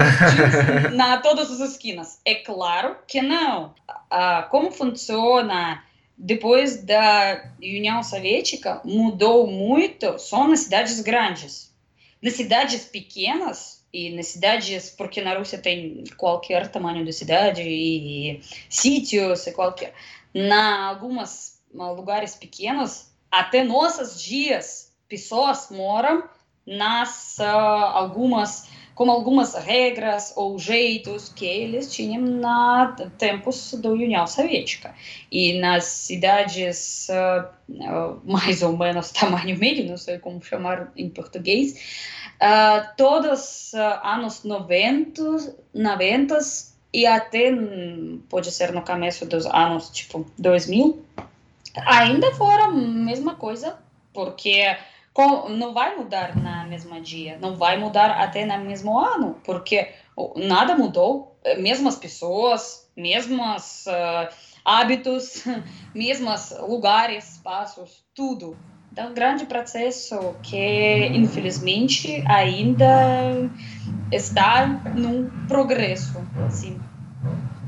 na 0.96 1.18
todas 1.18 1.50
as 1.52 1.72
esquinas. 1.72 2.20
É 2.26 2.36
claro 2.36 2.98
que 3.08 3.22
não. 3.22 3.74
Uh, 4.12 4.50
como 4.50 4.72
funciona 4.72 5.84
depois 6.18 6.84
da 6.84 7.52
União 7.60 8.02
Soviética 8.02 8.82
mudou 8.86 9.48
muito 9.48 10.18
só 10.18 10.48
nas 10.48 10.62
cidades 10.62 11.02
grandes. 11.02 11.74
Nas 12.22 12.34
cidades 12.34 12.86
pequenas 12.86 13.86
e 13.92 14.10
nas 14.16 14.28
cidades, 14.28 14.90
porque 14.90 15.22
na 15.22 15.38
Rússia 15.38 15.58
tem 15.58 16.04
qualquer 16.18 16.70
tamanho 16.70 17.06
de 17.06 17.14
cidade 17.14 17.62
e 17.62 18.42
sítios 18.70 19.46
e 19.48 19.52
qualquer. 19.52 19.94
Na 20.34 20.88
algumas 20.88 21.62
lugares 21.74 22.36
pequenos, 22.36 23.10
até 23.30 23.64
nossos 23.64 24.22
dias, 24.22 24.94
pessoas 25.08 25.70
moram 25.70 26.24
nas 26.66 27.38
uh, 27.40 27.44
algumas 27.44 28.68
com 28.96 29.12
algumas 29.12 29.54
regras 29.54 30.34
ou 30.38 30.58
jeitos 30.58 31.28
que 31.30 31.46
eles 31.46 31.94
tinham 31.94 32.22
na 32.22 32.96
tempos 33.18 33.74
da 33.74 33.90
União 33.90 34.26
Soviética. 34.26 34.96
E 35.30 35.60
nas 35.60 35.84
cidades 35.84 37.10
uh, 37.10 38.22
mais 38.24 38.64
ou 38.64 38.76
menos 38.76 39.12
tamanho 39.14 39.60
médio, 39.60 39.86
não 39.86 39.98
sei 39.98 40.18
como 40.18 40.42
chamar 40.42 40.92
em 40.96 41.10
português, 41.10 42.24
Uh, 42.36 42.86
todos 42.98 43.72
uh, 43.74 44.06
anos 44.06 44.44
90, 44.44 45.56
90 45.74 46.38
e 46.94 47.06
até 47.06 47.50
pode 48.28 48.52
ser 48.52 48.74
no 48.74 48.82
começo 48.82 49.26
dos 49.26 49.46
anos 49.46 49.90
tipo 49.90 50.26
2000 50.38 51.02
ainda 51.86 52.34
foram 52.34 52.66
a 52.66 52.72
mesma 52.72 53.36
coisa 53.36 53.80
porque 54.14 54.64
com, 55.16 55.48
não 55.50 55.74
vai 55.74 55.96
mudar 55.96 56.36
na 56.36 56.66
mesma 56.66 57.00
dia 57.00 57.40
não 57.42 57.56
vai 57.56 57.78
mudar 57.80 58.12
até 58.12 58.46
no 58.46 58.66
mesmo 58.66 59.00
ano 59.00 59.38
porque 59.44 59.90
nada 60.36 60.76
mudou 60.76 61.40
mesmas 61.58 61.96
pessoas 61.96 62.88
mesmos 62.96 63.86
uh, 63.88 64.28
hábitos 64.64 65.44
mesmos 65.96 66.54
lugares 66.60 67.34
espaços 67.34 68.04
tudo 68.14 68.56
então, 68.96 69.14
grande 69.14 69.46
processo 69.46 70.18
que, 70.42 71.08
infelizmente, 71.08 72.24
ainda 72.26 73.50
está 74.10 74.66
num 74.96 75.30
progresso. 75.50 76.18
Assim. 76.48 76.80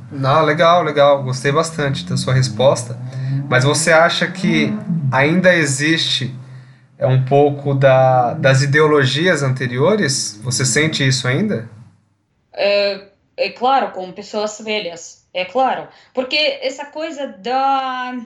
Não, 0.09 0.45
legal, 0.45 0.83
legal. 0.83 1.21
Gostei 1.23 1.51
bastante 1.51 2.05
da 2.05 2.15
sua 2.15 2.33
resposta. 2.33 2.97
Mas 3.49 3.65
você 3.65 3.91
acha 3.91 4.25
que 4.27 4.73
ainda 5.11 5.53
existe 5.53 6.33
é 6.97 7.05
um 7.05 7.25
pouco 7.25 7.73
da, 7.73 8.33
das 8.33 8.61
ideologias 8.61 9.43
anteriores? 9.43 10.39
Você 10.43 10.65
sente 10.65 11.07
isso 11.07 11.27
ainda? 11.27 11.69
É, 12.53 13.07
é 13.35 13.49
claro, 13.49 13.91
com 13.91 14.11
pessoas 14.11 14.59
velhas, 14.59 15.27
é 15.33 15.45
claro. 15.45 15.87
Porque 16.13 16.35
essa 16.61 16.85
coisa 16.85 17.27
da 17.27 18.17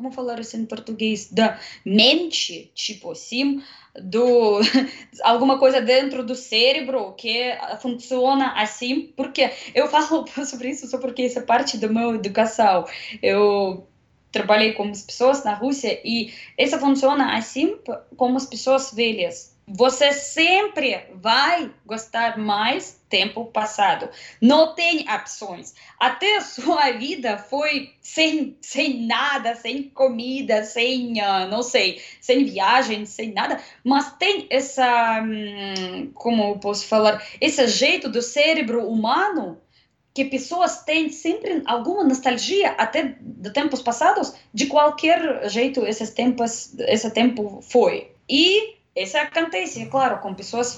como 0.00 0.12
falar 0.12 0.40
isso 0.40 0.56
em 0.56 0.64
português, 0.64 1.30
da 1.30 1.58
mente, 1.84 2.70
tipo 2.74 3.12
assim, 3.12 3.62
do 4.02 4.60
alguma 5.22 5.58
coisa 5.58 5.80
dentro 5.80 6.24
do 6.24 6.34
cérebro 6.34 7.12
que 7.14 7.52
funciona 7.82 8.54
assim, 8.56 9.12
porque 9.14 9.50
eu 9.74 9.88
falo 9.88 10.24
sobre 10.46 10.70
isso 10.70 10.86
só 10.86 10.98
porque 10.98 11.26
isso 11.26 11.38
é 11.38 11.42
parte 11.42 11.76
da 11.76 11.86
minha 11.86 12.14
educação. 12.14 12.86
Eu 13.22 13.86
trabalhei 14.32 14.72
com 14.72 14.84
as 14.84 15.02
pessoas 15.02 15.44
na 15.44 15.54
Rússia 15.54 16.00
e 16.04 16.32
isso 16.58 16.78
funciona 16.78 17.36
assim 17.36 17.76
como 18.16 18.36
as 18.36 18.46
pessoas 18.46 18.92
velhas 18.92 19.50
você 19.72 20.12
sempre 20.12 21.00
vai 21.14 21.70
gostar 21.86 22.36
mais 22.36 23.00
tempo 23.08 23.44
passado. 23.46 24.08
Não 24.40 24.74
tem 24.74 25.06
opções. 25.08 25.74
Até 25.98 26.38
a 26.38 26.40
sua 26.40 26.90
vida 26.98 27.38
foi 27.38 27.94
sem, 28.00 28.56
sem 28.60 29.06
nada, 29.06 29.54
sem 29.54 29.84
comida, 29.84 30.64
sem, 30.64 31.20
uh, 31.22 31.46
não 31.48 31.62
sei, 31.62 32.02
sem 32.20 32.44
viagem, 32.44 33.06
sem 33.06 33.32
nada. 33.32 33.60
Mas 33.84 34.12
tem 34.16 34.46
essa, 34.50 35.22
hum, 35.22 36.10
como 36.14 36.42
eu 36.42 36.58
posso 36.58 36.86
falar, 36.86 37.24
esse 37.40 37.64
jeito 37.68 38.08
do 38.08 38.22
cérebro 38.22 38.88
humano 38.88 39.59
que 40.12 40.24
pessoas 40.24 40.82
têm 40.82 41.08
sempre 41.10 41.62
alguma 41.66 42.04
nostalgia 42.04 42.72
até 42.72 43.16
de 43.20 43.50
tempos 43.50 43.80
passados, 43.80 44.34
de 44.52 44.66
qualquer 44.66 45.48
jeito 45.48 45.86
esses 45.86 46.10
tempos, 46.10 46.74
esse 46.80 47.10
tempo 47.10 47.60
foi. 47.62 48.12
E 48.28 48.76
isso 48.96 49.16
acontece, 49.16 49.86
claro, 49.86 50.18
com 50.18 50.34
pessoas 50.34 50.76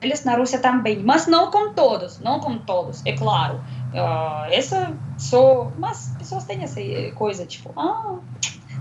velhas 0.00 0.24
na 0.24 0.36
Rússia 0.36 0.58
também, 0.58 1.02
mas 1.02 1.26
não 1.26 1.50
com 1.50 1.72
todos, 1.72 2.20
não 2.20 2.40
com 2.40 2.58
todos, 2.58 3.04
é 3.06 3.16
claro. 3.16 3.62
Uh, 3.92 4.52
essa 4.52 4.96
só, 5.18 5.72
mas 5.78 6.14
pessoas 6.18 6.44
têm 6.44 6.62
essa 6.62 6.80
coisa 7.16 7.46
tipo, 7.46 7.72
ah, 7.76 8.20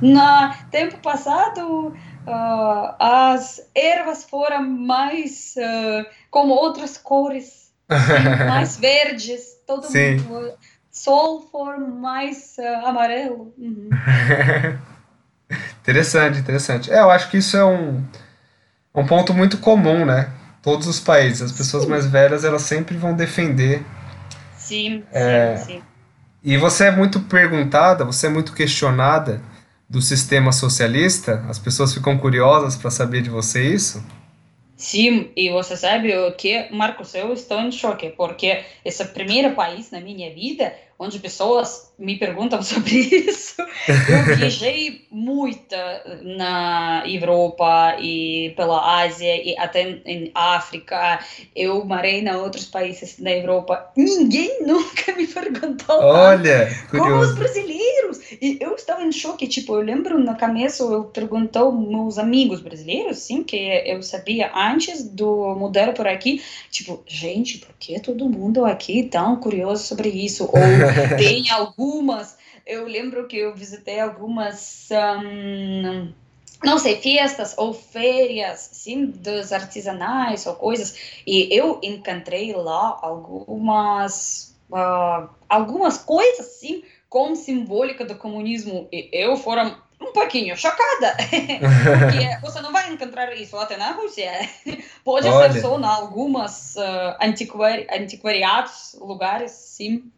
no 0.01 0.69
tempo 0.69 0.97
passado 0.99 1.87
uh, 1.87 2.95
as 2.99 3.59
ervas 3.73 4.23
foram 4.23 4.63
mais 4.63 5.55
uh, 5.57 6.39
outras 6.49 6.97
cores, 6.97 7.68
mais 7.89 8.77
verdes, 8.79 9.57
todo 9.65 9.85
Sim. 9.85 10.17
mundo, 10.17 10.53
sol 10.91 11.41
for 11.51 11.77
mais 11.79 12.55
uh, 12.59 12.87
amarelo. 12.87 13.53
Uhum. 13.57 13.89
Interessante, 15.81 16.37
interessante. 16.37 16.91
É, 16.91 16.99
eu 16.99 17.09
acho 17.09 17.31
que 17.31 17.37
isso 17.37 17.57
é 17.57 17.65
um, 17.65 18.03
um 18.93 19.05
ponto 19.07 19.33
muito 19.33 19.57
comum, 19.57 20.05
né? 20.05 20.29
Todos 20.61 20.87
os 20.87 20.99
países, 20.99 21.41
as 21.41 21.51
pessoas 21.51 21.83
sim. 21.83 21.89
mais 21.89 22.05
velhas, 22.05 22.43
elas 22.43 22.61
sempre 22.61 22.95
vão 22.95 23.15
defender. 23.15 23.83
Sim, 24.55 25.03
é, 25.11 25.57
sim, 25.57 25.65
sim. 25.65 25.81
E 26.43 26.57
você 26.57 26.85
é 26.85 26.91
muito 26.91 27.21
perguntada, 27.21 28.05
você 28.05 28.27
é 28.27 28.29
muito 28.29 28.53
questionada 28.53 29.41
do 29.89 30.01
sistema 30.01 30.51
socialista? 30.51 31.43
As 31.49 31.57
pessoas 31.57 31.93
ficam 31.93 32.17
curiosas 32.17 32.75
para 32.75 32.91
saber 32.91 33.21
de 33.21 33.29
você 33.29 33.73
isso? 33.73 34.03
Sim, 34.79 35.33
e 35.35 35.49
você 35.49 35.75
sabe 35.75 36.09
que, 36.37 36.69
Marcos, 36.71 37.13
eu 37.13 37.33
estou 37.33 37.59
em 37.59 37.71
choque, 37.71 38.11
porque 38.11 38.63
esse 38.85 39.01
é 39.01 39.05
o 39.05 39.13
primeiro 39.13 39.53
país 39.53 39.91
na 39.91 39.99
minha 39.99 40.33
vida 40.33 40.73
onde 40.97 41.19
pessoas 41.19 41.88
me 41.99 42.17
perguntam 42.17 42.61
sobre 42.63 42.95
isso. 42.95 43.61
Eu 43.87 44.35
viajei 44.35 45.05
muito 45.11 45.75
na 46.23 47.03
Europa 47.05 47.97
e 47.99 48.53
pela 48.55 49.01
Ásia 49.01 49.35
e 49.35 49.55
até 49.57 49.99
em 50.05 50.31
África. 50.33 51.19
Eu 51.55 51.83
morei 51.85 52.21
em 52.21 52.29
outros 52.31 52.65
países 52.65 53.19
da 53.19 53.31
Europa. 53.31 53.91
Ninguém 53.95 54.63
nunca 54.65 55.13
me 55.15 55.27
perguntou 55.27 55.99
Olha, 55.99 56.69
como 56.89 57.17
os 57.17 57.35
brasileiros. 57.35 58.19
E 58.41 58.57
eu 58.59 58.75
estava 58.75 59.03
em 59.03 59.11
choque. 59.11 59.47
Tipo, 59.47 59.75
eu 59.75 59.81
lembro 59.81 60.19
no 60.19 60.37
começo 60.37 60.91
eu 60.91 61.03
perguntou 61.05 61.71
meus 61.71 62.17
amigos 62.17 62.61
brasileiros, 62.61 63.19
sim, 63.19 63.43
que 63.43 63.57
eu 63.85 64.01
sabia 64.01 64.51
antes 64.55 65.03
do 65.03 65.55
mudar 65.55 65.93
por 65.93 66.07
aqui. 66.07 66.41
Tipo, 66.71 67.03
gente, 67.05 67.57
por 67.57 67.73
que 67.79 67.99
todo 67.99 68.29
mundo 68.29 68.65
aqui 68.65 69.03
tão 69.03 69.35
curioso 69.35 69.83
sobre 69.83 70.09
isso? 70.09 70.45
Ou 70.45 70.51
tem 71.17 71.43
algumas. 71.89 72.37
Eu 72.65 72.85
lembro 72.85 73.27
que 73.27 73.37
eu 73.37 73.55
visitei 73.55 73.99
algumas 73.99 74.89
um, 74.91 76.13
não 76.63 76.77
sei, 76.77 77.01
festas 77.01 77.55
ou 77.57 77.73
férias, 77.73 78.69
sim, 78.73 79.07
dos 79.07 79.51
artesanais 79.51 80.45
ou 80.45 80.55
coisas. 80.55 81.21
E 81.25 81.47
eu 81.51 81.79
encontrei 81.81 82.53
lá 82.53 82.99
algumas, 83.01 84.55
uh, 84.69 85.29
algumas 85.47 85.97
coisas, 85.97 86.45
sim, 86.59 86.83
com 87.09 87.35
simbólica 87.35 88.05
do 88.05 88.15
comunismo. 88.15 88.87
E 88.91 89.09
eu 89.11 89.35
foram 89.35 89.75
um 90.01 90.13
pouquinho 90.13 90.55
chocada, 90.55 91.17
porque 91.27 92.37
você 92.41 92.61
não 92.61 92.71
vai 92.71 92.91
encontrar 92.91 93.33
isso 93.35 93.57
até 93.57 93.75
na 93.75 93.91
Rússia. 93.91 94.31
Pode 95.03 95.27
Olha. 95.27 95.51
ser 95.51 95.61
só 95.61 95.79
em 95.79 95.83
algumas 95.83 96.75
uh, 96.75 97.17
antiquari 97.21 97.87
antiquariados, 97.91 98.95
lugares, 98.99 99.51
sim. 99.51 100.11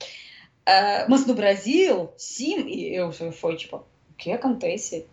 Mas 1.07 1.25
no 1.25 1.33
Brasil, 1.33 2.09
sim, 2.17 2.69
eu 2.93 3.11
fui 3.11 3.55
tipo, 3.55 3.77
o 3.77 3.83
que 4.17 4.31
acontece? 4.31 5.05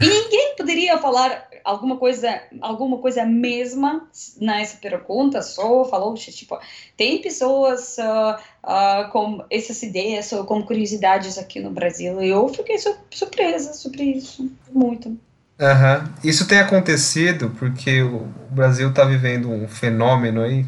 e 0.00 0.06
ninguém 0.06 0.54
poderia 0.56 0.98
falar 0.98 1.48
alguma 1.64 1.96
coisa, 1.96 2.40
alguma 2.60 2.98
coisa 2.98 3.24
mesma 3.26 4.08
nessa 4.40 4.76
pergunta, 4.76 5.42
só 5.42 5.84
falou, 5.84 6.14
tipo, 6.14 6.58
tem 6.96 7.20
pessoas 7.20 7.96
uh, 7.98 8.36
uh, 8.64 9.10
com 9.10 9.44
essas 9.50 9.82
ideias 9.82 10.30
ou 10.32 10.44
com 10.44 10.62
curiosidades 10.62 11.36
aqui 11.36 11.58
no 11.58 11.70
Brasil, 11.70 12.22
e 12.22 12.28
eu 12.28 12.48
fiquei 12.48 12.78
su 12.78 12.96
surpresa 13.10 13.72
sobre 13.74 14.04
isso, 14.04 14.48
muito. 14.72 15.18
Aham. 15.58 16.14
Isso 16.22 16.46
tem 16.46 16.58
acontecido 16.58 17.50
porque 17.58 18.02
o 18.02 18.28
Brasil 18.50 18.90
está 18.90 19.04
vivendo 19.04 19.50
um 19.50 19.66
fenômeno 19.66 20.42
aí, 20.42 20.64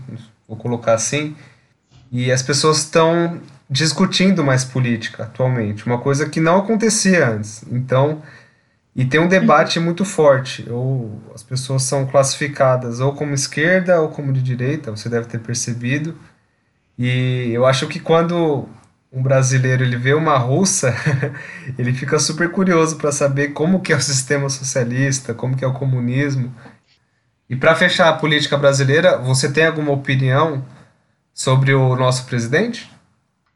vou 0.48 0.56
colocar 0.56 0.94
assim, 0.94 1.36
e 2.10 2.32
as 2.32 2.42
pessoas 2.42 2.78
estão 2.78 3.40
discutindo 3.70 4.42
mais 4.42 4.64
política 4.64 5.24
atualmente, 5.24 5.86
uma 5.86 5.98
coisa 5.98 6.28
que 6.28 6.40
não 6.40 6.58
acontecia 6.58 7.28
antes. 7.28 7.64
Então, 7.70 8.22
e 8.96 9.04
tem 9.04 9.20
um 9.20 9.28
debate 9.28 9.78
muito 9.78 10.04
forte, 10.04 10.68
ou 10.68 11.20
as 11.34 11.42
pessoas 11.42 11.82
são 11.82 12.06
classificadas 12.06 12.98
ou 13.00 13.12
como 13.14 13.34
esquerda 13.34 14.00
ou 14.00 14.08
como 14.08 14.32
de 14.32 14.42
direita, 14.42 14.90
você 14.90 15.08
deve 15.08 15.28
ter 15.28 15.38
percebido. 15.38 16.16
E 16.98 17.50
eu 17.52 17.64
acho 17.64 17.86
que 17.86 18.00
quando 18.00 18.68
um 19.12 19.22
brasileiro 19.22 19.84
ele 19.84 19.96
vê 19.96 20.14
uma 20.14 20.36
russa, 20.36 20.94
ele 21.78 21.92
fica 21.92 22.18
super 22.18 22.50
curioso 22.50 22.96
para 22.96 23.12
saber 23.12 23.48
como 23.48 23.80
que 23.80 23.92
é 23.92 23.96
o 23.96 24.00
sistema 24.00 24.48
socialista, 24.48 25.32
como 25.32 25.56
que 25.56 25.64
é 25.64 25.68
o 25.68 25.72
comunismo. 25.72 26.52
E 27.48 27.56
para 27.56 27.74
fechar 27.74 28.08
a 28.08 28.14
política 28.14 28.56
brasileira, 28.56 29.16
você 29.16 29.50
tem 29.50 29.66
alguma 29.66 29.92
opinião 29.92 30.64
sobre 31.32 31.72
o 31.72 31.94
nosso 31.96 32.26
presidente? 32.26 32.90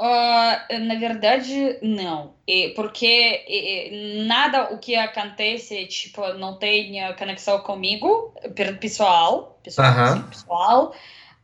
Uh, 0.03 0.79
na 0.81 0.97
verdade, 0.97 1.79
não. 1.81 2.35
E 2.45 2.71
porque 2.71 3.45
e, 3.47 4.25
nada 4.27 4.75
o 4.75 4.79
que 4.79 4.97
acontece, 4.97 5.87
tipo, 5.87 6.27
não 6.35 6.59
tem 6.59 6.93
conexão 7.15 7.61
comigo, 7.61 8.35
pessoal, 8.81 9.61
pessoal, 9.63 9.87
Aham. 9.87 10.03
assim, 10.03 10.23
pessoal. 10.23 10.95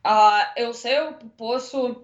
Uh, 0.05 0.45
eu 0.57 0.73
sei, 0.73 0.97
eu 0.97 1.13
posso 1.37 2.03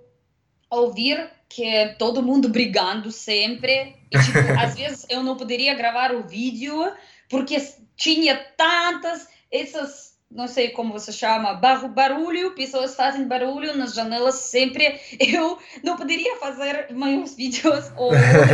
ouvir 0.70 1.30
que 1.50 1.94
todo 2.00 2.24
mundo 2.24 2.48
brigando 2.48 3.12
sempre. 3.12 3.98
E, 4.10 4.18
tipo, 4.18 4.40
às 4.58 4.76
vezes 4.76 5.06
eu 5.10 5.22
não 5.22 5.36
poderia 5.36 5.76
gravar 5.76 6.14
o 6.14 6.24
vídeo 6.24 6.90
porque 7.30 7.58
tinha 7.98 8.38
tantas 8.56 9.28
essas 9.52 10.05
não 10.30 10.48
sei 10.48 10.70
como 10.70 10.92
você 10.92 11.12
chama, 11.12 11.54
barulho, 11.54 12.56
pessoas 12.56 12.96
fazem 12.96 13.28
barulho 13.28 13.76
nas 13.78 13.94
janelas 13.94 14.36
sempre. 14.36 15.00
Eu 15.20 15.58
não 15.84 15.96
poderia 15.96 16.38
fazer 16.38 16.88
meus 16.92 17.36
vídeos 17.38 17.92
ou 17.96 18.12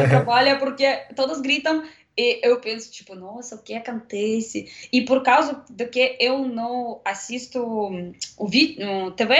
trabalho 0.09 0.59
porque 0.59 1.05
todos 1.15 1.41
gritam 1.41 1.83
e 2.17 2.41
eu 2.43 2.59
penso, 2.59 2.91
tipo, 2.91 3.15
nossa, 3.15 3.55
o 3.55 3.63
que 3.63 3.73
acontece? 3.73 4.69
E 4.91 5.01
por 5.01 5.23
causa 5.23 5.63
do 5.69 5.87
que 5.87 6.17
eu 6.19 6.39
não 6.39 6.99
assisto 7.05 7.63
o 8.37 8.47
vídeo, 8.47 9.11
TV 9.11 9.35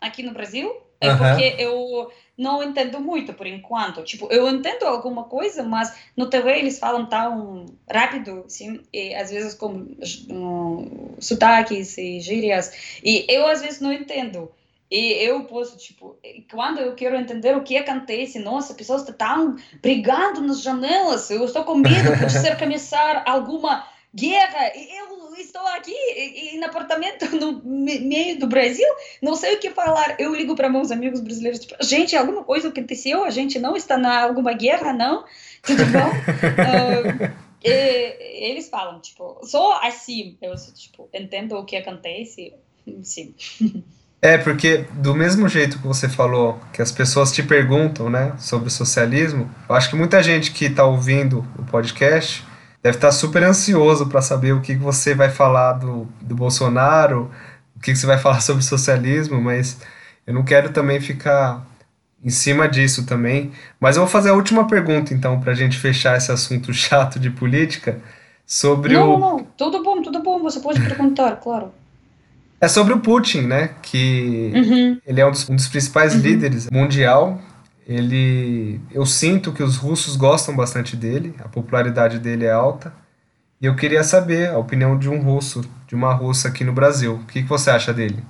aqui 0.00 0.24
no 0.24 0.32
Brasil, 0.32 0.74
é 1.00 1.08
Aham. 1.08 1.30
porque 1.30 1.62
eu 1.62 2.10
não 2.36 2.62
entendo 2.62 3.00
muito 3.00 3.32
por 3.32 3.46
enquanto. 3.46 4.02
Tipo, 4.02 4.28
eu 4.30 4.48
entendo 4.48 4.84
alguma 4.84 5.24
coisa, 5.24 5.62
mas 5.62 5.94
no 6.16 6.28
TV 6.28 6.58
eles 6.58 6.78
falam 6.78 7.06
tão 7.06 7.66
rápido, 7.90 8.44
assim, 8.46 8.80
e 8.92 9.14
às 9.14 9.30
vezes 9.30 9.54
com 9.54 9.86
um, 10.30 11.14
sotaques 11.18 11.96
e 11.98 12.20
gírias, 12.20 12.98
e 13.02 13.24
eu 13.28 13.46
às 13.46 13.62
vezes 13.62 13.80
não 13.80 13.92
entendo. 13.92 14.50
E 14.88 15.14
eu 15.14 15.44
posso, 15.44 15.76
tipo, 15.76 16.16
quando 16.48 16.78
eu 16.78 16.94
quero 16.94 17.16
entender 17.16 17.56
o 17.56 17.62
que 17.64 17.76
acontece, 17.76 18.38
nossa, 18.38 18.74
pessoas 18.74 19.02
estão 19.08 19.56
brigando 19.82 20.40
nas 20.42 20.62
janelas, 20.62 21.28
eu 21.28 21.44
estou 21.44 21.64
com 21.64 21.74
medo, 21.74 22.16
pode 22.16 22.32
ser 22.32 22.54
começar 22.58 23.24
alguma 23.26 23.84
guerra, 24.14 24.72
e 24.76 24.98
eu 24.98 25.15
estou 25.40 25.66
aqui 25.68 25.92
e, 25.92 26.54
e 26.54 26.58
no 26.58 26.66
apartamento 26.66 27.24
no 27.36 27.62
me- 27.64 28.00
meio 28.00 28.38
do 28.38 28.46
Brasil, 28.46 28.88
não 29.22 29.34
sei 29.34 29.54
o 29.54 29.60
que 29.60 29.70
falar. 29.70 30.16
Eu 30.18 30.34
ligo 30.34 30.54
para 30.54 30.68
meus 30.68 30.90
amigos 30.90 31.20
brasileiros, 31.20 31.60
tipo, 31.60 31.74
gente, 31.82 32.16
alguma 32.16 32.44
coisa 32.44 32.68
aconteceu? 32.68 33.24
A 33.24 33.30
gente 33.30 33.58
não 33.58 33.76
está 33.76 33.96
na 33.96 34.22
alguma 34.22 34.52
guerra, 34.52 34.92
não? 34.92 35.24
Tudo 35.62 35.84
bom? 35.86 36.10
Ah, 37.64 37.68
e 37.68 38.50
eles 38.50 38.68
falam, 38.68 39.00
tipo, 39.00 39.40
só 39.42 39.80
assim, 39.82 40.36
eu, 40.40 40.54
tipo, 40.72 41.08
entendo 41.12 41.56
o 41.56 41.64
que 41.64 41.74
acontece, 41.74 42.52
sim. 43.02 43.34
É, 44.22 44.38
porque 44.38 44.84
do 44.92 45.14
mesmo 45.14 45.48
jeito 45.48 45.78
que 45.78 45.86
você 45.86 46.08
falou, 46.08 46.60
que 46.72 46.80
as 46.80 46.92
pessoas 46.92 47.32
te 47.32 47.42
perguntam, 47.42 48.08
né, 48.08 48.34
sobre 48.38 48.68
o 48.68 48.70
socialismo, 48.70 49.50
eu 49.68 49.74
acho 49.74 49.90
que 49.90 49.96
muita 49.96 50.22
gente 50.22 50.52
que 50.52 50.66
está 50.66 50.84
ouvindo 50.84 51.44
o 51.58 51.64
podcast 51.64 52.44
deve 52.86 52.98
estar 52.98 53.10
super 53.10 53.42
ansioso 53.42 54.06
para 54.06 54.22
saber 54.22 54.52
o 54.52 54.60
que 54.60 54.76
você 54.76 55.12
vai 55.12 55.28
falar 55.28 55.72
do, 55.72 56.06
do 56.20 56.36
Bolsonaro, 56.36 57.28
o 57.74 57.80
que 57.80 57.94
você 57.94 58.06
vai 58.06 58.16
falar 58.22 58.40
sobre 58.40 58.62
socialismo, 58.62 59.40
mas 59.40 59.80
eu 60.24 60.32
não 60.32 60.44
quero 60.44 60.70
também 60.70 61.00
ficar 61.00 61.66
em 62.24 62.30
cima 62.30 62.68
disso 62.68 63.04
também. 63.04 63.50
Mas 63.80 63.96
eu 63.96 64.02
vou 64.02 64.08
fazer 64.10 64.30
a 64.30 64.34
última 64.34 64.68
pergunta, 64.68 65.12
então, 65.12 65.40
para 65.40 65.50
a 65.50 65.54
gente 65.54 65.76
fechar 65.76 66.16
esse 66.16 66.30
assunto 66.30 66.72
chato 66.74 67.18
de 67.18 67.28
política, 67.28 68.00
sobre 68.46 68.94
Não, 68.94 69.14
o, 69.14 69.18
não, 69.18 69.36
não, 69.38 69.46
tudo 69.56 69.82
bom, 69.82 70.00
tudo 70.00 70.22
bom, 70.22 70.40
você 70.40 70.60
pode 70.60 70.80
perguntar, 70.80 71.34
claro. 71.42 71.72
é 72.60 72.68
sobre 72.68 72.92
o 72.92 73.00
Putin, 73.00 73.42
né, 73.42 73.70
que 73.82 74.52
Uhum. 74.54 75.00
Ele 75.04 75.20
é 75.20 75.26
um 75.26 75.32
dos, 75.32 75.50
um 75.50 75.56
dos 75.56 75.66
principais 75.66 76.14
líderes 76.14 76.70
mundial. 76.70 77.40
Ele, 77.86 78.80
eu 78.90 79.06
sinto 79.06 79.52
que 79.52 79.62
os 79.62 79.76
russos 79.76 80.16
gostam 80.16 80.56
bastante 80.56 80.96
dele, 80.96 81.34
a 81.38 81.48
popularidade 81.48 82.18
dele 82.18 82.44
é 82.44 82.50
alta. 82.50 82.92
E 83.60 83.66
eu 83.66 83.76
queria 83.76 84.02
saber 84.02 84.50
a 84.50 84.58
opinião 84.58 84.98
de 84.98 85.08
um 85.08 85.20
russo, 85.20 85.62
de 85.86 85.94
uma 85.94 86.12
russa 86.12 86.48
aqui 86.48 86.64
no 86.64 86.72
Brasil. 86.72 87.14
O 87.14 87.26
que, 87.26 87.42
que 87.42 87.48
você 87.48 87.70
acha 87.70 87.94
dele? 87.94 88.22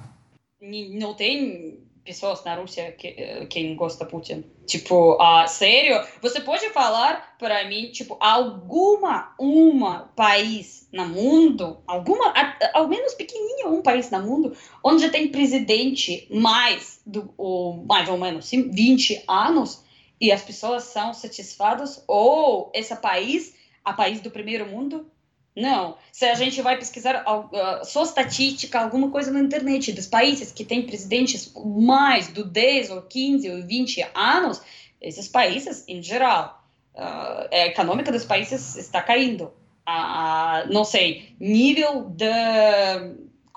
Não 0.98 1.14
tem 1.14 1.65
pessoas 2.06 2.44
na 2.44 2.54
Rússia 2.54 2.92
que 2.92 3.46
quem 3.50 3.74
gosta 3.74 4.06
Putin. 4.06 4.44
Tipo, 4.64 5.20
ah, 5.20 5.46
sério? 5.46 6.02
Você 6.22 6.40
pode 6.40 6.70
falar 6.70 7.36
para 7.38 7.68
mim, 7.68 7.90
tipo, 7.90 8.16
alguma 8.20 9.34
uma 9.38 10.10
país 10.16 10.88
no 10.92 11.06
mundo, 11.06 11.82
alguma, 11.86 12.32
ao 12.72 12.88
menos 12.88 13.12
pequenininho 13.14 13.74
um 13.74 13.82
país 13.82 14.10
no 14.10 14.22
mundo, 14.22 14.56
onde 14.82 15.10
tem 15.10 15.28
presidente 15.28 16.26
mais 16.30 17.00
do, 17.04 17.34
ou 17.36 17.84
mais 17.84 18.08
ou 18.08 18.16
menos 18.16 18.46
sim, 18.46 18.70
20 18.70 19.24
anos 19.28 19.84
e 20.20 20.32
as 20.32 20.42
pessoas 20.42 20.84
são 20.84 21.12
satisfadas 21.12 22.02
ou 22.06 22.70
esse 22.74 22.94
país, 22.96 23.54
a 23.84 23.92
país 23.92 24.20
do 24.20 24.30
primeiro 24.30 24.66
mundo, 24.66 25.10
não. 25.56 25.96
Se 26.12 26.26
a 26.26 26.34
gente 26.34 26.60
vai 26.60 26.76
pesquisar 26.76 27.24
ah, 27.26 27.80
só 27.82 28.02
estatística, 28.02 28.78
alguma 28.78 29.10
coisa 29.10 29.30
na 29.30 29.40
internet 29.40 29.90
dos 29.92 30.06
países 30.06 30.52
que 30.52 30.64
têm 30.64 30.82
presidentes 30.82 31.50
mais 31.64 32.28
do 32.28 32.44
10 32.44 32.90
ou 32.90 33.02
15 33.02 33.50
ou 33.50 33.62
20 33.62 34.06
anos, 34.14 34.60
esses 35.00 35.26
países, 35.26 35.84
em 35.88 36.02
geral, 36.02 36.62
ah, 36.94 37.48
a 37.50 37.66
econômica 37.66 38.12
dos 38.12 38.26
países 38.26 38.76
está 38.76 39.00
caindo. 39.00 39.50
Ah, 39.86 40.66
não 40.70 40.84
sei, 40.84 41.34
nível 41.40 42.10
de 42.10 42.26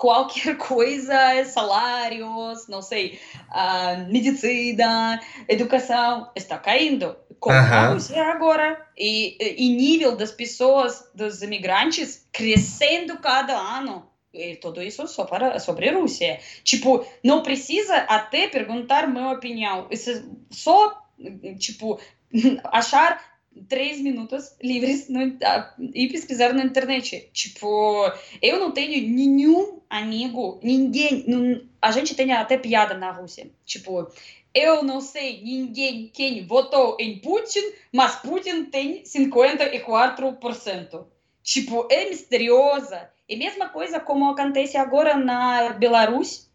qualquer 0.00 0.56
coisa, 0.58 1.44
salários, 1.44 2.66
não 2.66 2.80
sei, 2.80 3.20
ah, 3.50 4.06
medicina, 4.08 5.20
educação, 5.46 6.30
está 6.34 6.58
caindo. 6.58 7.14
Como 7.38 7.56
a 7.56 7.60
Aham. 7.60 7.94
Rússia 7.94 8.22
agora. 8.24 8.86
E, 8.96 9.36
e 9.62 9.68
nível 9.70 10.16
das 10.16 10.32
pessoas, 10.32 11.08
dos 11.14 11.42
imigrantes, 11.42 12.26
crescendo 12.32 13.18
cada 13.18 13.56
ano. 13.56 14.10
E 14.32 14.56
tudo 14.56 14.82
isso 14.82 15.06
só 15.06 15.24
para, 15.24 15.58
sobre 15.58 15.88
a 15.88 15.94
Rússia. 15.94 16.38
Tipo, 16.64 17.04
não 17.22 17.42
precisa 17.42 17.96
até 17.96 18.48
perguntar 18.48 19.06
minha 19.06 19.32
opinião. 19.32 19.86
Isso 19.90 20.10
é 20.10 20.22
só, 20.50 21.02
tipo, 21.58 21.98
achar 22.64 23.22
três 23.68 24.00
minutos 24.00 24.54
livres 24.62 25.08
no, 25.08 25.20
ah, 25.44 25.74
e 25.94 26.08
pesquisar 26.08 26.52
na 26.52 26.64
internet. 26.64 27.30
Tipo, 27.32 28.12
eu 28.42 28.58
não 28.60 28.70
tenho 28.72 29.08
nenhum 29.08 29.80
amigo, 29.88 30.60
ninguém. 30.62 31.24
não- 31.26 31.62
a 31.82 31.90
gente 31.90 32.14
tem 32.14 32.32
até 32.32 32.56
piada 32.58 32.94
na 32.94 33.10
Rússia. 33.10 33.50
Tipo, 33.64 34.06
eu 34.54 34.82
não 34.82 35.00
sei 35.00 35.42
ninguém 35.42 36.08
quem 36.12 36.46
votou 36.46 36.96
em 37.00 37.18
Putin, 37.20 37.60
mas 37.92 38.16
Putin 38.16 38.64
tem 38.64 39.04
54%. 39.04 41.06
tipo, 41.42 41.86
é 41.90 42.08
misteriosa. 42.08 43.10
E 43.28 43.36
mesma 43.36 43.68
coisa 43.68 44.00
como 44.00 44.30
acontece 44.30 44.76
agora 44.76 45.16
na 45.16 45.72
Belarus. 45.72 46.49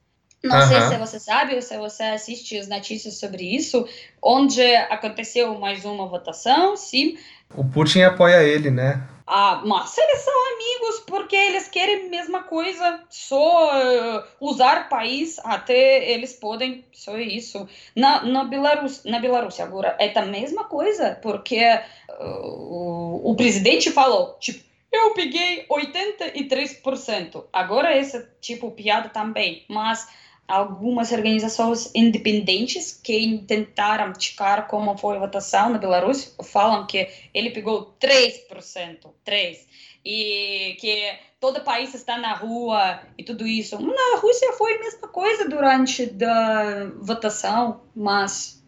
Não 0.47 0.67
sei 0.67 0.81
se 0.81 0.97
você 0.97 1.19
sabe 1.19 1.55
ou 1.55 1.61
se 1.61 1.77
você 1.77 2.03
assiste 2.03 2.57
as 2.57 2.67
notícias 2.67 3.19
sobre 3.19 3.43
isso, 3.43 3.87
onde 4.21 4.61
aconteceu 4.75 5.57
mais 5.59 5.83
uma 5.85 6.07
votação, 6.07 6.75
sim, 6.75 7.17
O 7.55 7.63
Putin 7.63 8.01
apoia 8.01 8.43
ele, 8.43 8.69
né? 8.69 9.07
ah, 9.27 9.63
mas 9.65 9.97
eles 9.97 10.19
são 10.19 10.33
amigos 10.53 10.99
porque 11.07 11.35
eles 11.35 11.67
querem 11.67 12.05
a 12.05 12.09
mesma 12.09 12.43
coisa, 12.43 13.03
só 13.09 13.71
eh, 13.73 14.23
usar 14.39 14.87
país 14.87 15.39
até 15.43 16.11
eles 16.11 16.33
podem, 16.33 16.85
só 16.93 17.17
isso. 17.17 17.67
Na, 17.95 18.23
na, 18.23 18.43
Belarus, 18.43 19.03
na 19.03 19.19
Bielorrússia 19.19 19.65
agora 19.65 19.95
é 19.99 20.17
a 20.17 20.25
mesma 20.25 20.65
coisa, 20.65 21.17
porque 21.23 21.55
eh, 21.55 21.83
o, 22.09 23.31
o 23.31 23.35
presidente 23.35 23.89
falou, 23.89 24.37
tipo, 24.39 24.63
eu 24.91 25.13
peguei 25.13 25.65
83%. 25.67 27.45
Agora 27.51 27.97
esse 27.97 28.27
tipo 28.39 28.71
piada 28.71 29.09
também, 29.09 29.65
mas 29.67 30.07
algumas 30.47 31.11
organizações 31.11 31.91
independentes 31.95 32.99
que 33.03 33.43
tentaram 33.47 34.13
checar 34.19 34.67
como 34.67 34.97
foi 34.97 35.17
a 35.17 35.19
votação 35.19 35.69
na 35.69 35.77
Belarus 35.77 36.35
falam 36.43 36.85
que 36.85 37.07
ele 37.33 37.49
pegou 37.49 37.95
3%, 37.99 39.09
3 39.23 39.67
e 40.05 40.77
que 40.79 41.17
todo 41.39 41.57
o 41.57 41.63
país 41.63 41.93
está 41.95 42.17
na 42.17 42.33
rua 42.33 43.01
e 43.17 43.23
tudo 43.23 43.47
isso. 43.47 43.79
Na 43.79 44.19
Rússia 44.19 44.53
foi 44.53 44.75
a 44.75 44.79
mesma 44.79 45.07
coisa 45.07 45.49
durante 45.49 46.03
a 46.23 46.91
votação, 46.99 47.81
mas 47.95 48.63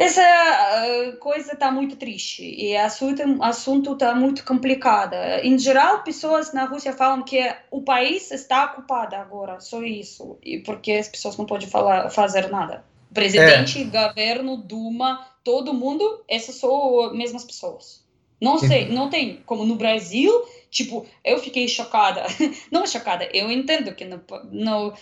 essa 0.00 0.22
uh, 0.22 1.16
coisa 1.18 1.52
está 1.52 1.70
muito 1.70 1.94
triste 1.94 2.42
e 2.42 2.74
o 2.74 2.80
assunto 2.80 3.22
assunto 3.42 3.92
está 3.92 4.14
muito 4.14 4.42
complicado. 4.46 5.12
Em 5.42 5.58
geral, 5.58 6.02
pessoas 6.02 6.54
na 6.54 6.64
Rússia 6.64 6.94
falam 6.94 7.22
que 7.22 7.38
o 7.70 7.82
país 7.82 8.30
está 8.30 8.64
ocupado 8.64 9.14
agora, 9.14 9.60
só 9.60 9.82
isso, 9.82 10.38
e 10.42 10.58
porque 10.60 10.92
as 10.92 11.06
pessoas 11.06 11.36
não 11.36 11.44
podem 11.44 11.68
falar, 11.68 12.08
fazer 12.08 12.48
nada. 12.48 12.82
Presidente, 13.12 13.84
governo, 13.84 14.56
Duma, 14.56 15.26
todo 15.44 15.74
mundo, 15.74 16.24
essas 16.26 16.54
são 16.54 17.00
as 17.02 17.12
mesmas 17.12 17.44
pessoas. 17.44 18.02
Não 18.40 18.56
sei, 18.58 18.88
não 18.88 19.10
tem 19.10 19.42
como 19.44 19.66
no 19.66 19.76
Brasil, 19.76 20.32
tipo, 20.70 21.04
eu 21.22 21.38
fiquei 21.40 21.68
chocada. 21.68 22.24
Não 22.72 22.86
chocada, 22.86 23.28
eu 23.34 23.52
entendo 23.52 23.94
que 23.94 24.06
no, 24.06 24.22
no 24.50 24.94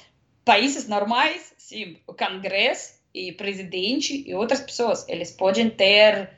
países 0.45 0.89
normais, 0.89 1.55
sim, 1.57 1.99
o 2.05 2.13
Congresso 2.13 2.98
e 3.15 3.33
presidente 3.33 4.25
e 4.27 4.35
outras 4.35 4.61
pessoas, 4.61 5.07
eles 5.09 5.31
podem 5.31 5.71
ter 5.71 6.31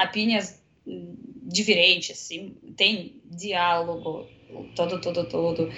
opiniões 0.00 0.60
diferentes, 1.42 2.16
sim, 2.18 2.56
tem 2.76 3.20
diálogo, 3.24 4.26
todo, 4.74 5.00
todo, 5.00 5.24
todo. 5.24 5.70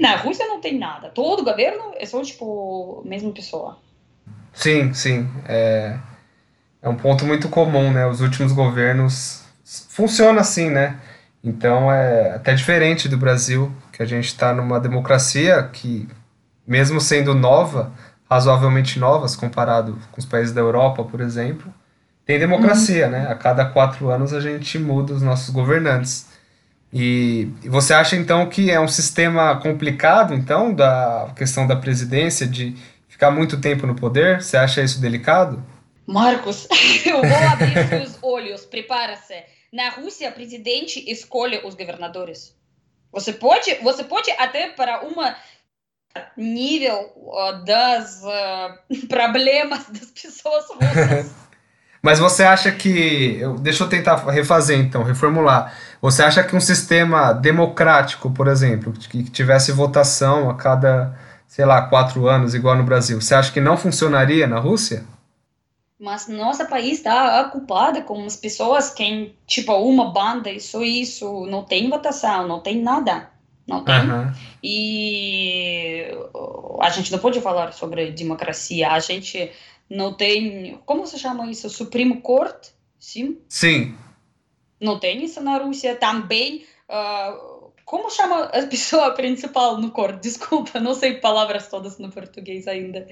Na 0.00 0.16
Rússia 0.16 0.46
não 0.46 0.60
tem 0.60 0.78
nada, 0.78 1.08
todo 1.10 1.44
governo 1.44 1.92
é 1.96 2.06
só, 2.06 2.22
tipo, 2.22 3.02
mesma 3.04 3.32
pessoa. 3.32 3.78
Sim, 4.52 4.92
sim, 4.94 5.28
é, 5.46 5.98
é 6.80 6.88
um 6.88 6.96
ponto 6.96 7.26
muito 7.26 7.48
comum, 7.48 7.92
né, 7.92 8.06
os 8.06 8.20
últimos 8.20 8.52
governos 8.52 9.44
funciona 9.90 10.40
assim, 10.40 10.70
né, 10.70 10.98
então 11.44 11.92
é 11.92 12.34
até 12.34 12.54
diferente 12.54 13.08
do 13.08 13.16
Brasil, 13.16 13.70
que 13.92 14.02
a 14.02 14.06
gente 14.06 14.26
está 14.26 14.52
numa 14.54 14.80
democracia 14.80 15.62
que, 15.64 16.08
mesmo 16.66 17.00
sendo 17.00 17.34
nova, 17.34 17.92
razoavelmente 18.28 18.98
novas 18.98 19.36
comparado 19.36 19.98
com 20.12 20.20
os 20.20 20.26
países 20.26 20.52
da 20.52 20.60
Europa, 20.60 21.04
por 21.04 21.20
exemplo, 21.20 21.72
tem 22.24 22.38
democracia, 22.38 23.06
uhum. 23.06 23.12
né? 23.12 23.26
A 23.28 23.34
cada 23.36 23.64
quatro 23.64 24.10
anos 24.10 24.32
a 24.32 24.40
gente 24.40 24.78
muda 24.78 25.14
os 25.14 25.22
nossos 25.22 25.50
governantes. 25.50 26.26
E, 26.92 27.48
e, 27.62 27.68
você 27.68 27.94
acha 27.94 28.16
então 28.16 28.48
que 28.48 28.70
é 28.70 28.80
um 28.80 28.88
sistema 28.88 29.56
complicado, 29.60 30.34
então, 30.34 30.74
da 30.74 31.32
questão 31.36 31.66
da 31.66 31.76
presidência, 31.76 32.46
de 32.46 32.76
ficar 33.08 33.30
muito 33.30 33.60
tempo 33.60 33.86
no 33.86 33.94
poder? 33.94 34.42
Você 34.42 34.56
acha 34.56 34.82
isso 34.82 35.00
delicado? 35.00 35.64
Marcos, 36.06 36.66
eu 37.06 37.20
vou 37.20 37.48
abrir 37.48 37.88
seus 37.88 38.18
olhos, 38.22 38.64
prepara-se. 38.64 39.34
Na 39.72 39.90
Rússia, 39.90 40.30
o 40.30 40.32
presidente 40.32 41.04
escolhe 41.10 41.60
os 41.64 41.74
governadores. 41.74 42.56
Você 43.12 43.32
pode, 43.32 43.74
você 43.82 44.04
pode 44.04 44.30
até 44.32 44.68
para 44.68 45.02
uma 45.02 45.36
nível 46.36 47.12
das 47.64 48.22
uh, 48.22 49.06
problemas 49.08 49.86
das 49.88 50.10
pessoas. 50.10 50.64
Mas 52.06 52.20
você 52.20 52.44
acha 52.44 52.70
que. 52.70 53.40
Deixa 53.60 53.82
eu 53.82 53.88
tentar 53.88 54.14
refazer 54.30 54.78
então, 54.78 55.02
reformular. 55.02 55.74
Você 56.00 56.22
acha 56.22 56.44
que 56.44 56.54
um 56.54 56.60
sistema 56.60 57.32
democrático, 57.32 58.30
por 58.30 58.46
exemplo, 58.46 58.92
que 58.92 59.24
tivesse 59.24 59.72
votação 59.72 60.48
a 60.48 60.54
cada, 60.54 61.18
sei 61.48 61.64
lá, 61.64 61.82
quatro 61.82 62.28
anos, 62.28 62.54
igual 62.54 62.76
no 62.76 62.84
Brasil, 62.84 63.20
você 63.20 63.34
acha 63.34 63.50
que 63.50 63.60
não 63.60 63.76
funcionaria 63.76 64.46
na 64.46 64.60
Rússia? 64.60 65.04
Mas 65.98 66.28
nosso 66.28 66.64
país 66.66 66.98
está 66.98 67.40
ocupado 67.40 68.02
com 68.02 68.24
as 68.24 68.36
pessoas 68.36 68.90
que, 68.90 69.34
tipo, 69.46 69.72
uma 69.72 70.12
banda 70.12 70.50
só 70.60 70.82
isso, 70.82 71.46
não 71.46 71.64
tem 71.64 71.90
votação, 71.90 72.46
não 72.46 72.60
tem 72.60 72.80
nada 72.80 73.28
não 73.66 73.84
tem. 73.84 74.10
Uhum. 74.10 74.32
E 74.62 76.06
a 76.80 76.90
gente 76.90 77.10
não 77.10 77.18
pode 77.18 77.40
falar 77.40 77.72
sobre 77.72 78.10
democracia. 78.12 78.90
A 78.90 79.00
gente 79.00 79.50
não 79.90 80.14
tem. 80.14 80.78
Como 80.86 81.06
se 81.06 81.18
chama 81.18 81.50
isso? 81.50 81.68
Supremo 81.68 82.20
Corte? 82.20 82.70
Sim? 82.98 83.38
Sim. 83.48 83.94
Não 84.80 84.98
tem 84.98 85.24
isso 85.24 85.40
na 85.42 85.58
Rússia. 85.58 85.96
Também. 85.96 86.64
Uh, 86.88 87.56
como 87.84 88.10
chama 88.10 88.44
a 88.46 88.66
pessoa 88.66 89.12
principal 89.12 89.78
no 89.78 89.90
corte? 89.90 90.20
Desculpa, 90.20 90.80
não 90.80 90.92
sei 90.92 91.14
palavras 91.14 91.68
todas 91.68 91.98
no 91.98 92.10
português 92.10 92.66
ainda. 92.66 93.06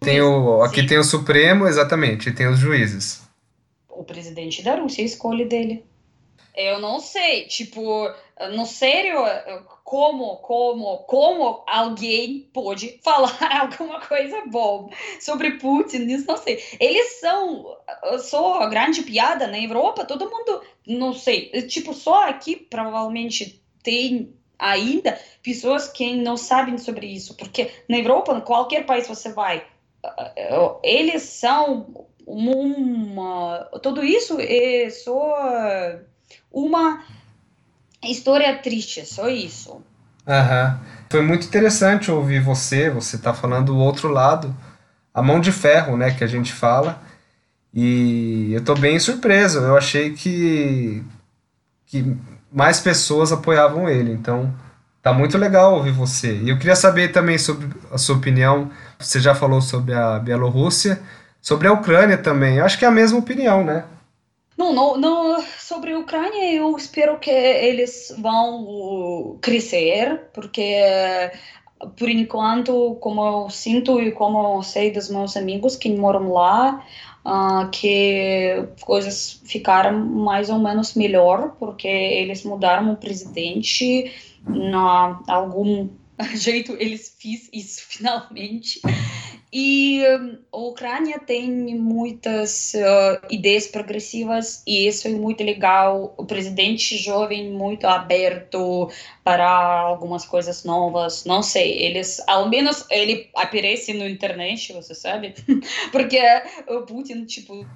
Tem 0.00 0.22
o, 0.22 0.62
aqui 0.62 0.80
Sim. 0.80 0.86
tem 0.86 0.98
o 0.98 1.04
Supremo, 1.04 1.66
exatamente, 1.66 2.32
tem 2.32 2.46
os 2.46 2.58
juízes. 2.58 3.22
O 3.88 4.04
presidente 4.04 4.62
da 4.62 4.76
Rússia 4.76 5.02
escolhe 5.02 5.44
dele. 5.44 5.84
Eu 6.54 6.80
não 6.80 7.00
sei, 7.00 7.46
tipo, 7.46 8.10
no 8.52 8.66
sério, 8.66 9.16
como, 9.84 10.36
como, 10.36 10.98
como 10.98 11.64
alguém 11.66 12.48
pode 12.52 12.98
falar 13.04 13.38
alguma 13.60 14.00
coisa 14.00 14.42
boa 14.46 14.90
sobre 15.20 15.58
Putin, 15.58 16.06
isso 16.06 16.26
não 16.26 16.36
sei. 16.36 16.62
Eles 16.78 17.20
são 17.20 17.76
só 18.20 18.66
grande 18.68 19.02
piada 19.02 19.46
na 19.46 19.58
Europa, 19.58 20.04
todo 20.04 20.30
mundo, 20.30 20.62
não 20.86 21.12
sei, 21.12 21.50
tipo, 21.68 21.92
só 21.94 22.28
aqui 22.28 22.56
provavelmente 22.56 23.62
tem 23.82 24.34
ainda 24.58 25.18
pessoas 25.42 25.88
que 25.88 26.14
não 26.14 26.36
sabem 26.36 26.76
sobre 26.78 27.06
isso, 27.06 27.36
porque 27.36 27.70
na 27.88 27.98
Europa, 27.98 28.32
em 28.32 28.40
qualquer 28.40 28.84
país 28.84 29.08
você 29.08 29.32
vai, 29.32 29.64
eles 30.82 31.22
são 31.22 32.06
uma, 32.26 33.68
tudo 33.82 34.04
isso 34.04 34.36
é 34.40 34.88
só 34.90 35.98
uma 36.52 37.02
história 38.02 38.56
triste, 38.58 39.04
só 39.06 39.28
isso. 39.28 39.82
Aham. 40.26 40.80
Foi 41.10 41.22
muito 41.22 41.46
interessante 41.46 42.10
ouvir 42.10 42.40
você, 42.40 42.88
você 42.88 43.18
tá 43.18 43.34
falando 43.34 43.70
o 43.70 43.78
outro 43.78 44.08
lado, 44.08 44.54
a 45.12 45.20
mão 45.20 45.40
de 45.40 45.50
ferro, 45.50 45.96
né, 45.96 46.12
que 46.12 46.22
a 46.22 46.26
gente 46.26 46.52
fala. 46.52 47.02
E 47.74 48.52
eu 48.52 48.64
tô 48.64 48.74
bem 48.74 48.98
surpreso. 48.98 49.58
Eu 49.58 49.76
achei 49.76 50.12
que 50.12 51.04
que 51.86 52.16
mais 52.52 52.80
pessoas 52.80 53.32
apoiavam 53.32 53.88
ele. 53.88 54.12
Então, 54.12 54.54
tá 55.02 55.12
muito 55.12 55.36
legal 55.36 55.74
ouvir 55.74 55.92
você. 55.92 56.36
E 56.38 56.50
eu 56.50 56.58
queria 56.58 56.76
saber 56.76 57.08
também 57.08 57.36
sobre 57.38 57.68
a 57.92 57.98
sua 57.98 58.16
opinião. 58.16 58.70
Você 58.98 59.20
já 59.20 59.34
falou 59.34 59.60
sobre 59.60 59.94
a 59.94 60.18
Bielorrússia, 60.18 61.00
sobre 61.42 61.66
a 61.66 61.72
Ucrânia 61.72 62.16
também. 62.16 62.58
Eu 62.58 62.64
acho 62.64 62.78
que 62.78 62.84
é 62.84 62.88
a 62.88 62.92
mesma 62.92 63.18
opinião, 63.18 63.64
né? 63.64 63.84
Não, 64.60 64.74
não, 64.74 64.96
não, 64.98 65.42
sobre 65.58 65.94
a 65.94 65.98
Ucrânia 65.98 66.52
eu 66.52 66.76
espero 66.76 67.18
que 67.18 67.30
eles 67.30 68.14
vão 68.18 69.38
crescer, 69.40 70.28
porque 70.34 70.74
por 71.96 72.10
enquanto, 72.10 72.94
como 73.00 73.24
eu 73.24 73.48
sinto 73.48 73.98
e 74.02 74.12
como 74.12 74.58
eu 74.58 74.62
sei 74.62 74.90
dos 74.90 75.08
meus 75.08 75.34
amigos 75.34 75.76
que 75.76 75.88
moram 75.96 76.30
lá, 76.30 76.84
uh, 77.24 77.70
que 77.70 78.68
coisas 78.82 79.40
ficaram 79.46 79.98
mais 79.98 80.50
ou 80.50 80.58
menos 80.58 80.94
melhor, 80.94 81.56
porque 81.58 81.88
eles 81.88 82.44
mudaram 82.44 82.92
o 82.92 82.96
presidente, 82.96 84.12
na 84.44 85.22
algum 85.26 85.88
jeito 86.36 86.76
eles 86.78 87.16
fiz 87.18 87.48
isso 87.50 87.80
finalmente. 87.88 88.82
E 89.52 90.04
um, 90.06 90.38
a 90.52 90.56
Ucrânia 90.58 91.18
tem 91.18 91.50
muitas 91.76 92.72
uh, 92.74 93.26
ideias 93.28 93.66
progressivas 93.66 94.62
e 94.64 94.86
isso 94.86 95.08
é 95.08 95.10
muito 95.10 95.42
legal. 95.42 96.14
O 96.16 96.24
presidente 96.24 96.96
jovem 96.96 97.50
muito 97.50 97.84
aberto 97.86 98.88
para 99.24 99.48
algumas 99.48 100.24
coisas 100.24 100.62
novas. 100.62 101.24
Não 101.24 101.42
sei, 101.42 101.82
eles, 101.82 102.22
ao 102.28 102.48
menos 102.48 102.86
ele 102.90 103.28
aparece 103.34 103.92
no 103.92 104.06
internet, 104.06 104.72
você 104.72 104.94
sabe? 104.94 105.34
Porque 105.90 106.20
o 106.68 106.82
Putin, 106.82 107.24
tipo, 107.24 107.66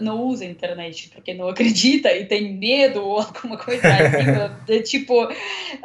não 0.00 0.22
usa 0.22 0.44
a 0.44 0.48
internet 0.48 1.10
porque 1.10 1.34
não 1.34 1.48
acredita 1.48 2.12
e 2.12 2.24
tem 2.24 2.54
medo 2.54 3.02
ou 3.02 3.18
alguma 3.18 3.56
coisa 3.56 3.86
assim, 3.88 4.24
de, 4.66 4.82
tipo, 4.82 5.28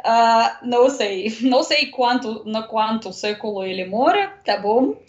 ah, 0.04 0.58
não 0.62 0.88
sei, 0.90 1.36
não 1.42 1.62
sei 1.62 1.86
quanto, 1.86 2.42
na 2.44 2.62
quanto 2.62 3.12
século 3.12 3.64
ele 3.64 3.84
mora, 3.84 4.32
tá 4.44 4.56
bom? 4.56 4.96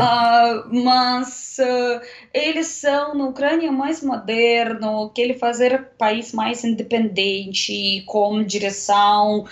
Ah, 0.00 0.64
mas 0.70 1.58
ah, 1.60 2.00
eles 2.32 2.66
são 2.66 3.14
na 3.14 3.26
Ucrânia 3.26 3.70
mais 3.70 4.02
moderno, 4.02 5.10
querem 5.14 5.38
fazer 5.38 5.90
país 5.96 6.32
mais 6.32 6.64
independente, 6.64 8.02
com 8.06 8.42
direção 8.42 9.44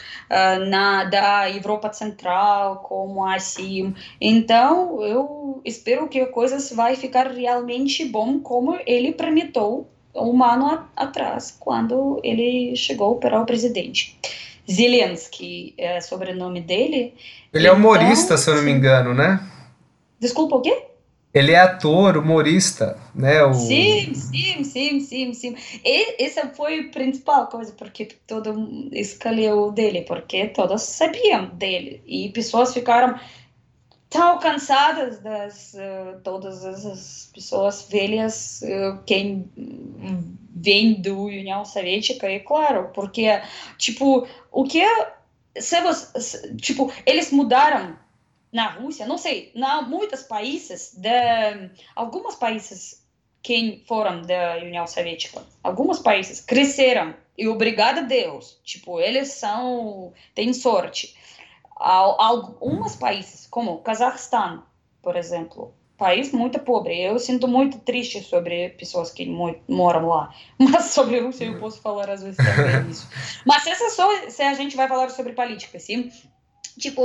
na 0.69 1.05
da 1.05 1.51
Europa 1.51 1.93
Central, 1.93 2.77
como 2.79 3.25
assim. 3.25 3.95
Então, 4.21 5.03
eu 5.03 5.61
espero 5.65 6.09
que 6.09 6.21
a 6.21 6.27
coisa 6.27 6.59
vai 6.75 6.97
ficar 6.97 7.29
realmente 7.31 8.05
bom, 8.05 8.39
como 8.53 8.79
ele 8.87 9.13
prometeu 9.13 9.87
um 10.15 10.45
ano 10.45 10.67
a- 10.67 10.87
atrás, 10.95 11.57
quando 11.59 12.21
ele 12.23 12.77
chegou 12.77 13.17
para 13.17 13.41
o 13.41 13.47
presidente. 13.47 14.19
Zelensky 14.71 15.73
é 15.79 15.97
o 15.97 16.03
sobrenome 16.03 16.61
dele. 16.61 17.15
Ele 17.51 17.67
é 17.67 17.71
Então, 17.71 17.81
humorista, 17.81 18.37
se 18.37 18.51
eu 18.51 18.57
não 18.57 18.63
me 18.63 18.71
engano, 18.71 19.15
né? 19.15 19.41
Desculpa, 20.21 20.57
o 20.57 20.61
quê? 20.61 20.85
Ele 21.33 21.53
é 21.53 21.61
ator, 21.61 22.19
humorista, 22.19 22.99
né? 23.15 23.43
O... 23.43 23.55
Sim, 23.55 24.13
sim, 24.15 24.63
sim, 24.65 25.01
sim, 25.01 25.33
sim. 25.33 25.57
E 25.83 26.23
essa 26.23 26.49
foi 26.49 26.81
a 26.81 26.89
principal 26.91 27.47
coisa 27.47 27.73
porque 27.73 28.05
todo 28.27 28.91
escolheu 28.93 29.73
dele, 29.73 30.03
porque 30.03 30.49
todos 30.49 30.83
sabiam 30.83 31.47
dele 31.55 32.03
e 32.07 32.29
pessoas 32.29 32.75
ficaram 32.75 33.19
tão 34.13 34.39
cansadas 34.39 35.19
das 35.21 35.75
eh, 35.75 36.19
todas 36.23 36.65
essas 36.65 37.31
pessoas 37.35 37.89
velhas 37.91 38.63
eh, 38.63 38.99
quem 39.07 39.51
hum, 39.57 40.37
vem 40.55 41.01
do 41.01 41.25
União 41.25 41.65
Soviética 41.65 42.31
e 42.31 42.41
claro, 42.41 42.91
porque 42.95 43.41
tipo 43.79 44.29
o 44.51 44.65
que 44.65 44.83
é 44.83 45.15
se 45.59 45.81
você, 45.81 46.55
tipo 46.57 46.93
eles 47.07 47.33
mudaram 47.33 47.99
na 48.53 48.69
Rússia, 48.69 49.07
não 49.07 49.17
sei, 49.17 49.51
na 49.55 49.81
muitos 49.81 50.23
países 50.23 50.95
de 50.95 51.71
alguns 51.97 52.35
países 52.35 53.03
que 53.43 53.83
foram 53.89 54.21
da 54.23 54.59
União 54.59 54.87
Soviética, 54.87 55.43
alguns 55.65 55.99
países 55.99 56.41
cresceram 56.41 57.15
e 57.37 57.49
obrigado 57.49 57.99
a 57.99 58.03
Deus, 58.03 58.61
tipo, 58.63 59.01
eles 59.01 59.29
são, 59.33 60.13
têm 60.35 60.53
sorte. 60.53 61.17
Al- 61.83 62.17
Alguns 62.21 62.97
países, 62.97 63.47
como 63.47 63.79
Cazaquistão, 63.79 64.63
por 65.03 65.17
exemplo, 65.17 65.75
país 65.99 66.33
muito 66.33 66.59
pobre, 66.61 67.01
eu 67.01 67.19
sinto 67.19 67.47
muito 67.47 67.79
triste 67.81 68.21
sobre 68.23 68.71
pessoas 68.71 69.11
que 69.13 69.25
mo- 69.27 69.55
moram 69.69 70.09
lá, 70.09 70.33
mas 70.59 70.87
sobre 70.87 71.21
Rússia 71.21 71.45
eu 71.45 71.59
posso 71.61 71.81
falar 71.81 72.09
às 72.11 72.23
vezes 72.23 72.37
também 72.39 72.91
isso. 72.91 73.09
Mas 73.47 73.67
essa 73.67 73.85
é 73.85 73.91
só 73.91 74.09
se 74.31 74.43
a 74.43 74.55
gente 74.55 74.77
vai 74.77 74.89
falar 74.89 75.11
sobre 75.11 75.33
política, 75.33 75.79
sim? 75.79 76.11
Tipo, 76.79 77.03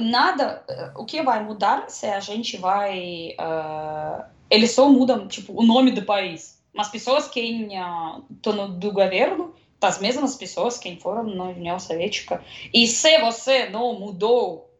nada, 0.00 0.62
eh, 0.68 0.92
o 0.96 1.04
que 1.04 1.20
vai 1.22 1.42
mudar 1.42 1.90
se 1.90 2.06
a 2.06 2.20
gente 2.20 2.56
vai. 2.56 3.34
ah, 3.38 4.26
eles 4.48 4.70
só 4.72 4.88
mudam, 4.88 5.26
tipo, 5.26 5.52
o 5.58 5.64
nome 5.64 5.90
do 5.90 6.02
país. 6.02 6.62
Mas 6.74 6.88
pessoas 6.88 7.26
que 7.28 7.40
estão 7.40 8.52
no 8.52 8.68
do 8.68 8.92
governo, 8.92 9.52
das 9.82 9.98
mesmas 9.98 10.36
pessoas 10.36 10.78
que 10.78 10.94
foram 10.96 11.24
na 11.24 11.44
União 11.46 11.78
Soviética. 11.78 12.42
E 12.72 12.86
se 12.86 13.18
você 13.18 13.68
não 13.68 13.98
mudou 13.98 14.70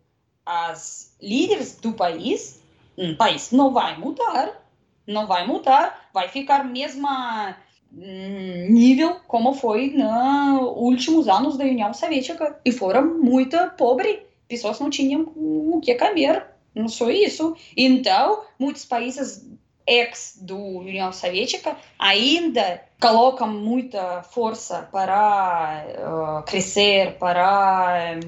as 0.46 1.14
líderes 1.20 1.76
do 1.76 1.92
país, 1.92 2.62
o 2.96 3.16
país 3.16 3.50
não 3.50 3.72
vai 3.72 3.98
mudar. 3.98 4.62
Não 5.04 5.26
vai 5.26 5.44
mudar, 5.44 6.08
vai 6.14 6.28
ficar 6.28 6.64
mesma 6.64 7.56
hum, 7.92 8.68
nível 8.70 9.16
como 9.26 9.52
foi 9.52 9.90
nos 9.90 10.76
últimos 10.76 11.28
anos 11.28 11.58
da 11.58 11.64
União 11.64 11.92
Soviética 11.92 12.60
e 12.64 12.70
foram 12.70 13.18
muito 13.18 13.56
pobres, 13.76 14.20
pessoas 14.46 14.78
não 14.78 14.88
tinham 14.88 15.22
o 15.34 15.80
que 15.82 15.96
comer, 15.96 16.46
não 16.72 16.86
só 16.86 17.10
isso. 17.10 17.56
Então, 17.76 18.44
muitos 18.56 18.84
países 18.84 19.44
ex 19.86 20.38
do 20.40 20.56
União 20.56 21.12
Soviética 21.12 21.76
ainda 21.98 22.80
colocam 23.00 23.48
muita 23.48 24.22
força 24.22 24.88
para 24.92 25.84
ah, 25.98 26.42
crescer, 26.46 27.16
para 27.18 28.16
eh, 28.16 28.20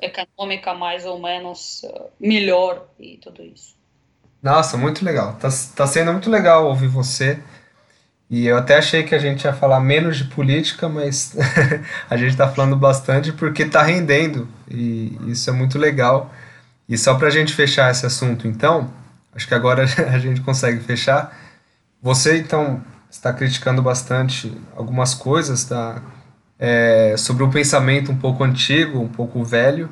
econômica 0.00 0.74
mais 0.74 1.04
ou 1.04 1.20
menos 1.20 1.84
ah, 1.84 2.06
melhor 2.18 2.86
e 2.98 3.16
tudo 3.18 3.42
isso. 3.42 3.76
Nossa, 4.42 4.76
muito 4.76 5.04
legal. 5.04 5.34
Tá, 5.34 5.48
tá 5.74 5.86
sendo 5.86 6.12
muito 6.12 6.30
legal 6.30 6.66
ouvir 6.66 6.88
você. 6.88 7.38
E 8.28 8.46
eu 8.46 8.56
até 8.56 8.76
achei 8.76 9.04
que 9.04 9.14
a 9.14 9.18
gente 9.18 9.44
ia 9.44 9.52
falar 9.52 9.80
menos 9.80 10.16
de 10.16 10.24
política, 10.24 10.88
mas 10.88 11.36
a 12.10 12.16
gente 12.16 12.36
tá 12.36 12.48
falando 12.48 12.76
bastante 12.76 13.32
porque 13.32 13.64
tá 13.64 13.82
rendendo. 13.82 14.48
E 14.68 15.16
isso 15.26 15.48
é 15.48 15.52
muito 15.52 15.78
legal. 15.78 16.32
E 16.88 16.98
só 16.98 17.14
pra 17.14 17.30
gente 17.30 17.52
fechar 17.52 17.90
esse 17.90 18.06
assunto, 18.06 18.46
então, 18.46 18.90
acho 19.36 19.46
que 19.46 19.54
agora 19.54 19.84
a 20.12 20.18
gente 20.18 20.40
consegue 20.40 20.80
fechar. 20.80 21.36
Você, 22.02 22.38
então, 22.38 22.82
está 23.10 23.32
criticando 23.32 23.82
bastante 23.82 24.52
algumas 24.76 25.14
coisas, 25.14 25.64
tá? 25.64 26.02
É, 26.58 27.14
sobre 27.18 27.44
o 27.44 27.50
pensamento 27.50 28.10
um 28.10 28.16
pouco 28.16 28.42
antigo, 28.42 28.98
um 28.98 29.08
pouco 29.08 29.44
velho. 29.44 29.88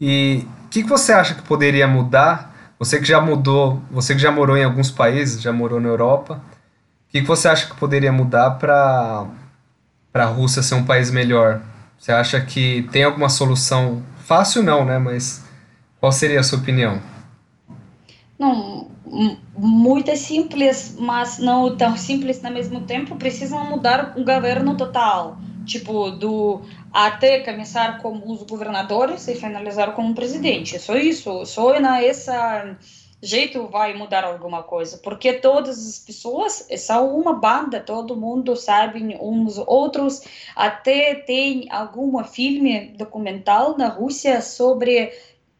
E 0.00 0.46
o 0.64 0.68
que, 0.68 0.82
que 0.82 0.88
você 0.88 1.12
acha 1.12 1.34
que 1.34 1.42
poderia 1.42 1.86
mudar? 1.88 2.54
Você 2.78 2.98
que 2.98 3.06
já 3.06 3.20
mudou, 3.20 3.82
você 3.90 4.14
que 4.14 4.20
já 4.20 4.30
morou 4.30 4.56
em 4.56 4.64
alguns 4.64 4.90
países, 4.90 5.40
já 5.40 5.52
morou 5.52 5.80
na 5.80 5.88
Europa, 5.88 6.34
o 6.34 7.12
que, 7.12 7.22
que 7.22 7.26
você 7.26 7.48
acha 7.48 7.66
que 7.66 7.76
poderia 7.76 8.12
mudar 8.12 8.52
para 8.52 9.26
a 10.12 10.24
Rússia 10.24 10.62
ser 10.62 10.74
um 10.74 10.84
país 10.84 11.10
melhor? 11.10 11.62
Você 11.98 12.12
acha 12.12 12.40
que 12.40 12.86
tem 12.92 13.04
alguma 13.04 13.28
solução? 13.28 14.02
Fácil 14.26 14.62
não, 14.62 14.84
né? 14.84 14.98
Mas 14.98 15.44
qual 15.98 16.12
seria 16.12 16.40
a 16.40 16.42
sua 16.42 16.58
opinião? 16.58 17.00
Não, 18.38 18.90
muito 19.56 20.14
simples, 20.16 20.96
mas 20.98 21.38
não 21.38 21.74
tão 21.76 21.96
simples 21.96 22.44
ao 22.44 22.52
mesmo 22.52 22.82
tempo. 22.82 23.16
Precisam 23.16 23.64
mudar 23.64 24.14
o 24.16 24.24
governo 24.24 24.76
total, 24.76 25.38
tipo 25.64 26.10
do 26.10 26.60
até 26.92 27.40
começar 27.40 27.98
com 28.02 28.22
os 28.30 28.42
governadores 28.42 29.26
e 29.28 29.34
finalizar 29.34 29.92
com 29.94 30.10
o 30.10 30.14
presidente. 30.14 30.78
Só 30.78 30.96
isso, 30.96 31.46
só 31.46 31.80
na 31.80 32.02
essa 32.02 32.76
jeito 33.22 33.66
vai 33.66 33.94
mudar 33.94 34.24
alguma 34.24 34.62
coisa, 34.62 34.98
porque 34.98 35.32
todas 35.32 35.78
as 35.88 35.98
pessoas 35.98 36.68
são 36.78 37.18
uma 37.18 37.32
banda, 37.32 37.80
todo 37.80 38.16
mundo 38.16 38.54
sabe 38.54 39.16
uns 39.20 39.58
outros. 39.58 40.22
Até 40.54 41.14
tem 41.14 41.66
algum 41.70 42.22
filme 42.24 42.88
documental 42.96 43.76
na 43.76 43.88
Rússia 43.88 44.40
sobre 44.42 45.12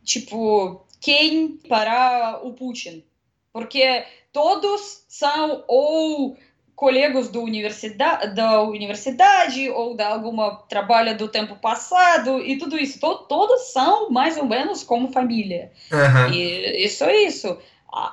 tipo 0.05 0.86
quem 1.01 1.59
para 1.69 2.41
o 2.43 2.53
Putin, 2.53 3.05
porque 3.53 4.05
todos 4.33 5.05
são 5.09 5.65
ou 5.69 6.37
colegas 6.75 7.31
do 7.31 7.41
universidade, 7.41 8.35
da 8.35 8.61
universidade 8.63 9.71
ou 9.71 9.97
da 9.97 10.09
alguma 10.09 10.57
trabalho 10.69 11.17
do 11.17 11.27
tempo 11.27 11.57
passado 11.57 12.39
e 12.41 12.59
tudo 12.59 12.77
isso, 12.77 13.01
to, 13.01 13.15
todos 13.27 13.73
são 13.73 14.11
mais 14.11 14.37
ou 14.37 14.45
menos 14.45 14.83
como 14.83 15.11
família. 15.11 15.73
Aham. 15.91 16.29
E 16.33 16.85
isso 16.85 17.03
é 17.05 17.25
isso. 17.25 17.57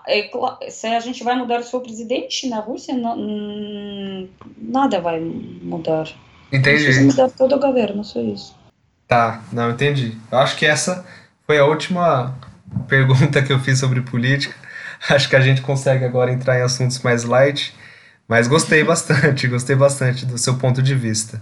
É 0.07 0.21
cla- 0.23 0.59
se 0.69 0.87
a 0.87 0.99
gente 1.01 1.25
vai 1.25 1.35
mudar 1.35 1.59
o 1.59 1.81
presidente 1.81 2.47
na 2.47 2.59
Rússia, 2.61 2.95
não- 2.95 3.17
hum, 3.17 4.29
nada 4.57 5.01
vai 5.01 5.19
mudar. 5.19 6.07
Precisa 6.49 7.01
Entendi. 7.01 7.05
mudar 7.05 7.29
todo 7.31 7.55
o 7.55 7.59
governo, 7.59 8.01
só 8.03 8.21
isso. 8.21 8.55
Tá, 9.07 9.43
não, 9.51 9.71
entendi. 9.71 10.17
Eu 10.31 10.37
acho 10.37 10.55
que 10.55 10.65
essa 10.65 11.05
foi 11.45 11.57
a 11.59 11.65
última 11.65 12.33
pergunta 12.87 13.41
que 13.41 13.51
eu 13.51 13.59
fiz 13.59 13.79
sobre 13.79 14.01
política. 14.01 14.55
Acho 15.09 15.29
que 15.29 15.35
a 15.35 15.41
gente 15.41 15.61
consegue 15.61 16.05
agora 16.05 16.31
entrar 16.31 16.59
em 16.59 16.61
assuntos 16.61 16.99
mais 16.99 17.23
light, 17.23 17.73
mas 18.27 18.47
gostei 18.47 18.83
bastante, 18.85 19.47
gostei 19.47 19.75
bastante 19.75 20.25
do 20.25 20.37
seu 20.37 20.55
ponto 20.55 20.81
de 20.81 20.95
vista. 20.95 21.41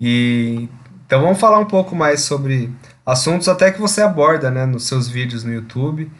E 0.00 0.68
então 1.06 1.20
vamos 1.20 1.38
falar 1.38 1.58
um 1.58 1.66
pouco 1.66 1.94
mais 1.94 2.22
sobre 2.22 2.72
assuntos 3.04 3.48
até 3.48 3.70
que 3.70 3.80
você 3.80 4.02
aborda, 4.02 4.50
né, 4.50 4.66
nos 4.66 4.86
seus 4.86 5.08
vídeos 5.08 5.44
no 5.44 5.52
YouTube 5.52 6.10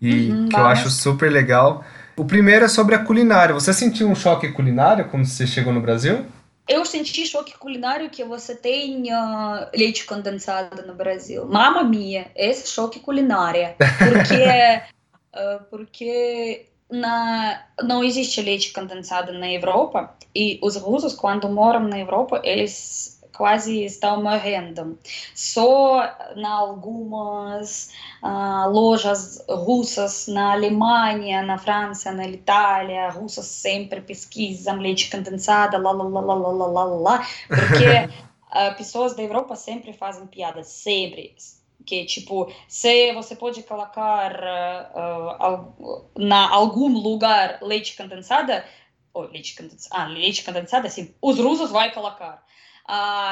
e 0.00 0.30
Uhum, 0.30 0.48
que 0.48 0.56
eu 0.56 0.66
acho 0.66 0.90
super 0.90 1.30
legal. 1.30 1.84
O 2.16 2.24
primeiro 2.24 2.64
é 2.64 2.68
sobre 2.68 2.94
a 2.94 2.98
culinária. 2.98 3.54
Você 3.54 3.72
sentiu 3.72 4.08
um 4.08 4.14
choque 4.14 4.48
culinário 4.48 5.06
quando 5.06 5.24
você 5.24 5.46
chegou 5.46 5.72
no 5.72 5.80
Brasil? 5.80 6.24
Eu 6.68 6.84
senti 6.84 7.24
choque 7.26 7.56
culinário 7.56 8.10
que 8.10 8.24
você 8.24 8.54
tem 8.54 9.10
ah, 9.12 9.70
leite 9.74 10.04
condensado 10.04 10.84
no 10.86 10.94
Brasil. 10.94 11.46
Mamma 11.46 11.84
mia, 11.84 12.30
esse 12.34 12.68
choque 12.68 12.98
culinário. 12.98 13.74
Porque, 13.78 14.44
ah, 15.32 15.60
porque 15.70 16.66
na, 16.90 17.64
não 17.82 18.02
existe 18.02 18.40
leite 18.40 18.72
condensado 18.72 19.32
na 19.32 19.50
Europa. 19.50 20.16
E 20.34 20.58
os 20.62 20.76
russos, 20.76 21.14
quando 21.14 21.48
moram 21.48 21.80
na 21.80 21.98
Europa, 21.98 22.40
eles 22.44 23.15
quase 23.36 23.84
estão 23.84 24.22
morrendo. 24.22 24.98
Só 25.34 26.02
em 26.34 26.44
algumas 26.44 27.90
uh, 28.22 28.70
lojas 28.70 29.44
russas 29.48 30.26
na 30.26 30.52
Alemanha, 30.52 31.42
na 31.42 31.58
França, 31.58 32.12
na 32.12 32.26
Itália, 32.26 33.10
russas 33.10 33.46
sempre 33.46 34.00
pesquisam 34.00 34.78
leite 34.78 35.10
condensado, 35.10 35.76
lá, 35.78 35.92
lá, 35.92 36.04
lá, 36.04 36.20
lá, 36.20 36.34
lá, 36.34 36.66
lá, 36.66 36.84
lá, 36.84 37.26
porque 37.48 37.86
uh, 37.86 38.74
pessoas 38.76 39.14
da 39.14 39.22
Europa 39.22 39.54
sempre 39.54 39.92
fazem 39.92 40.26
piadas, 40.26 40.68
sempre 40.68 41.34
que 41.84 42.04
tipo 42.04 42.52
se 42.66 43.12
você 43.12 43.36
pode 43.36 43.62
colocar 43.62 44.32
uh, 44.92 46.10
na 46.18 46.50
algum 46.50 46.88
lugar 46.88 47.58
leite 47.62 47.96
condensado 47.96 48.52
ou 49.14 49.22
leite 49.30 49.54
condensado, 49.54 49.94
ah, 49.94 50.06
leite 50.08 50.42
condensado 50.42 50.86
assim 50.86 51.14
os 51.22 51.38
russos 51.38 51.70
vai 51.70 51.92
colocar 51.92 52.44
ah, 52.88 53.30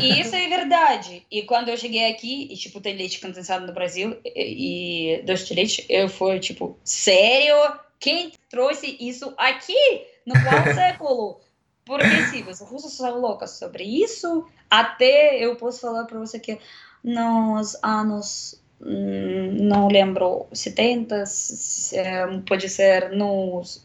e, 0.00 0.04
e, 0.04 0.20
isso 0.20 0.34
é 0.34 0.48
verdade. 0.48 1.26
E 1.30 1.42
quando 1.42 1.68
eu 1.68 1.76
cheguei 1.76 2.10
aqui, 2.10 2.48
e 2.50 2.56
tipo, 2.56 2.80
tem 2.80 2.96
leite 2.96 3.20
condensado 3.20 3.66
no 3.66 3.72
Brasil, 3.72 4.16
e, 4.24 5.16
e 5.18 5.22
doce 5.22 5.46
de 5.46 5.54
leite, 5.54 5.86
eu 5.88 6.08
fui 6.08 6.38
tipo, 6.38 6.78
sério? 6.84 7.56
Quem 7.98 8.32
trouxe 8.48 8.96
isso 9.00 9.34
aqui? 9.36 10.06
No 10.24 10.34
qual 10.34 10.64
século? 10.74 11.40
Porque 11.84 12.22
sim, 12.30 12.44
os 12.48 12.60
russos 12.60 12.92
são 12.92 13.20
loucos 13.20 13.50
sobre 13.50 13.82
isso. 13.82 14.46
Até 14.70 15.44
eu 15.44 15.56
posso 15.56 15.80
falar 15.80 16.04
para 16.04 16.20
você 16.20 16.38
que 16.38 16.58
nos 17.02 17.76
anos 17.82 18.62
hum, 18.80 19.56
não 19.60 19.88
lembro 19.88 20.46
70 20.52 21.24
pode 22.46 22.68
ser 22.68 23.10
nos 23.10 23.82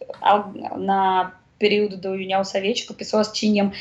na 0.77 1.39
período 1.57 1.97
da 1.97 2.11
União 2.11 2.43
Soviética 2.43 2.93
pessoas 2.93 3.31
tinham 3.31 3.71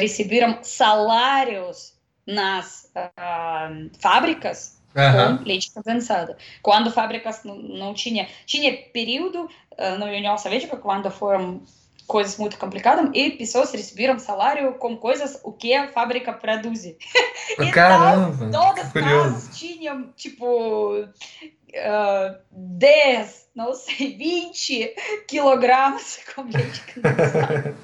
receberam 0.00 0.58
salários 0.62 1.98
nas 2.26 2.90
uh, 2.94 3.90
fábricas 3.98 4.78
uhum. 4.94 5.38
com 5.38 5.44
leite 5.44 5.72
condensado. 5.72 6.36
Quando 6.62 6.90
fábricas 6.90 7.42
não, 7.44 7.56
não 7.56 7.94
tinha 7.94 8.28
tinha 8.44 8.76
período 8.92 9.44
uh, 9.44 9.98
na 9.98 10.06
União 10.06 10.36
Soviética 10.36 10.76
quando 10.76 11.10
foram 11.10 11.62
coisas 12.06 12.38
muito 12.38 12.58
complicadas 12.58 13.10
e 13.12 13.30
pessoas 13.30 13.70
receberam 13.70 14.18
salário 14.18 14.74
com 14.74 14.96
coisas 14.96 15.38
o 15.44 15.52
que 15.52 15.74
a 15.74 15.88
fábrica 15.88 16.32
produz. 16.32 16.84
então, 17.52 17.70
Caramba! 17.70 18.50
Todas 18.50 18.96
as 18.96 19.58
tinham 19.58 20.10
tipo 20.16 21.02
uh, 21.02 22.38
10, 22.50 23.48
não 23.54 23.74
sei, 23.74 24.16
20 24.16 24.94
quilogramas 25.28 26.20
com 26.34 26.42
leite 26.42 26.82
condensado. 26.94 27.76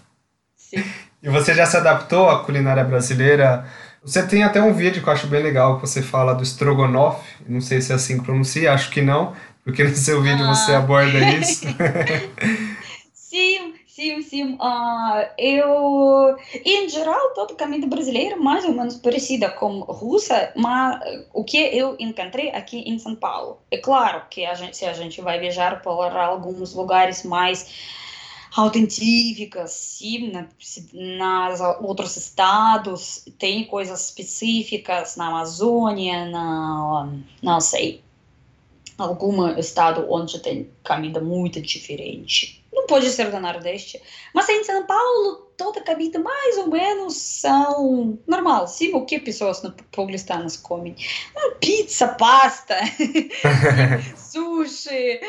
Sim. 0.70 0.84
E 1.22 1.28
você 1.28 1.52
já 1.52 1.66
se 1.66 1.76
adaptou 1.76 2.30
à 2.30 2.44
culinária 2.44 2.84
brasileira? 2.84 3.66
Você 4.02 4.26
tem 4.26 4.42
até 4.42 4.62
um 4.62 4.72
vídeo 4.72 5.02
que 5.02 5.08
eu 5.08 5.12
acho 5.12 5.26
bem 5.26 5.42
legal, 5.42 5.76
que 5.76 5.86
você 5.86 6.00
fala 6.00 6.32
do 6.32 6.42
estrogonofe, 6.42 7.34
não 7.46 7.60
sei 7.60 7.82
se 7.82 7.92
é 7.92 7.96
assim 7.96 8.18
que 8.18 8.24
pronuncia, 8.24 8.72
acho 8.72 8.90
que 8.90 9.02
não, 9.02 9.34
porque 9.62 9.84
no 9.84 9.94
seu 9.94 10.22
vídeo 10.22 10.44
ah. 10.46 10.54
você 10.54 10.72
aborda 10.72 11.18
isso. 11.36 11.66
sim, 13.12 13.74
sim, 13.86 14.22
sim. 14.22 14.54
Uh, 14.54 15.28
eu, 15.36 16.36
em 16.64 16.88
geral, 16.88 17.34
todo 17.34 17.56
caminho 17.56 17.88
brasileiro 17.88 18.36
é 18.36 18.38
mais 18.38 18.64
ou 18.64 18.72
menos 18.72 18.96
parecida 18.96 19.50
com 19.50 19.80
russa, 19.80 20.50
mas 20.56 20.98
o 21.34 21.44
que 21.44 21.58
eu 21.58 21.96
encontrei 21.98 22.48
aqui 22.50 22.78
em 22.86 22.98
São 22.98 23.14
Paulo, 23.14 23.58
é 23.70 23.76
claro 23.76 24.22
que 24.30 24.46
a 24.46 24.54
gente, 24.54 24.78
se 24.78 24.86
a 24.86 24.94
gente 24.94 25.20
vai 25.20 25.38
viajar 25.38 25.82
para 25.82 26.24
alguns 26.24 26.72
lugares 26.74 27.22
mais 27.22 27.99
autênticas, 28.56 29.70
sim, 29.70 30.30
na, 30.30 30.48
nas 30.92 31.60
outros 31.80 32.16
estados, 32.16 33.24
tem 33.38 33.64
coisas 33.64 34.06
específicas 34.06 35.16
na 35.16 35.28
Amazônia, 35.28 36.26
na, 36.26 37.12
não 37.42 37.60
sei, 37.60 38.02
algum 38.98 39.48
estado 39.58 40.06
onde 40.10 40.40
tem 40.40 40.70
comida 40.84 41.20
muito 41.20 41.60
diferente. 41.60 42.60
Não 42.72 42.86
pode 42.86 43.10
ser 43.10 43.30
do 43.30 43.40
Nordeste, 43.40 44.00
mas 44.32 44.48
em 44.48 44.62
São 44.62 44.86
Paulo 44.86 45.50
toda 45.56 45.82
comida 45.82 46.18
mais 46.18 46.56
ou 46.56 46.68
menos 46.68 47.16
são 47.16 48.18
normal. 48.26 48.66
Sim, 48.66 48.94
o 48.94 49.04
que 49.04 49.18
pessoas 49.18 49.60
paulistanas 49.92 50.56
comem? 50.56 50.94
Pizza, 51.60 52.08
pasta, 52.08 52.76
sushi, 54.16 55.20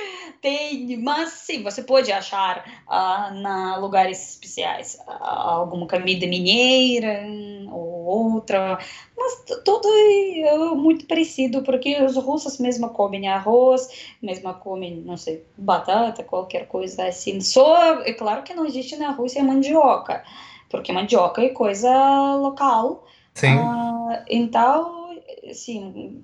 tem, 0.41 0.97
mas 0.97 1.29
sim, 1.29 1.61
você 1.61 1.83
pode 1.83 2.11
achar 2.11 2.65
uh, 2.87 3.33
na 3.41 3.77
lugares 3.77 4.31
especiais 4.31 4.97
uh, 5.07 5.23
alguma 5.23 5.87
comida 5.87 6.25
mineira 6.25 7.23
ou 7.71 8.05
outra, 8.05 8.79
mas 9.15 9.45
tudo 9.63 9.87
é 9.87 10.75
muito 10.75 11.05
parecido, 11.05 11.61
porque 11.61 12.01
os 12.01 12.15
russos 12.17 12.57
mesmo 12.57 12.89
comem 12.89 13.27
arroz, 13.27 14.15
mesmo 14.21 14.51
comem, 14.55 14.95
não 15.05 15.15
sei, 15.15 15.45
batata, 15.55 16.23
qualquer 16.23 16.67
coisa 16.67 17.05
assim. 17.05 17.39
Só, 17.39 18.01
é 18.01 18.13
claro 18.13 18.41
que 18.41 18.53
não 18.53 18.65
existe 18.65 18.97
na 18.97 19.11
Rússia 19.11 19.43
mandioca, 19.43 20.23
porque 20.69 20.91
mandioca 20.91 21.43
é 21.43 21.49
coisa 21.49 22.35
local. 22.35 23.05
Sim. 23.35 23.55
Uh, 23.55 24.23
então, 24.27 25.01
assim, 25.49 26.23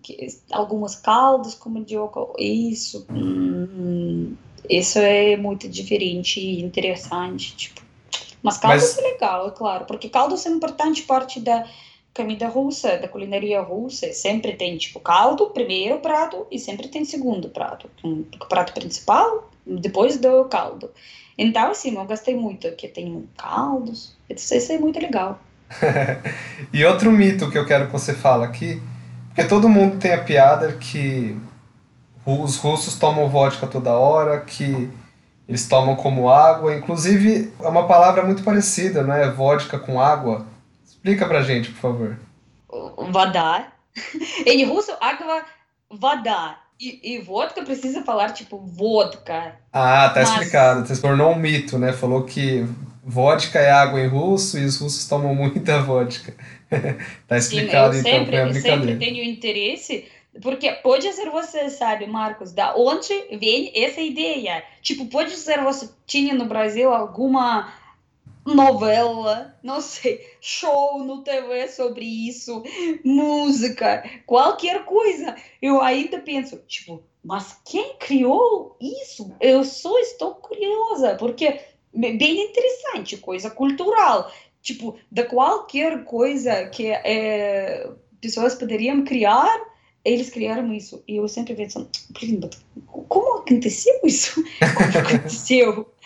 algumas 0.52 0.96
caldas 0.96 1.56
com 1.56 1.70
mandioca, 1.70 2.20
isso, 2.38 3.06
hum, 3.10 3.97
isso 4.70 5.00
é 5.00 5.36
muito 5.38 5.68
diferente 5.68 6.40
e 6.40 6.62
interessante, 6.62 7.56
tipo. 7.56 7.82
Mas 8.42 8.58
caldos 8.58 8.96
Mas... 8.96 8.98
é 8.98 9.02
legal, 9.02 9.48
é 9.48 9.52
claro, 9.52 9.86
porque 9.86 10.10
caldos 10.10 10.46
é 10.46 10.50
uma 10.50 10.58
importante 10.58 11.02
parte 11.04 11.40
da 11.40 11.66
comida 12.14 12.48
russa, 12.48 12.98
da 12.98 13.08
culinária 13.08 13.62
russa. 13.62 14.12
Sempre 14.12 14.54
tem, 14.54 14.78
tipo, 14.78 15.00
caldo, 15.00 15.52
primeiro 15.52 16.00
prato, 16.00 16.48
e 16.52 16.58
sempre 16.58 16.88
tem 16.88 17.06
segundo 17.06 17.50
prato. 17.50 17.90
Um 18.04 18.24
prato 18.50 18.74
principal, 18.74 19.50
depois 19.66 20.18
do 20.18 20.46
caldo. 20.46 20.90
Então, 21.38 21.70
assim, 21.70 21.96
eu 21.96 22.06
gostei 22.06 22.36
muito, 22.36 22.72
que 22.72 22.88
tem 22.88 23.28
caldos, 23.38 24.16
isso 24.30 24.72
é 24.72 24.80
muito 24.80 25.00
legal. 25.00 25.40
e 26.74 26.84
outro 26.86 27.12
mito 27.12 27.52
que 27.52 27.58
eu 27.58 27.66
quero 27.66 27.88
que 27.88 27.92
você 27.92 28.14
fale 28.14 28.44
aqui, 28.44 28.82
porque 29.28 29.44
todo 29.44 29.70
mundo 29.70 30.00
tem 30.00 30.14
a 30.14 30.24
piada 30.24 30.74
que 30.74 31.38
os 32.27 32.57
russos 32.57 32.99
tomam 32.99 33.29
vodka 33.29 33.67
toda 33.67 33.93
hora, 33.93 34.41
que 34.41 34.91
eles 35.49 35.69
tomam 35.69 35.97
como 35.97 36.31
água, 36.31 36.75
inclusive 36.75 37.53
é 37.61 37.69
uma 37.69 37.87
palavra 37.87 38.25
muito 38.25 38.43
parecida, 38.43 39.03
né? 39.03 39.29
Vodka 39.31 39.79
com 39.79 40.01
água. 40.01 40.47
Explica 40.85 41.27
pra 41.27 41.43
gente, 41.43 41.71
por 41.71 41.81
favor. 41.81 42.19
Вода. 43.11 43.73
Em 44.47 44.65
russo, 44.65 44.93
água, 45.01 45.45
вода. 45.91 46.59
E, 46.81 47.15
e 47.15 47.19
vodka 47.21 47.63
precisa 47.63 48.03
falar 48.03 48.33
tipo 48.33 48.59
vodka. 48.59 49.57
Ah, 49.73 50.09
tá 50.09 50.21
Mas... 50.21 50.31
explicado. 50.31 50.87
Você 50.87 51.01
tornou 51.01 51.33
um 51.33 51.39
mito, 51.39 51.79
né? 51.79 51.93
Falou 51.93 52.25
que 52.25 52.67
vodka 53.05 53.59
é 53.59 53.71
água 53.71 54.01
em 54.01 54.09
russo 54.09 54.59
e 54.59 54.65
os 54.65 54.81
russos 54.81 55.07
tomam 55.07 55.35
muita 55.35 55.81
vodka. 55.83 56.35
tá 57.29 57.37
explicado 57.37 57.95
Sim, 57.95 58.01
então, 58.01 58.13
sempre, 58.13 58.31
foi 58.31 58.41
a 58.41 58.47
brincadeira. 58.47 58.77
Eu 58.77 58.87
sempre 58.89 58.97
tenho 58.97 59.25
interesse, 59.25 60.09
porque 60.42 60.72
pode 60.72 61.12
ser 61.14 61.30
você 61.30 61.70
sabe, 61.70 62.06
Marcos, 62.08 62.52
da 62.52 62.76
onde 62.76 63.14
vem 63.38 63.72
essa 63.76 64.02
ideia? 64.02 64.64
Tipo, 64.82 65.08
pode 65.08 65.32
ser 65.32 65.64
você 65.64 65.90
tinha 66.06 66.34
no 66.34 66.46
Brasil 66.46 66.94
alguma 66.94 67.74
novela, 68.46 69.58
não 69.62 69.82
sei, 69.82 70.26
show 70.40 71.04
no 71.04 71.22
TV 71.22 71.68
sobre 71.68 72.06
isso, 72.06 72.64
música, 73.04 74.04
qualquer 74.26 74.86
coisa. 74.86 75.36
Eu 75.62 75.82
ainda 75.82 76.20
penso, 76.20 76.58
tipo, 76.68 77.04
mas 77.24 77.60
quem 77.66 77.98
criou 77.98 78.78
isso? 78.80 79.36
Eu 79.40 79.64
só 79.64 79.98
estou 80.00 80.36
curiosa, 80.36 81.16
porque 81.16 81.60
bem 81.94 82.42
interessante, 82.42 83.18
coisa 83.18 83.50
cultural. 83.50 84.32
Tipo, 84.62 84.98
da 85.12 85.26
qualquer 85.26 86.04
coisa 86.04 86.68
que 86.70 86.88
é, 86.88 87.90
pessoas 88.22 88.56
poderiam 88.56 89.04
criar, 89.04 89.60
eles 90.14 90.30
criaram 90.30 90.74
isso. 90.74 91.04
E 91.08 91.18
eu 91.18 91.28
sempre 91.28 91.54
penso, 91.56 91.90
como 92.86 93.40
aconteceu 93.40 94.00
isso? 94.04 94.44
Como 94.76 94.98
aconteceu? 94.98 95.92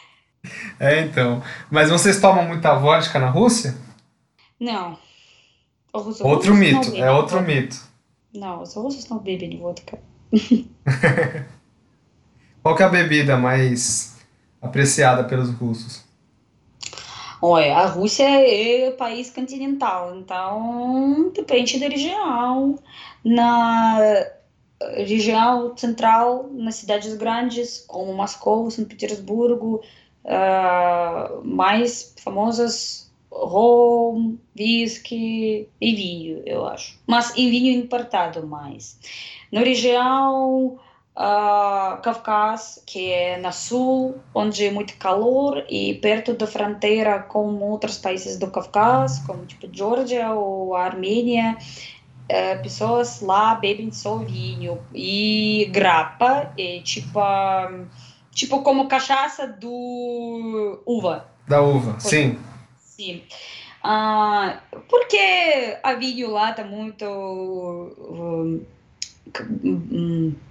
É, 0.79 1.01
então. 1.01 1.43
Mas 1.69 1.91
vocês 1.91 2.19
tomam 2.19 2.47
muita 2.47 2.73
vodka 2.73 3.19
na 3.19 3.29
Rússia? 3.29 3.75
Não. 4.59 4.97
outro 5.93 6.55
mito, 6.55 6.95
é 6.95 7.11
outro 7.11 7.39
mito. 7.43 7.79
Não, 8.33 8.63
os 8.63 8.73
russos 8.73 9.07
não 9.07 9.19
bebem 9.19 9.59
vodka. 9.59 9.99
Qual 12.63 12.75
é 12.75 12.83
a 12.83 12.89
bebida 12.89 13.37
mais 13.37 14.17
apreciada 14.59 15.23
pelos 15.25 15.51
russos? 15.51 16.03
Olha, 17.41 17.75
a 17.75 17.87
Rússia 17.87 18.23
é 18.23 18.91
país 18.91 19.31
continental, 19.31 20.15
então 20.15 21.31
depende 21.33 21.79
da 21.79 21.87
região. 21.87 22.77
Na 23.23 24.25
região 24.95 25.75
central, 25.77 26.49
nas 26.51 26.75
cidades 26.75 27.15
grandes, 27.15 27.85
como 27.87 28.13
Moscou, 28.13 28.69
São 28.71 28.85
Petersburgo, 28.85 29.81
uh, 30.25 31.45
mais 31.45 32.15
famosas 32.17 33.11
rum, 33.31 34.37
whisky 34.57 35.69
e 35.79 35.95
vinho, 35.95 36.43
eu 36.45 36.65
acho. 36.65 36.99
Mas 37.07 37.35
em 37.37 37.49
vinho 37.49 37.71
importado 37.79 38.45
mais. 38.45 38.99
Na 39.51 39.61
região 39.61 40.79
uh, 41.15 42.01
Caucás, 42.01 42.83
que 42.85 43.11
é 43.11 43.37
na 43.37 43.51
sul, 43.51 44.15
onde 44.33 44.65
é 44.65 44.71
muito 44.71 44.97
calor 44.97 45.63
e 45.69 45.93
perto 45.95 46.33
da 46.33 46.45
fronteira 46.45 47.19
com 47.19 47.57
outros 47.61 47.97
países 47.97 48.37
do 48.37 48.51
Caucás, 48.51 49.19
como 49.19 49.45
tipo 49.45 49.69
Geórgia 49.71 50.33
ou 50.33 50.75
Armênia, 50.75 51.57
uh, 52.31 52.61
pessoas 52.63 53.21
lá 53.21 53.55
bebem 53.55 53.91
só 53.91 54.17
vinho 54.17 54.79
e 54.93 55.69
grappa, 55.71 56.53
é 56.57 56.79
tipo, 56.79 57.19
tipo 58.31 58.61
como 58.63 58.87
cachaça 58.87 59.47
do 59.47 60.81
uva. 60.85 61.27
Da 61.47 61.61
uva, 61.61 61.99
sim. 61.99 62.39
Sim. 62.79 63.23
Uh, 63.83 64.81
porque 64.87 65.77
a 65.83 65.93
vinho 65.95 66.31
lá 66.31 66.53
tá 66.53 66.63
muito 66.63 67.05
uh, 67.05 68.65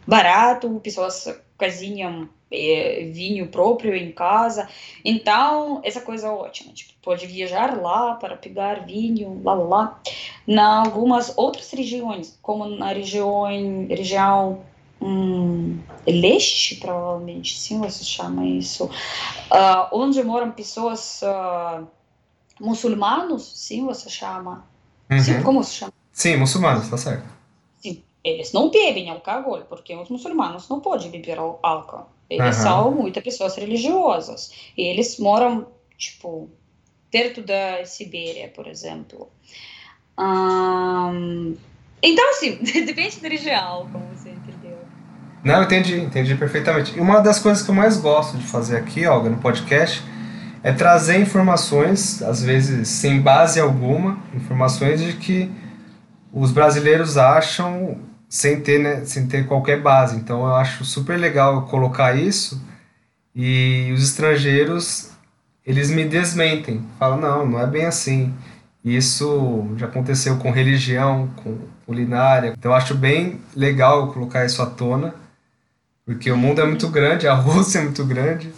barato, 0.07 0.81
pessoas 0.83 1.41
cozinham 1.57 2.23
é, 2.23 2.40
vinho 2.51 3.49
próprio 3.49 3.95
em 3.95 4.11
casa. 4.13 4.69
Então, 5.05 5.81
essa 5.85 6.01
coisa 6.01 6.27
é 6.27 6.31
ótima. 6.31 6.73
Tipo, 6.73 6.93
pode 7.03 7.27
viajar 7.27 7.81
lá 7.81 8.15
para 8.15 8.37
pegar 8.37 8.87
vinho, 8.87 9.41
lá, 9.45 9.55
lá, 9.55 9.65
lá. 9.65 10.01
Na 10.47 10.81
algumas 10.81 11.37
outras 11.37 11.71
regiões, 11.71 12.39
como 12.43 12.67
na 12.67 12.93
região, 12.93 13.45
região 13.89 14.61
hum, 15.01 15.79
leste, 16.07 16.77
provavelmente, 16.77 17.59
sim, 17.59 17.79
você 17.79 18.05
chama 18.05 18.45
isso, 18.47 18.85
uh, 18.85 19.89
onde 19.93 20.23
moram 20.23 20.51
pessoas 20.53 21.23
uh, 21.23 21.87
muçulmanos, 22.61 23.43
sim, 23.43 23.87
você 23.87 24.11
chama. 24.11 24.65
Uhum. 25.11 25.21
Sim, 25.21 25.43
como 25.43 25.65
se 25.65 25.75
chama? 25.75 25.93
Sim, 26.13 26.37
muçulmanos, 26.37 26.89
tá 26.89 26.97
certo. 26.97 27.27
Sim, 27.79 28.03
eles 28.23 28.53
não 28.53 28.71
bebem 28.71 29.11
álcool, 29.11 29.63
porque 29.69 29.95
os 29.95 30.09
muçulmanos 30.09 30.69
não 30.69 30.81
podem 30.81 31.11
beber 31.11 31.39
álcool. 31.39 32.07
Eles 32.31 32.57
Aham. 32.57 32.63
são 32.63 32.91
muitas 32.93 33.23
pessoas 33.25 33.57
religiosas. 33.57 34.53
E 34.79 34.83
eles 34.83 35.19
moram, 35.19 35.67
tipo, 35.99 36.49
perto 37.11 37.43
da 37.43 37.85
Sibéria, 37.85 38.49
por 38.49 38.69
exemplo. 38.69 39.29
Ahn, 40.17 41.55
Então, 42.03 42.33
sim, 42.35 42.57
depende 42.87 43.21
da 43.21 43.29
região, 43.29 43.89
como 43.93 44.05
você 44.15 44.31
entendeu. 44.31 44.79
Não, 45.43 45.63
entendi, 45.63 45.99
entendi 45.99 46.35
perfeitamente. 46.37 46.97
E 46.97 47.01
uma 47.01 47.21
das 47.21 47.39
coisas 47.39 47.65
que 47.65 47.71
eu 47.71 47.75
mais 47.75 47.97
gosto 47.97 48.37
de 48.39 48.45
fazer 48.47 48.77
aqui, 48.77 49.07
Olga, 49.07 49.29
no 49.31 49.39
podcast, 49.39 50.03
é 50.63 50.73
trazer 50.73 51.19
informações, 51.19 52.23
às 52.23 52.43
vezes 52.43 52.89
sem 52.89 53.21
base 53.21 53.59
alguma, 53.59 54.23
informações 54.35 55.01
de 55.03 55.15
que 55.15 55.51
os 56.33 56.53
brasileiros 56.53 57.17
acham 57.17 57.99
sem 58.31 58.61
ter, 58.61 58.79
né, 58.79 59.05
sem 59.05 59.27
ter 59.27 59.47
qualquer 59.47 59.83
base. 59.83 60.17
Então 60.17 60.47
eu 60.47 60.55
acho 60.55 60.85
super 60.85 61.19
legal 61.19 61.67
colocar 61.67 62.15
isso 62.17 62.63
e 63.35 63.91
os 63.93 64.05
estrangeiros, 64.05 65.11
eles 65.67 65.91
me 65.91 66.05
desmentem. 66.05 66.85
Falam, 66.99 67.21
não, 67.21 67.47
não 67.47 67.61
é 67.61 67.67
bem 67.67 67.85
assim. 67.85 68.33
Isso 68.85 69.67
já 69.77 69.87
aconteceu 69.87 70.37
com 70.39 70.51
religião, 70.53 71.29
com 71.37 71.59
culinária. 71.85 72.55
Então 72.57 72.71
eu 72.71 72.77
acho 72.77 72.95
bem 72.95 73.41
legal 73.55 74.13
colocar 74.13 74.47
isso 74.47 74.63
à 74.63 74.67
tona, 74.67 75.13
porque 76.07 76.31
o 76.31 76.37
mundo 76.37 76.61
é 76.61 76.65
muito 76.65 76.89
grande, 76.89 77.27
a 77.27 77.35
Rússia 77.35 77.81
é 77.81 77.83
muito 77.83 78.05
grande. 78.05 78.53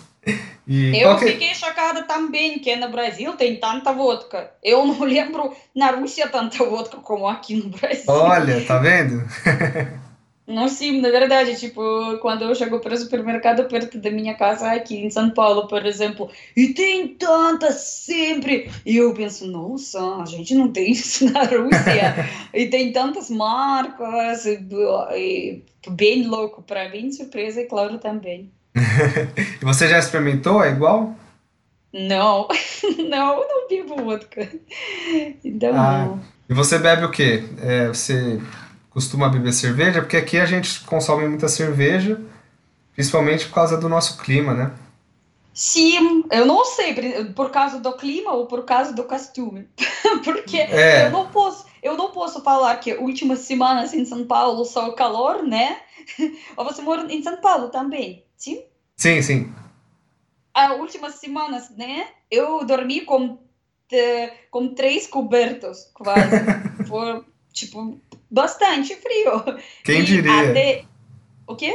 E 0.67 1.01
Eu 1.01 1.19
fiquei 1.19 1.55
chocada 1.55 2.05
também 2.05 2.59
que 2.59 2.77
no 2.77 2.89
Brasil 2.89 3.33
tem 3.37 3.57
tanta 3.57 3.93
vodka. 3.93 4.53
Eu 4.63 4.87
não 4.87 5.01
lembro 5.05 5.55
na 5.75 5.91
Rússia 5.91 6.29
tanta 6.29 6.65
vodka 6.65 6.99
como 6.99 7.27
aqui 7.27 7.57
no 7.57 7.69
Brasil. 7.69 8.05
Olha, 8.07 8.65
tá 8.65 8.79
vendo? 8.79 9.23
Não, 10.45 10.69
sim, 10.69 11.01
na 11.01 11.09
verdade, 11.09 11.57
tipo, 11.57 11.81
quando 12.19 12.43
eu 12.43 12.55
chego 12.55 12.81
para 12.81 12.95
o 12.95 12.97
supermercado 12.97 13.69
perto 13.69 13.97
da 13.97 14.11
minha 14.11 14.35
casa 14.35 14.73
aqui 14.73 14.97
em 14.97 15.09
São 15.09 15.31
Paulo, 15.31 15.69
por 15.69 15.87
exemplo, 15.87 16.29
e 16.57 16.75
tem 16.75 17.15
tantas 17.15 17.77
sempre, 17.77 18.69
e 18.85 18.97
eu 18.97 19.15
penso, 19.15 19.47
nossa, 19.47 20.17
a 20.17 20.27
gente 20.27 20.53
não 20.57 20.73
tem 20.73 20.91
isso 20.93 21.33
na 21.33 21.45
Rússia, 21.45 22.29
e 22.53 22.67
tem 22.67 22.93
tantas 22.93 23.31
marcas, 23.31 24.45
e, 24.45 24.59
e 25.15 25.63
bem 25.91 26.27
louco, 26.27 26.61
para 26.61 26.89
mim, 26.89 27.13
surpresa, 27.13 27.61
é 27.61 27.65
claro, 27.65 27.99
também. 27.99 28.51
Você 29.63 29.89
já 29.89 29.99
experimentou? 29.99 30.63
É 30.63 30.71
igual? 30.71 31.15
Não, 31.93 32.49
não, 33.11 33.37
não 33.47 33.69
bebo 33.69 33.97
vodka. 34.03 34.49
Então, 35.45 35.71
Ah. 35.79 36.05
não. 36.07 36.21
E 36.49 36.55
você 36.55 36.79
bebe 36.79 37.05
o 37.05 37.11
quê? 37.11 37.45
É, 37.61 37.89
você 37.89 38.41
costuma 38.91 39.29
beber 39.29 39.53
cerveja? 39.53 40.01
Porque 40.01 40.17
aqui 40.17 40.39
a 40.39 40.45
gente 40.47 40.81
consome 40.81 41.27
muita 41.29 41.49
cerveja, 41.49 42.21
principalmente 42.95 43.47
por 43.47 43.55
causa 43.55 43.77
do 43.79 43.89
nosso 43.89 44.19
clima, 44.19 44.53
né? 44.55 44.73
Sim, 45.55 46.25
eu 46.31 46.47
não 46.47 46.65
sei, 46.65 46.95
por- 46.95 47.35
por 47.35 47.51
causa 47.51 47.79
do 47.79 47.93
clima 47.93 48.33
ou 48.33 48.47
por 48.47 48.65
causa 48.65 48.93
do 48.95 49.05
costume. 49.05 49.69
Porque 50.25 50.57
É. 50.59 51.07
eu 51.07 51.11
não 51.11 51.27
posso, 51.29 51.67
eu 51.83 51.95
não 51.97 52.11
posso 52.11 52.43
falar 52.43 52.77
que 52.77 52.95
últimas 52.95 53.41
semanas 53.41 53.93
em 53.93 54.05
São 54.07 54.25
Paulo 54.27 54.65
só 54.65 54.93
calor, 54.93 55.43
né? 55.43 55.79
Ou 56.57 56.65
você 56.65 56.81
mora 56.83 57.07
em 57.13 57.23
São 57.23 57.37
Paulo 57.37 57.69
também, 57.69 58.25
sim? 58.43 58.65
Sim, 58.97 59.23
sim. 59.23 59.53
As 60.55 60.79
últimas 60.79 61.15
semanas, 61.15 61.71
né? 61.71 62.07
Eu 62.31 62.65
dormi 62.67 63.03
com, 63.03 63.39
eh, 63.91 64.33
com 64.51 64.75
três 64.75 65.07
cobertos, 65.07 65.91
quase. 65.95 66.37
Foi, 66.89 67.25
tipo, 67.53 67.99
bastante 68.31 68.95
frio. 68.97 69.33
Quem 69.85 70.01
E 70.01 70.05
diria? 70.05 70.51
até- 70.51 70.85
O 71.47 71.57
quê? 71.57 71.73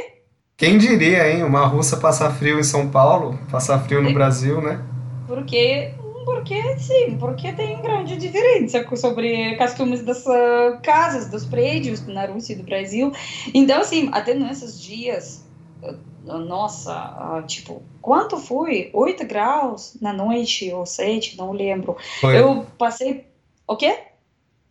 Quem 0.57 0.77
diria, 0.77 1.29
hein? 1.29 1.43
Uma 1.43 1.65
russa 1.65 1.97
passar 1.97 2.31
frio 2.35 2.59
em 2.59 2.63
São 2.63 2.89
Paulo, 2.89 3.37
passar 3.51 3.79
frio 3.85 4.01
no 4.01 4.13
Brasil, 4.13 4.59
né? 4.61 4.79
Porque, 5.27 5.93
porque 6.25 6.55
sim, 6.79 7.17
porque 7.19 7.51
tem 7.53 7.81
grande 7.81 8.17
diferença 8.17 8.83
sobre 8.95 9.55
costumes 9.57 10.01
das 10.03 10.25
ah, 10.25 10.79
casas, 10.83 11.29
dos 11.29 11.45
prédios 11.45 12.05
na 12.07 12.25
Rússia 12.25 12.53
e 12.53 12.55
do 12.57 12.63
Brasil. 12.63 13.11
Então, 13.53 13.81
assim, 13.81 14.09
até 14.13 14.33
nesses 14.33 14.81
dias, 14.81 15.45
nossa, 16.27 16.93
ah, 16.93 17.43
tipo, 17.45 17.81
quanto 18.01 18.37
foi? 18.37 18.89
8 18.93 19.25
graus 19.25 19.97
na 20.01 20.11
noite 20.11 20.71
ou 20.71 20.85
7, 20.85 21.37
não 21.37 21.51
lembro. 21.51 21.95
Foi, 22.19 22.37
Eu 22.37 22.65
passei. 22.77 23.25
O 23.67 23.75
quê? 23.75 23.97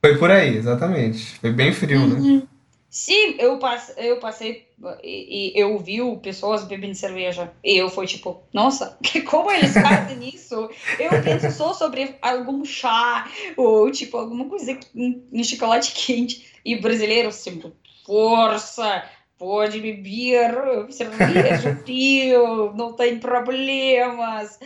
foi 0.00 0.18
por 0.18 0.30
aí, 0.30 0.57
exatamente. 0.57 1.38
Foi 1.40 1.52
bem 1.52 1.72
frio, 1.72 2.07
né? 2.07 2.14
Uhum. 2.14 2.46
Sim, 2.88 3.34
eu, 3.38 3.59
passe, 3.59 3.92
eu 3.98 4.18
passei 4.20 4.68
e, 5.02 5.52
e 5.52 5.61
eu 5.61 5.78
vi 5.78 5.98
pessoas 6.22 6.64
bebendo 6.64 6.94
cerveja. 6.94 7.52
E 7.62 7.76
eu 7.76 7.90
fui 7.90 8.07
tipo, 8.07 8.42
nossa, 8.52 8.96
como 9.28 9.50
eles 9.50 9.74
fazem 9.74 10.28
isso? 10.28 10.70
Eu 10.99 11.22
penso 11.22 11.50
só 11.50 11.74
sobre 11.74 12.14
algum 12.22 12.64
chá 12.64 13.28
ou 13.57 13.91
tipo 13.91 14.16
alguma 14.16 14.46
coisa 14.46 14.78
em, 14.95 15.22
em 15.33 15.45
chocolate 15.45 15.92
quente. 15.92 16.54
E 16.64 16.76
brasileiros, 16.76 17.45
tipo, 17.45 17.72
força, 18.07 19.04
pode 19.38 19.80
beber 19.80 20.54
cerveja 20.91 21.76
frio, 21.84 22.72
não 22.75 22.92
tem 22.92 23.18
problemas. 23.18 24.58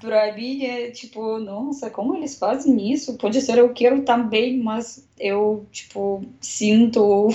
Pra 0.00 0.32
mim 0.32 0.64
é 0.64 0.90
tipo, 0.90 1.38
nossa, 1.38 1.90
como 1.90 2.14
eles 2.14 2.38
fazem 2.38 2.92
isso? 2.92 3.16
Pode 3.16 3.40
ser 3.40 3.58
eu 3.58 3.72
quero 3.72 4.02
também, 4.02 4.56
mas 4.58 5.08
eu, 5.18 5.66
tipo, 5.72 6.22
sinto 6.40 7.28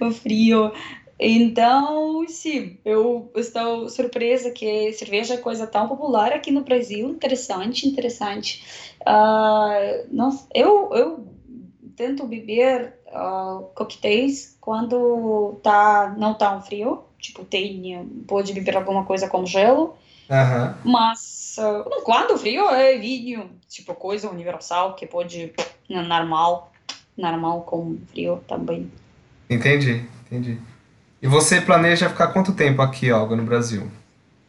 o 0.00 0.12
frio. 0.12 0.70
Então, 1.18 2.26
sim, 2.26 2.78
eu 2.84 3.30
estou 3.36 3.88
surpresa 3.88 4.50
que 4.50 4.92
cerveja 4.92 5.34
é 5.34 5.38
coisa 5.38 5.66
tão 5.66 5.86
popular 5.86 6.32
aqui 6.32 6.50
no 6.50 6.62
Brasil. 6.64 7.08
Interessante, 7.10 7.88
interessante. 7.88 8.62
Ah, 9.06 10.02
nossa, 10.10 10.46
eu, 10.52 10.90
eu 10.92 11.24
tento 11.94 12.26
beber 12.26 12.94
ah, 13.12 13.60
coquetéis 13.74 14.56
quando 14.60 15.60
tá 15.62 16.14
não 16.16 16.34
tão 16.34 16.60
frio. 16.62 17.04
Tipo, 17.18 17.44
tem, 17.44 18.04
pode 18.26 18.52
beber 18.52 18.76
alguma 18.76 19.04
coisa 19.04 19.28
com 19.28 19.46
gelo. 19.46 19.96
Aham. 20.30 20.76
Mas 20.84 21.56
ah, 21.58 21.84
quando 22.04 22.36
frio 22.38 22.68
é 22.70 22.96
vinho, 22.98 23.50
tipo 23.68 23.94
coisa 23.94 24.28
universal 24.30 24.94
que 24.94 25.06
pode 25.06 25.52
na- 25.88 26.02
normal, 26.02 26.72
normal 27.16 27.62
com 27.62 27.98
frio 28.08 28.42
também. 28.48 28.90
Entendi, 29.48 30.04
entendi. 30.26 30.58
E 31.20 31.26
você 31.28 31.60
planeja 31.60 32.08
ficar 32.08 32.28
quanto 32.28 32.52
tempo 32.54 32.82
aqui, 32.82 33.12
Olga, 33.12 33.36
no 33.36 33.44
Brasil? 33.44 33.88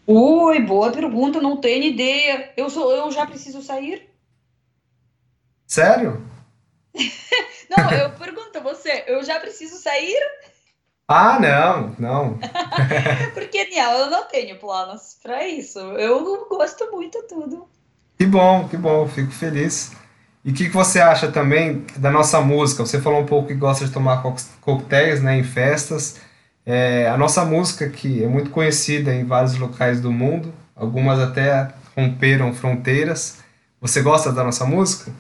Ui, 0.08 0.60
boa 0.62 0.92
pergunta, 0.92 1.40
não 1.40 1.58
tenho 1.58 1.84
ideia. 1.84 2.52
Eu 2.58 2.70
sou, 2.70 2.92
eu 2.92 3.12
já 3.12 3.26
preciso 3.26 3.62
sair? 3.62 4.10
Sério? 5.68 6.22
Não, 7.70 7.94
eu 7.94 8.12
pergunto 8.14 8.58
a 8.58 8.62
você, 8.62 9.04
eu 9.08 9.24
já 9.24 9.40
preciso 9.40 9.78
sair? 9.78 10.20
Ah, 11.08 11.40
não, 11.40 11.96
não. 11.98 12.40
Porque 13.34 13.66
não, 13.70 13.92
eu 14.00 14.10
não 14.10 14.28
tenho 14.28 14.60
planos 14.60 15.18
para 15.22 15.48
isso. 15.48 15.80
Eu 15.80 16.46
gosto 16.48 16.92
muito 16.92 17.22
tudo. 17.28 17.68
Que 18.18 18.26
bom, 18.26 18.68
que 18.68 18.78
bom, 18.78 19.08
fico 19.08 19.32
feliz. 19.32 19.92
E 20.46 20.52
o 20.52 20.54
que, 20.54 20.66
que 20.66 20.76
você 20.76 21.00
acha 21.00 21.32
também 21.32 21.86
da 21.98 22.12
nossa 22.12 22.42
música? 22.42 22.86
Você 22.86 23.02
falou 23.02 23.22
um 23.22 23.26
pouco 23.26 23.48
que 23.48 23.54
gosta 23.54 23.86
de 23.86 23.92
tomar 23.92 24.22
co- 24.22 24.36
coquetéis 24.62 25.22
né, 25.22 25.38
em 25.38 25.44
festas. 25.44 26.20
É, 26.66 27.08
a 27.10 27.18
nossa 27.18 27.44
música, 27.46 27.90
que 27.90 28.24
é 28.24 28.28
muito 28.28 28.50
conhecida 28.50 29.14
em 29.14 29.26
vários 29.26 29.58
locais 29.58 30.00
do 30.02 30.12
mundo, 30.12 30.54
algumas 30.76 31.20
até 31.20 31.70
romperam 31.96 32.54
fronteiras. 32.54 33.40
Você 33.82 34.02
gosta 34.02 34.32
da 34.32 34.44
nossa 34.44 34.66
música? 34.66 35.12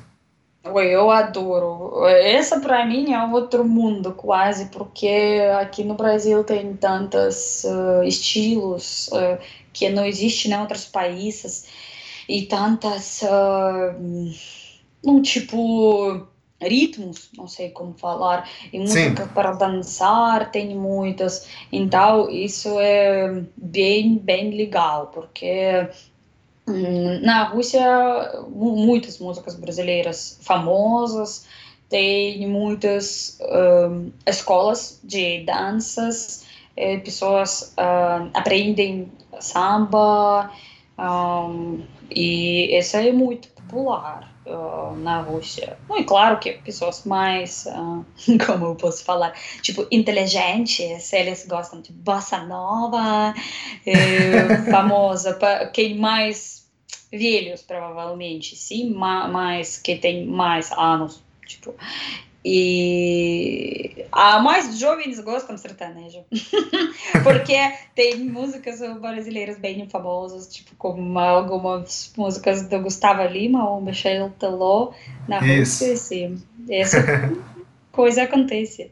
Eu 0.63 1.11
adoro. 1.11 2.07
Essa 2.07 2.59
para 2.59 2.85
mim 2.85 3.11
é 3.13 3.21
outro 3.25 3.65
mundo 3.65 4.13
quase, 4.13 4.67
porque 4.67 5.41
aqui 5.59 5.83
no 5.83 5.93
Brasil 5.95 6.43
tem 6.45 6.73
tantos 6.77 7.65
eh, 7.65 8.07
estilos 8.07 9.09
eh, 9.13 9.39
que 9.73 9.89
não 9.89 10.05
existem 10.05 10.51
em 10.53 10.57
outros 10.57 10.85
países 10.85 11.67
e 12.29 12.43
tantas, 12.43 13.21
eh, 13.23 13.95
um 15.05 15.21
tipo 15.21 16.27
ritmos, 16.61 17.29
não 17.37 17.47
sei 17.47 17.69
como 17.71 17.93
falar, 17.97 18.49
e 18.71 18.79
música 18.79 19.25
para 19.33 19.51
dançar 19.51 20.49
tem 20.49 20.75
muitas. 20.77 21.45
Então 21.73 22.29
isso 22.29 22.79
é 22.79 23.43
bem 23.57 24.17
bem 24.17 24.51
legal, 24.55 25.07
porque 25.07 25.89
Na 27.21 27.43
Rússia, 27.43 27.83
mu- 28.49 28.75
muitas 28.77 29.19
músicas 29.19 29.55
brasileiras 29.55 30.39
famosas, 30.41 31.45
tem 31.89 32.47
muitas 32.47 33.37
ahn, 33.41 34.11
escolas 34.25 34.99
de 35.03 35.43
danças, 35.43 36.45
eh, 36.77 36.97
pessoas 36.99 37.73
ah, 37.77 38.29
aprendem 38.33 39.11
samba, 39.39 40.51
ahn, 40.97 41.83
e 42.09 42.77
isso 42.77 42.97
é 42.97 43.11
muito 43.11 43.49
popular 43.49 44.32
na 44.45 45.21
Rússia. 45.21 45.77
Bom, 45.87 45.97
e 45.97 46.03
claro 46.03 46.39
que 46.39 46.53
pessoas 46.53 47.03
mais, 47.05 47.65
ah, 47.67 48.03
como 48.45 48.65
eu 48.67 48.75
posso 48.75 49.03
falar, 49.03 49.33
tipo, 49.61 49.87
inteligentes, 49.91 51.11
eles 51.13 51.45
gostam 51.47 51.81
de 51.81 51.91
bossa 51.93 52.39
nova, 52.45 53.33
é, 53.85 54.33
famosa, 54.69 55.33
pa- 55.35 55.67
quem 55.67 55.97
mais 55.97 56.67
velhos 57.11 57.61
provavelmente, 57.61 58.55
sim, 58.55 58.89
ma- 58.93 59.27
mas 59.27 59.77
que 59.77 59.95
tem 59.95 60.25
mais 60.25 60.71
anos, 60.71 61.23
tipo. 61.47 61.75
E 62.45 64.05
a 64.11 64.39
mais 64.39 64.77
jovens 64.77 65.17
gostam 65.21 65.57
sertanejo, 65.57 66.25
porque 67.23 67.55
tem 67.95 68.19
músicas 68.25 68.79
brasileiras 68.99 69.57
bem 69.57 69.87
famosas, 69.87 70.47
tipo 70.47 70.75
como 70.77 71.17
algumas 71.19 72.11
músicas 72.17 72.67
do 72.67 72.81
Gustavo 72.81 73.23
Lima 73.23 73.69
ou 73.69 73.81
Michel 73.81 74.29
Teló 74.37 74.91
na 75.25 75.39
Isso. 75.45 75.85
Rússia. 75.85 76.35
Essa 76.69 77.31
coisa 77.93 78.23
acontece. 78.23 78.91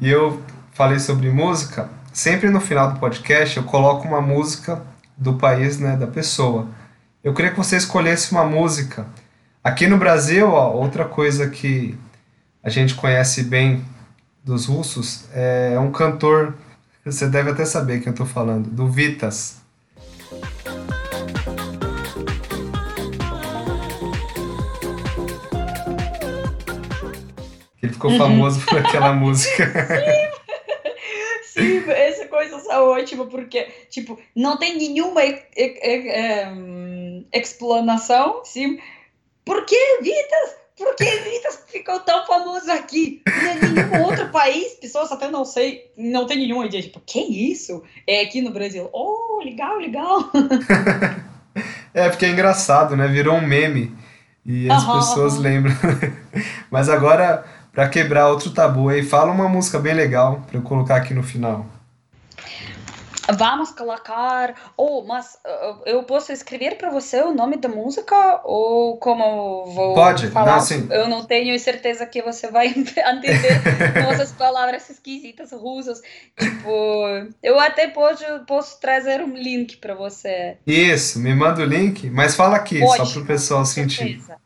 E 0.00 0.08
eu 0.08 0.40
falei 0.72 1.00
sobre 1.00 1.28
música. 1.30 1.90
Sempre 2.12 2.50
no 2.50 2.60
final 2.60 2.92
do 2.92 3.00
podcast 3.00 3.56
eu 3.56 3.64
coloco 3.64 4.06
uma 4.06 4.20
música 4.20 4.86
do 5.16 5.34
país, 5.34 5.80
né, 5.80 5.96
da 5.96 6.06
pessoa. 6.06 6.68
Eu 7.22 7.34
queria 7.34 7.50
que 7.50 7.56
você 7.56 7.76
escolhesse 7.76 8.30
uma 8.30 8.44
música. 8.44 9.08
Aqui 9.62 9.88
no 9.88 9.98
Brasil, 9.98 10.48
ó, 10.48 10.72
outra 10.72 11.04
coisa 11.04 11.50
que 11.50 11.98
a 12.62 12.68
gente 12.70 12.94
conhece 12.94 13.42
bem 13.44 13.84
dos 14.44 14.66
russos 14.66 15.24
é 15.32 15.78
um 15.78 15.90
cantor, 15.92 16.54
você 17.04 17.26
deve 17.28 17.50
até 17.50 17.64
saber 17.64 17.98
quem 17.98 18.08
eu 18.08 18.12
estou 18.12 18.26
falando, 18.26 18.68
do 18.70 18.88
Vitas. 18.88 19.56
Ele 27.82 27.92
ficou 27.92 28.16
famoso 28.16 28.64
por 28.66 28.78
aquela 28.78 29.12
música. 29.14 29.64
Sim, 31.44 31.82
essa 31.90 32.26
coisa 32.26 32.56
é 32.70 32.78
ótima, 32.78 33.26
porque, 33.26 33.64
tipo, 33.88 34.18
não 34.34 34.56
tem 34.58 34.76
nenhuma 34.76 35.24
e- 35.24 35.42
e- 35.56 35.78
e- 35.82 36.44
em, 36.44 37.26
explanação, 37.32 38.44
sim. 38.44 38.78
Por 39.44 39.64
que 39.64 39.98
Vitas? 40.02 40.56
Por 40.78 40.94
que 40.94 41.04
Vitas 41.04 41.64
ficou 41.66 41.98
tão 42.00 42.24
famoso 42.24 42.70
aqui? 42.70 43.20
Em 43.36 43.60
nenhum 43.60 43.92
outro 43.92 44.28
país, 44.30 44.74
pessoas 44.74 45.10
até 45.10 45.28
não 45.28 45.44
sei, 45.44 45.90
não 45.96 46.26
tem 46.26 46.38
nenhuma 46.38 46.66
ideia, 46.66 46.82
tipo, 46.82 47.00
que 47.04 47.20
isso? 47.20 47.82
É 48.06 48.20
aqui 48.22 48.40
no 48.40 48.52
Brasil. 48.52 48.88
Oh, 48.92 49.40
legal, 49.44 49.76
legal. 49.78 50.30
É, 51.92 52.08
porque 52.08 52.26
é 52.26 52.30
engraçado, 52.30 52.94
né? 52.96 53.08
Virou 53.08 53.34
um 53.34 53.44
meme. 53.44 53.92
E 54.46 54.70
as 54.70 54.84
Aham, 54.84 54.92
pessoas 54.92 55.32
aham. 55.32 55.42
lembram. 55.42 55.72
Mas 56.70 56.88
agora, 56.88 57.44
pra 57.72 57.88
quebrar 57.88 58.28
outro 58.28 58.50
tabu 58.50 58.88
aí, 58.88 59.02
fala 59.02 59.32
uma 59.32 59.48
música 59.48 59.78
bem 59.78 59.94
legal 59.94 60.42
pra 60.46 60.58
eu 60.58 60.62
colocar 60.62 60.96
aqui 60.96 61.12
no 61.12 61.22
final. 61.22 61.66
Vamos 63.36 63.70
colocar. 63.72 64.72
Oh, 64.76 65.02
mas 65.02 65.34
uh, 65.44 65.82
eu 65.84 66.02
posso 66.04 66.32
escrever 66.32 66.78
para 66.78 66.90
você 66.90 67.20
o 67.20 67.34
nome 67.34 67.58
da 67.58 67.68
música? 67.68 68.40
Ou 68.44 68.96
como 68.96 69.66
vou 69.66 69.94
Pode, 69.94 70.28
falar? 70.28 70.52
não, 70.52 70.60
sim. 70.60 70.88
Eu 70.90 71.08
não 71.08 71.24
tenho 71.24 71.58
certeza 71.58 72.06
que 72.06 72.22
você 72.22 72.50
vai 72.50 72.68
entender 72.74 73.60
nossas 74.02 74.32
palavras 74.32 74.88
esquisitas 74.88 75.52
russas. 75.52 76.00
Tipo, 76.38 76.70
eu 77.42 77.60
até 77.60 77.88
posso, 77.88 78.24
posso 78.46 78.80
trazer 78.80 79.20
um 79.20 79.34
link 79.36 79.76
para 79.76 79.94
você. 79.94 80.56
Isso, 80.66 81.18
me 81.18 81.34
manda 81.34 81.60
o 81.60 81.66
link, 81.66 82.08
mas 82.08 82.34
fala 82.34 82.56
aqui, 82.56 82.78
só 82.78 83.02
Ótimo, 83.02 83.12
pro 83.12 83.26
pessoal 83.26 83.64
sentir. 83.66 84.18
certeza. 84.18 84.36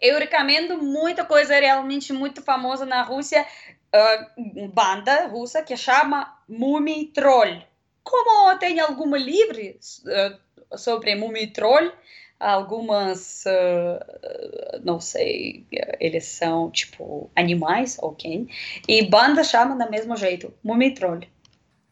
Eu 0.00 0.18
recomendo 0.18 0.78
muita 0.78 1.24
coisa 1.24 1.54
realmente 1.54 2.12
muito 2.12 2.42
famosa 2.42 2.84
na 2.84 3.02
Rússia, 3.02 3.46
ah, 3.92 4.26
banda 4.72 5.26
russa 5.28 5.62
que 5.62 5.76
chama 5.76 6.34
Mumi 6.48 7.06
Troll. 7.06 7.71
Como 8.02 8.58
tem 8.58 8.80
alguma 8.80 9.16
livre 9.16 9.78
ah, 10.06 10.76
sobre 10.76 11.14
Mumi 11.14 11.46
Troll, 11.48 11.92
algumas, 12.38 13.44
ah, 13.46 14.80
não 14.84 15.00
sei, 15.00 15.66
eles 16.00 16.24
são 16.24 16.70
tipo 16.70 17.30
animais, 17.36 17.96
ok? 18.00 18.48
E 18.88 19.02
banda 19.06 19.44
chama 19.44 19.82
do 19.82 19.90
mesmo 19.90 20.16
jeito, 20.16 20.52
Mumi 20.62 20.94
Troll. 20.94 21.20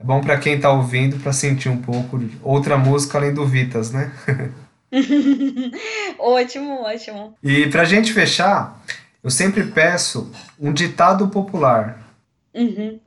É 0.01 0.05
bom 0.05 0.21
pra 0.21 0.39
quem 0.39 0.59
tá 0.59 0.73
ouvindo 0.73 1.19
pra 1.19 1.33
sentir 1.33 1.69
um 1.69 1.81
pouco 1.81 2.19
de 2.19 2.35
outra 2.43 2.79
música 2.79 3.19
além 3.19 3.35
do 3.35 3.47
Vitas, 3.47 3.93
né? 3.93 4.11
ótimo, 6.19 6.83
ótimo. 6.83 7.35
E 7.43 7.67
pra 7.69 7.85
gente 7.85 8.13
fechar, 8.13 8.83
eu 9.23 9.31
sempre 9.31 9.65
peço 9.65 10.33
um 10.59 10.73
ditado 10.73 11.29
popular. 11.29 12.03
Uhum. 12.55 12.99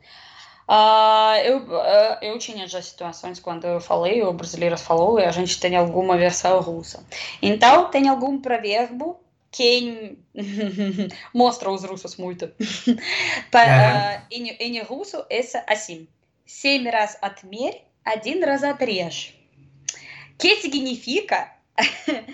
Ah, 0.67 1.35
eu, 1.45 1.65
ah, 1.81 2.19
eu 2.21 2.39
tinha 2.39 2.67
já 2.69 2.83
situações 2.83 3.41
quando 3.41 3.67
eu 3.67 3.81
falei, 3.81 4.23
o 4.23 4.33
brasileiro 4.33 4.77
falou, 4.77 5.19
e 5.19 5.25
a 5.25 5.31
gente 5.31 5.59
tem 5.59 5.77
alguma 5.77 6.17
versão 6.19 6.61
russa. 6.61 7.07
Então, 7.41 7.91
tem 7.91 8.09
algum 8.09 8.39
provérbio 8.39 9.17
que 9.51 10.19
mostra 11.33 11.71
os 11.71 11.85
russos 11.85 12.17
muito. 12.17 12.49
Pa- 13.51 13.63
Ага. 13.63 14.19
ah, 14.21 14.27
em, 14.31 14.51
em 14.61 14.83
russo, 14.83 15.25
é 15.31 15.41
assim. 15.67 16.07
Семь 16.45 16.89
раз 16.91 17.19
отмерь, 17.23 17.83
один 18.05 18.45
раз 18.45 18.63
отрежь. 18.63 19.35
Que 20.39 20.57
significa 20.57 21.51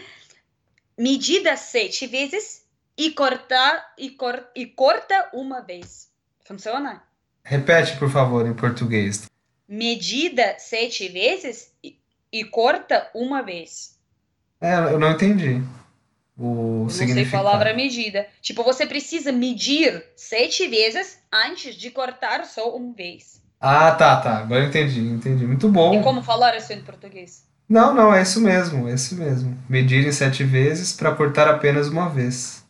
medida 0.98 1.56
sete 1.56 2.06
vezes 2.06 2.64
e 2.97 3.10
cortar 3.10 3.94
e, 3.98 4.10
cor, 4.10 4.48
e 4.55 4.66
corta 4.66 5.31
uma 5.32 5.60
vez. 5.60 6.10
Funciona? 6.44 7.02
Repete, 7.49 7.97
por 7.97 8.11
favor, 8.11 8.45
em 8.45 8.53
português. 8.53 9.26
medida 9.67 10.55
sete 10.59 11.07
vezes 11.09 11.71
e, 11.84 12.43
corta 12.45 13.09
uma 13.15 13.41
vez. 13.41 13.97
É, 14.61 14.76
eu 14.93 14.99
não 14.99 15.11
entendi 15.11 15.59
o 16.38 16.84
Não 16.84 16.89
sei 16.89 17.07
significado. 17.07 17.43
palavra 17.43 17.73
medida. 17.73 18.27
Tipo, 18.39 18.63
você 18.63 18.85
precisa 18.85 19.31
medir 19.31 20.05
sete 20.15 20.67
vezes 20.67 21.17
antes 21.34 21.76
de 21.76 21.89
cortar 21.89 22.45
só 22.45 22.76
uma 22.76 22.93
vez. 22.93 23.41
Ah, 23.59 23.91
tá, 23.93 24.21
tá. 24.21 24.38
Agora 24.38 24.61
eu 24.63 24.67
entendi, 24.67 24.99
entendi. 25.01 25.45
Muito 25.47 25.67
bom. 25.69 25.99
E 25.99 26.03
como 26.03 26.21
falar 26.21 26.55
isso 26.55 26.71
em 26.71 26.81
português? 26.84 27.43
Não, 27.67 27.93
não, 27.95 28.13
é 28.13 28.21
isso 28.21 28.39
mesmo, 28.39 28.88
é 28.88 28.93
isso 28.93 29.15
mesmo. 29.15 29.57
Medir 29.67 30.05
em 30.07 30.11
sete 30.11 30.43
vezes 30.43 30.93
para 30.93 31.13
cortar 31.15 31.47
apenas 31.47 31.88
uma 31.88 32.09
vez. 32.09 32.63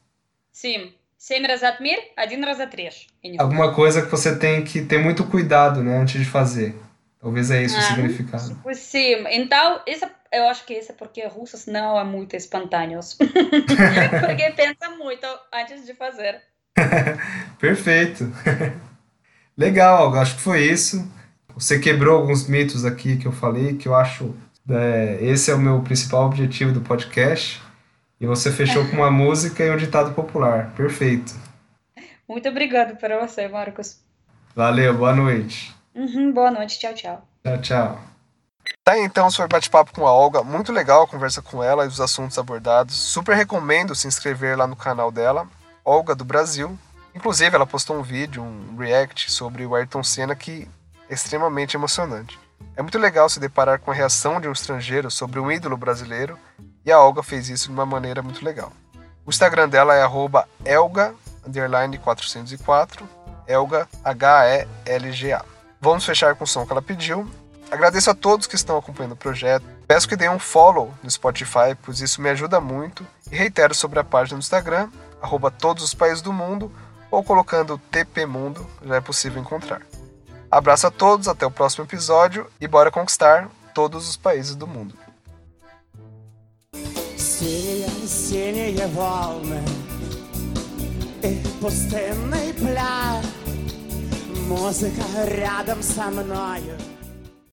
Sim. 0.54 0.94
Семь 1.19 1.47
раз 1.47 1.63
отмерь, 1.63 2.13
один 2.17 2.45
раз 2.45 2.61
отрежь. 2.61 3.07
Em 3.23 3.33
russo. 3.33 3.43
Alguma 3.43 3.73
coisa 3.75 4.03
que 4.03 4.11
você 4.11 4.37
tem 4.37 4.63
que 4.63 4.83
ter 4.83 4.99
muito 4.99 5.25
cuidado, 5.25 5.83
né, 5.83 5.97
antes 5.97 6.21
de 6.21 6.27
fazer. 6.29 6.75
Talvez 7.21 7.51
é 7.51 7.63
esse 7.63 7.75
o 7.75 7.79
Ah, 7.79 7.83
significado. 7.83 8.49
Tipo, 8.49 8.75
sim. 8.75 9.25
Então, 9.31 9.81
isso, 9.87 10.05
eu 10.31 10.47
acho 10.49 10.67
que 10.67 10.75
isso 10.75 10.93
é 10.93 10.95
porque 10.95 11.27
russos 11.27 11.65
não 11.65 11.99
é 11.99 12.05
muito 12.05 12.37
espontâneos. 12.37 13.15
porque 13.15 14.51
pensa 14.55 14.91
muito 14.99 15.27
antes 15.51 15.87
de 15.87 15.95
fazer. 15.95 16.43
Perfeito. 17.59 18.31
Legal, 19.57 20.15
acho 20.17 20.35
que 20.35 20.43
foi 20.43 20.65
isso. 20.67 21.11
Você 21.55 21.79
quebrou 21.79 22.19
alguns 22.19 22.47
mitos 22.49 22.85
aqui 22.85 23.17
que 23.17 23.27
eu 23.27 23.33
falei, 23.33 23.75
que 23.77 23.89
eu 23.89 23.95
acho 23.95 24.35
é, 24.69 25.19
esse 25.21 25.51
é 25.51 25.55
o 25.55 25.59
meu 25.59 25.81
principal 25.83 26.27
objetivo 26.27 26.73
do 26.73 26.81
podcast. 26.81 27.63
e 28.20 28.28
você 28.28 28.52
fechou 28.52 28.88
com 28.90 28.98
uma 28.98 29.10
música 29.12 29.64
e 29.64 29.72
um 29.72 29.78
ditado 29.78 30.14
popular. 30.14 30.72
Perfeito. 30.76 31.34
Muito 32.28 32.48
obrigada 32.50 32.96
para 32.96 33.26
você, 33.26 33.48
Marcos. 33.48 34.00
Valeu, 34.56 34.98
boa 34.98 35.16
noite. 35.16 35.74
Uhum, 35.96 36.32
boa 36.32 36.52
noite, 36.52 36.80
tchau, 36.80 36.94
tchau. 36.94 37.28
Tchau, 37.44 37.62
tchau. 37.62 38.00
Tá 38.84 38.94
aí 38.94 39.02
então 39.02 39.30
sobre 39.32 39.50
bate-papo 39.50 39.94
com 39.94 40.06
a 40.06 40.14
Olga. 40.14 40.44
Muito 40.44 40.72
legal 40.72 41.04
a 41.04 41.08
conversa 41.08 41.42
com 41.42 41.64
ela 41.64 41.86
e 41.86 41.88
os 41.88 42.02
assuntos 42.02 42.38
abordados. 42.38 42.96
Super 42.96 43.36
recomendo 43.36 43.96
se 43.96 44.08
inscrever 44.08 44.58
lá 44.58 44.68
no 44.68 44.76
canal 44.76 45.12
dela, 45.12 45.48
Olga 45.84 46.14
do 46.14 46.26
Brasil. 46.26 46.78
Inclusive, 47.16 47.56
ela 47.56 47.66
postou 47.66 47.98
um 47.98 48.04
vídeo, 48.04 48.44
um 48.44 48.76
react 48.78 49.32
sobre 49.32 49.66
o 49.66 49.76
Ayrton 49.76 50.04
Senna 50.04 50.36
que 50.36 50.68
é 51.10 51.14
extremamente 51.14 51.76
emocionante. 51.76 52.38
É 52.76 52.82
muito 52.82 52.98
legal 52.98 53.30
se 53.30 53.40
deparar 53.40 53.80
com 53.80 53.92
a 53.92 53.94
reação 53.94 54.40
de 54.40 54.48
um 54.48 54.52
estrangeiro 54.52 55.10
sobre 55.10 55.40
um 55.40 55.52
ídolo 55.52 55.78
brasileiro 55.78 56.38
e 56.86 56.92
a 56.92 57.00
Olga 57.00 57.24
fez 57.24 57.50
isso 57.50 57.68
de 57.68 57.74
uma 57.74 57.86
maneira 57.86 58.22
muito 58.22 58.44
legal. 58.44 58.74
O 59.26 59.30
Instagram 59.30 59.70
dela 59.70 59.96
é 59.96 60.06
elga404, 60.06 63.04
Elga 63.48 63.88
H-E-L-G-A. 64.04 65.46
Vamos 65.82 66.06
fechar 66.06 66.36
com 66.36 66.44
o 66.44 66.48
som 66.48 66.66
que 66.66 66.72
ela 66.72 66.82
pediu. 66.82 67.30
Agradeço 67.72 68.10
a 68.10 68.16
todos 68.16 68.48
que 68.48 68.56
estão 68.56 68.78
acompanhando 68.78 69.14
o 69.14 69.18
projeto. 69.18 69.66
Peço 69.88 70.08
que 70.08 70.16
deem 70.16 70.30
um 70.30 70.40
follow 70.40 70.94
no 71.04 71.10
Spotify, 71.10 71.76
pois 71.84 72.02
isso 72.02 72.22
me 72.22 72.30
ajuda 72.30 72.60
muito. 72.60 73.06
E 73.32 73.36
reitero 73.36 73.76
sobre 73.76 74.00
a 74.00 74.04
página 74.04 74.38
do 74.38 74.42
Instagram, 74.42 74.90
arroba 75.22 75.52
todos 75.52 75.84
os 75.84 75.94
países 75.94 76.22
do 76.22 76.34
mundo, 76.34 76.72
ou 77.12 77.24
colocando 77.24 77.78
TP 77.92 78.26
Mundo, 78.26 78.66
já 78.84 78.96
é 78.96 79.02
possível 79.02 79.42
encontrar. 79.42 79.82
Abraço 80.50 80.88
a 80.88 80.92
todos, 80.92 81.28
até 81.28 81.46
o 81.46 81.52
próximo 81.52 81.86
episódio 81.86 82.50
e 82.60 82.68
bora 82.68 82.92
conquistar 82.92 83.48
todos 83.74 84.10
os 84.10 84.18
países 84.18 84.56
do 84.56 84.66
mundo. 84.66 84.96
Синие, 87.40 87.88
синие 88.06 88.88
волны 88.88 89.62
И 91.24 91.38
пустынный 91.62 92.54
пляж. 92.54 93.24
Музыка 94.50 95.02
рядом 95.26 95.82
со 95.82 96.10
мною 96.10 96.78